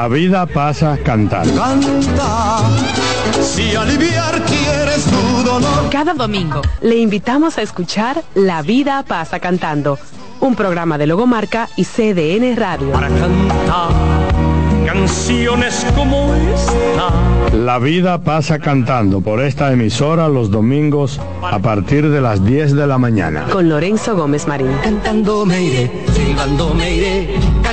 La 0.00 0.08
vida 0.08 0.46
pasa 0.46 0.96
cantando. 1.04 1.60
Canta, 1.60 2.60
si 3.42 3.76
aliviar 3.76 4.42
quieres 4.44 5.04
tu 5.04 5.44
dolor. 5.44 5.90
Cada 5.90 6.14
domingo 6.14 6.62
le 6.80 6.96
invitamos 6.96 7.58
a 7.58 7.62
escuchar 7.62 8.24
La 8.34 8.62
vida 8.62 9.04
pasa 9.06 9.40
cantando, 9.40 9.98
un 10.40 10.54
programa 10.54 10.96
de 10.96 11.06
Logomarca 11.06 11.68
y 11.76 11.84
CDN 11.84 12.56
Radio. 12.56 12.92
Para 12.92 13.08
cantar 13.08 13.90
canciones 14.86 15.86
como 15.94 16.34
esta. 16.34 17.56
La 17.56 17.78
vida 17.78 18.22
pasa 18.22 18.58
cantando 18.58 19.20
por 19.20 19.42
esta 19.42 19.72
emisora 19.72 20.28
los 20.28 20.50
domingos 20.50 21.20
a 21.42 21.58
partir 21.58 22.08
de 22.08 22.20
las 22.20 22.44
10 22.44 22.74
de 22.74 22.86
la 22.86 22.98
mañana. 22.98 23.44
Con 23.52 23.68
Lorenzo 23.68 24.16
Gómez 24.16 24.46
Marín. 24.46 24.72
Cantando 24.82 25.44
me 25.44 25.62
iré, 25.62 25.90
silbando 26.12 26.74
me 26.74 26.94
iré, 26.94 27.34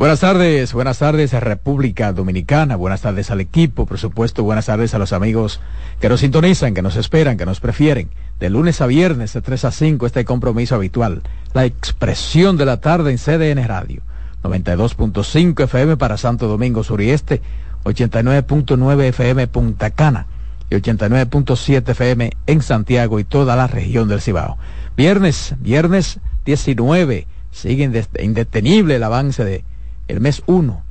Buenas 0.00 0.20
tardes, 0.20 0.72
buenas 0.72 0.98
tardes 0.98 1.34
a 1.34 1.40
República 1.40 2.14
Dominicana, 2.14 2.74
buenas 2.74 3.02
tardes 3.02 3.30
al 3.30 3.42
equipo, 3.42 3.84
por 3.84 3.98
supuesto, 3.98 4.42
buenas 4.42 4.64
tardes 4.64 4.94
a 4.94 4.98
los 4.98 5.12
amigos 5.12 5.60
que 6.00 6.08
nos 6.08 6.20
sintonizan, 6.20 6.72
que 6.72 6.80
nos 6.80 6.96
esperan, 6.96 7.36
que 7.36 7.44
nos 7.44 7.60
prefieren. 7.60 8.08
De 8.38 8.48
lunes 8.48 8.80
a 8.80 8.86
viernes, 8.86 9.34
de 9.34 9.42
3 9.42 9.66
a 9.66 9.70
5, 9.70 10.06
este 10.06 10.24
compromiso 10.24 10.74
habitual. 10.74 11.20
La 11.52 11.66
expresión 11.66 12.56
de 12.56 12.64
la 12.64 12.78
tarde 12.78 13.10
en 13.10 13.18
CDN 13.18 13.68
Radio. 13.68 14.00
92.5 14.42 15.64
FM 15.64 15.98
para 15.98 16.16
Santo 16.16 16.48
Domingo 16.48 16.82
Sur 16.82 17.02
y 17.02 17.10
Este, 17.10 17.42
89.9 17.84 19.02
FM 19.02 19.48
Punta 19.48 19.90
Cana 19.90 20.28
y 20.70 20.76
89.7 20.76 21.90
FM 21.90 22.30
en 22.46 22.62
Santiago 22.62 23.20
y 23.20 23.24
toda 23.24 23.54
la 23.54 23.66
región 23.66 24.08
del 24.08 24.22
Cibao. 24.22 24.56
Viernes, 24.96 25.56
viernes 25.58 26.20
19, 26.46 27.26
sigue 27.50 28.04
indetenible 28.18 28.96
el 28.96 29.02
avance 29.02 29.44
de 29.44 29.62
el 30.10 30.20
mes 30.20 30.42
1, 30.46 30.82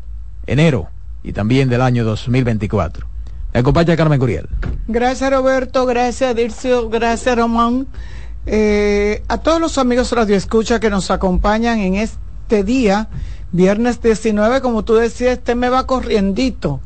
enero 0.47 0.87
y 1.23 1.33
también 1.33 1.69
del 1.69 1.81
año 1.81 2.05
2024. 2.05 3.05
Me 3.53 3.59
acompaña 3.59 3.97
Carmen 3.97 4.19
Curiel. 4.19 4.47
Gracias 4.87 5.29
Roberto, 5.29 5.85
gracias 5.85 6.35
Dircio, 6.35 6.89
gracias 6.89 7.37
Román. 7.37 7.87
Eh, 8.45 9.23
a 9.27 9.39
todos 9.39 9.59
los 9.59 9.77
amigos 9.77 10.11
Radio 10.13 10.35
Escucha 10.35 10.79
que 10.79 10.89
nos 10.89 11.11
acompañan 11.11 11.79
en 11.79 11.95
este 11.95 12.63
día, 12.63 13.09
viernes 13.51 14.01
19, 14.01 14.61
como 14.61 14.85
tú 14.85 14.95
decías, 14.95 15.33
este 15.33 15.55
me 15.55 15.69
va 15.69 15.85
corriendito, 15.85 16.79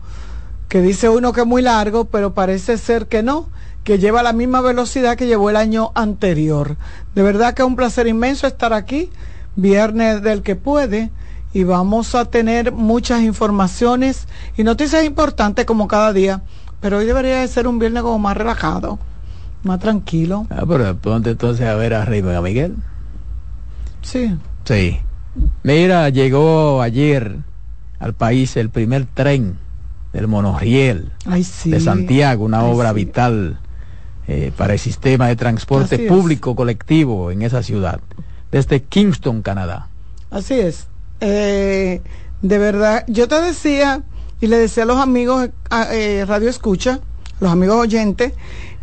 que 0.70 0.82
dice 0.82 1.10
uno 1.10 1.34
que 1.34 1.42
es 1.42 1.48
muy 1.48 1.62
largo, 1.62 2.06
pero 2.06 2.34
parece 2.34 2.80
ser 2.80 3.06
que 3.06 3.22
no, 3.22 3.48
que 3.84 4.00
lleva 4.00 4.24
la 4.24 4.34
misma 4.34 4.62
velocidad 4.62 5.18
que 5.18 5.28
llevó 5.28 5.52
el 5.52 5.58
año 5.58 5.92
anterior. 5.94 6.78
De 7.14 7.22
verdad 7.22 7.54
que 7.54 7.62
es 7.62 7.68
un 7.68 7.76
placer 7.76 8.08
inmenso 8.08 8.48
estar 8.48 8.74
aquí, 8.74 9.12
viernes 9.56 10.24
del 10.24 10.42
que 10.42 10.56
puede 10.56 11.12
y 11.54 11.64
vamos 11.64 12.16
a 12.16 12.26
tener 12.26 12.72
muchas 12.72 13.22
informaciones 13.22 14.28
y 14.58 14.64
noticias 14.64 15.04
importantes 15.06 15.66
como 15.66 15.88
cada 15.88 16.12
día, 16.14 16.42
pero 16.80 16.98
hoy 16.98 17.06
debería 17.06 17.40
de 17.42 17.48
ser 17.48 17.68
un 17.68 17.80
viernes 17.80 18.04
como 18.04 18.20
más 18.20 18.36
relajado, 18.36 19.00
más 19.64 19.80
tranquilo. 19.80 20.48
Ah, 20.50 20.64
pero 20.68 20.96
ponte 20.98 21.32
entonces 21.32 21.68
a 21.68 21.76
ver 21.76 21.94
a 21.94 22.06
Raymond 22.06 22.36
a 22.36 22.42
Miguel. 22.42 22.76
Sí. 24.02 24.36
Sí. 24.66 25.00
Mira, 25.64 26.10
llegó 26.10 26.82
ayer 26.82 27.38
al 28.00 28.14
país 28.14 28.58
el 28.58 28.70
primer 28.70 29.06
tren 29.06 29.58
del 30.12 30.28
monorriel 30.28 31.12
Ay, 31.26 31.44
sí. 31.44 31.72
de 31.72 31.80
Santiago, 31.80 32.46
una 32.46 32.62
Ay, 32.62 32.72
obra 32.72 32.90
sí. 32.90 32.96
vital 32.96 33.60
eh, 34.28 34.52
para 34.56 34.74
el 34.74 34.80
sistema 34.80 35.28
de 35.28 35.36
transporte 35.36 35.96
Así 35.96 36.06
es. 36.06 36.10
público 36.12 36.56
colectivo 36.56 37.32
en 37.32 37.42
esa 37.42 37.64
ciudad, 37.64 38.00
desde 38.52 38.84
Kingston, 38.84 39.42
Canadá. 39.42 39.88
Así 40.30 40.54
es. 40.56 40.88
Eh, 41.26 42.02
de 42.42 42.58
verdad, 42.58 43.06
yo 43.08 43.30
te 43.30 43.40
decía 43.40 44.04
y 44.42 44.48
le 44.48 44.58
decía 44.58 44.84
a 44.84 44.86
los 44.86 44.98
amigos 44.98 45.48
eh, 45.72 46.26
Radio 46.28 46.50
Escucha, 46.50 47.00
los 47.40 47.50
amigos 47.50 47.78
oyentes, 47.78 48.34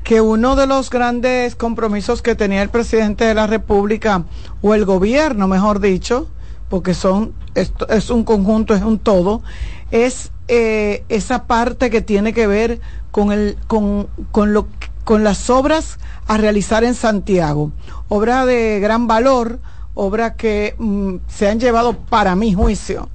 que 0.05 0.23
uno 0.23 0.57
de 0.57 0.67
los 0.67 0.89
grandes 0.89 1.55
compromisos 1.55 2.23
que 2.23 2.35
tenía 2.35 2.63
el 2.63 2.71
presidente 2.71 3.27
de 3.27 3.35
la 3.35 3.47
República, 3.47 4.25
o 4.63 4.75
el 4.75 4.87
gobierno, 4.87 5.49
mejor 5.49 5.81
dicho, 5.81 6.29
porque 6.71 6.95
son, 6.95 7.35
esto 7.55 7.87
es 7.91 8.09
un 8.09 8.25
conjunto, 8.25 8.75
es 8.75 8.83
un 8.83 8.99
todo, 8.99 9.43
es 9.91 10.33
eh, 10.49 11.05
esa 11.11 11.47
parte 11.47 11.91
que 11.91 12.01
tiene 12.01 12.33
que 12.33 12.47
ver 12.47 12.81
con 13.11 13.33
el, 13.33 13.59
con, 13.67 14.09
con 14.33 14.55
lo 14.55 14.67
con 15.05 15.25
las 15.25 15.51
obras 15.51 15.99
a 16.29 16.37
realizar 16.37 16.85
en 16.85 16.95
Santiago. 16.95 17.73
Obra 18.09 18.47
de 18.47 18.79
gran 18.81 19.09
valor, 19.09 19.59
obras 19.95 20.35
que 20.37 20.75
mm, 20.79 21.17
se 21.29 21.49
han 21.49 21.61
llevado, 21.61 21.95
para 21.95 22.35
mi 22.37 22.55
juicio, 22.55 23.09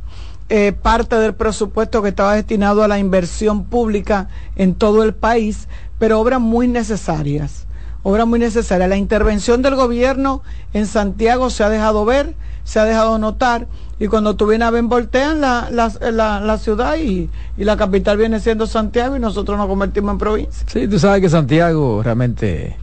eh, 0.49 0.73
parte 0.73 1.15
del 1.15 1.34
presupuesto 1.34 2.01
que 2.01 2.09
estaba 2.09 2.36
destinado 2.36 2.84
a 2.84 2.88
la 2.88 2.99
inversión 2.99 3.65
pública 3.65 4.28
en 4.55 4.76
todo 4.76 5.03
el 5.03 5.13
país, 5.13 5.67
pero 5.97 6.19
obras 6.19 6.39
muy 6.39 6.67
necesarias. 6.67 7.65
Obras 8.03 8.28
muy 8.28 8.38
necesarias. 8.38 8.88
La 8.88 8.97
intervención 8.97 9.63
del 9.63 9.76
gobierno 9.76 10.43
en 10.73 10.86
Santiago 10.86 11.49
se 11.49 11.63
ha 11.63 11.69
dejado 11.69 12.05
ver, 12.05 12.36
se 12.63 12.80
ha 12.80 12.86
dejado 12.86 13.17
notar, 13.17 13.67
y 13.97 14.07
cuando 14.07 14.36
tú 14.36 14.45
vienes 14.45 14.67
a 14.67 14.71
ver, 14.71 14.84
voltean 14.84 15.41
la, 15.41 15.69
la, 15.71 15.91
la, 16.11 16.39
la 16.41 16.57
ciudad 16.57 16.97
y, 16.97 17.30
y 17.57 17.63
la 17.63 17.78
capital 17.78 18.17
viene 18.17 18.39
siendo 18.39 18.67
Santiago 18.67 19.15
y 19.15 19.19
nosotros 19.19 19.57
nos 19.57 19.67
convertimos 19.67 20.11
en 20.11 20.17
provincia. 20.17 20.67
Sí, 20.67 20.88
tú 20.88 20.99
sabes 20.99 21.21
que 21.21 21.30
Santiago 21.30 22.03
realmente 22.03 22.76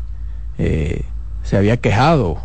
eh, 0.59 1.05
se 1.43 1.57
había 1.57 1.77
quejado 1.77 2.39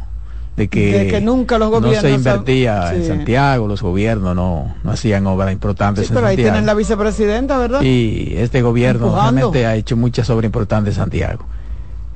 de 0.58 0.68
que, 0.68 0.98
De 0.98 1.08
que 1.08 1.22
nunca 1.22 1.58
los 1.60 1.70
no 1.72 1.80
gobiernos 1.80 2.02
se 2.02 2.08
han- 2.08 2.16
invertía 2.16 2.94
en 2.94 3.02
sí. 3.04 3.08
Santiago, 3.08 3.68
los 3.68 3.82
gobiernos 3.82 4.36
no, 4.36 4.76
no 4.84 4.92
hacían 4.92 5.26
obras 5.28 5.52
importantes 5.54 6.08
Sí, 6.08 6.12
en 6.12 6.16
pero 6.16 6.28
ahí 6.28 6.34
Santiago. 6.36 6.54
tienen 6.56 6.66
la 6.66 6.74
vicepresidenta, 6.74 7.58
¿verdad? 7.60 7.82
Y 7.84 8.34
este 8.38 8.62
gobierno 8.64 9.06
Empujando. 9.08 9.32
realmente 9.40 9.66
ha 9.68 9.76
hecho 9.76 9.96
muchas 9.96 10.30
obras 10.32 10.46
importantes 10.46 10.96
en 10.96 11.02
Santiago. 11.04 11.46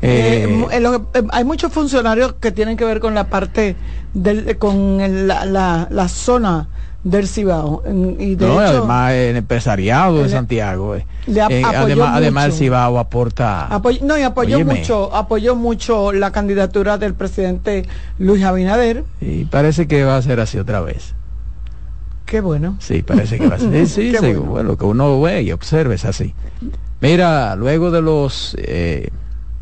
Eh, 0.02 0.48
Eh, 0.50 0.68
eh, 0.72 0.80
lo 0.80 0.96
eh, 1.14 1.24
hay 1.30 1.44
muchos 1.44 1.72
funcionarios 1.72 2.34
que 2.34 2.52
tienen 2.52 2.76
que 2.76 2.86
ver 2.86 3.00
con 3.00 3.14
la 3.14 3.26
parte 3.30 3.76
del, 4.16 4.58
con 4.58 5.00
el- 5.00 5.28
la, 5.28 5.46
la, 5.46 5.88
la 5.92 6.08
zona 6.08 6.68
del 7.04 7.28
Cibao. 7.28 7.82
Y 8.20 8.36
de 8.36 8.46
no, 8.48 8.62
hecho, 8.62 8.78
además 8.78 9.12
el 9.14 9.36
empresariado 9.38 10.18
de 10.18 10.24
le- 10.24 10.30
Santiago. 10.30 10.96
eh. 10.96 11.06
Eh, 11.28 11.64
además, 11.66 12.10
además 12.14 12.46
el. 12.46 12.52
Cibao 12.54 13.00
aporta. 13.00 13.68
apoy- 13.70 14.02
no, 14.02 14.18
y 14.18 14.22
apoyó 14.24 14.58
Óyeme. 14.58 14.76
mucho, 14.76 15.16
apoyó 15.16 15.56
mucho 15.56 16.12
la 16.14 16.32
candidatura 16.32 16.98
del 16.98 17.14
presidente 17.14 17.88
Luis 18.20 18.44
Abinader. 18.44 19.04
Y 19.20 19.46
parece 19.46 19.88
que 19.88 20.04
va 20.04 20.18
a 20.18 20.22
ser 20.22 20.40
así 20.40 20.58
otra 20.60 20.82
vez. 20.82 21.16
Qué 22.26 22.40
bueno. 22.40 22.78
Sí, 22.80 23.02
parece 23.02 23.38
que 23.40 23.48
va 23.48 23.56
a 23.56 23.60
ser. 23.60 23.72
Sí, 23.88 24.12
sí, 24.12 24.18
bueno. 24.20 24.42
bueno, 24.44 24.78
que 24.78 24.86
uno 24.86 25.20
ve 25.22 25.42
y 25.44 25.52
observe 25.52 25.96
es 25.96 26.06
así. 26.06 26.34
Mira, 27.02 27.56
luego 27.56 27.90
de 27.92 28.02
los 28.02 28.56
eh, 28.60 29.10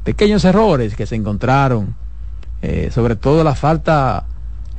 pequeños 0.04 0.44
errores 0.46 0.96
que 0.96 1.06
se 1.06 1.16
encontraron, 1.16 1.96
eh, 2.62 2.90
sobre 2.94 3.16
todo 3.16 3.44
la 3.44 3.56
falta 3.56 4.26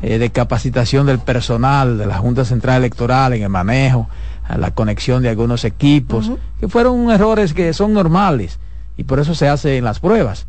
eh, 0.03 0.18
de 0.18 0.30
capacitación 0.30 1.07
del 1.07 1.18
personal 1.18 1.98
de 1.98 2.07
la 2.07 2.18
Junta 2.18 2.44
Central 2.44 2.78
Electoral 2.78 3.34
en 3.34 3.42
el 3.42 3.48
manejo, 3.48 4.09
a 4.48 4.59
la 4.59 4.72
conexión 4.72 5.22
de 5.22 5.28
algunos 5.28 5.64
equipos, 5.64 6.32
que 6.59 6.68
fueron 6.68 7.11
errores 7.11 7.55
que 7.55 7.72
son 7.72 7.92
normales 7.92 8.59
y 8.96 9.05
por 9.05 9.20
eso 9.20 9.34
se 9.34 9.48
hace 9.48 9.76
en 9.76 9.84
las 9.84 10.01
pruebas. 10.01 10.46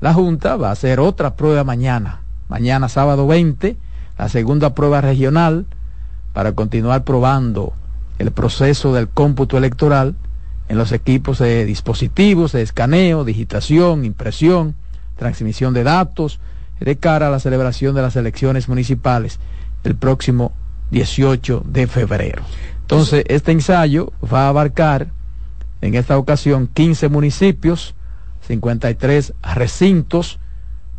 La 0.00 0.12
Junta 0.12 0.56
va 0.56 0.70
a 0.70 0.72
hacer 0.72 1.00
otra 1.00 1.36
prueba 1.36 1.64
mañana, 1.64 2.20
mañana 2.48 2.88
sábado 2.88 3.26
20, 3.26 3.76
la 4.18 4.28
segunda 4.28 4.74
prueba 4.74 5.00
regional 5.00 5.66
para 6.32 6.52
continuar 6.52 7.04
probando 7.04 7.72
el 8.18 8.32
proceso 8.32 8.92
del 8.92 9.08
cómputo 9.08 9.56
electoral 9.56 10.14
en 10.68 10.78
los 10.78 10.92
equipos 10.92 11.38
de 11.38 11.64
dispositivos 11.64 12.52
de 12.52 12.62
escaneo, 12.62 13.24
digitación, 13.24 14.04
impresión, 14.04 14.74
transmisión 15.16 15.74
de 15.74 15.84
datos, 15.84 16.40
de 16.80 16.96
cara 16.96 17.28
a 17.28 17.30
la 17.30 17.40
celebración 17.40 17.94
de 17.94 18.02
las 18.02 18.16
elecciones 18.16 18.68
municipales 18.68 19.38
el 19.84 19.96
próximo 19.96 20.52
18 20.90 21.62
de 21.66 21.86
febrero. 21.86 22.42
Entonces, 22.80 23.24
este 23.28 23.52
ensayo 23.52 24.12
va 24.32 24.46
a 24.46 24.48
abarcar 24.48 25.08
en 25.80 25.94
esta 25.94 26.18
ocasión 26.18 26.68
15 26.72 27.08
municipios, 27.08 27.94
53 28.46 29.34
recintos 29.54 30.38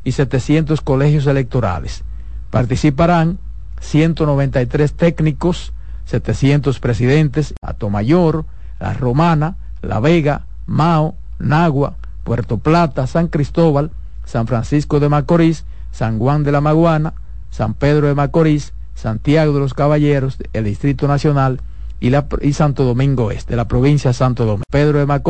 y 0.04 0.12
700 0.12 0.82
colegios 0.82 1.28
electorales. 1.28 2.04
Participarán 2.52 3.40
193 3.82 4.94
técnicos, 4.94 5.74
700 6.06 6.80
presidentes, 6.80 7.54
Atomayor, 7.62 8.46
La 8.80 8.94
Romana, 8.94 9.58
La 9.82 10.00
Vega, 10.00 10.46
Mao, 10.66 11.16
Nagua, 11.40 11.96
Puerto 12.24 12.58
Plata, 12.58 13.08
San 13.08 13.28
Cristóbal, 13.28 13.92
San 14.26 14.48
Francisco 14.48 15.00
de 15.00 15.10
Macorís, 15.10 15.66
San 15.92 16.20
Juan 16.20 16.44
de 16.44 16.52
la 16.52 16.62
Maguana, 16.62 17.14
San 17.50 17.74
Pedro 17.74 18.08
de 18.08 18.16
Macorís, 18.16 18.74
Santiago 18.96 19.54
de 19.54 19.60
los 19.60 19.74
Caballeros, 19.74 20.38
el 20.54 20.66
Distrito 20.66 21.08
Nacional 21.08 21.62
y, 22.00 22.12
Santo 22.54 22.84
Domingo 22.84 23.32
Este, 23.32 23.56
la 23.56 23.68
provincia 23.68 24.10
de 24.10 24.14
Santo 24.14 24.46
Domingo. 24.46 24.64
Pedro 24.70 25.00
de 25.00 25.06
Macorís 25.06 25.24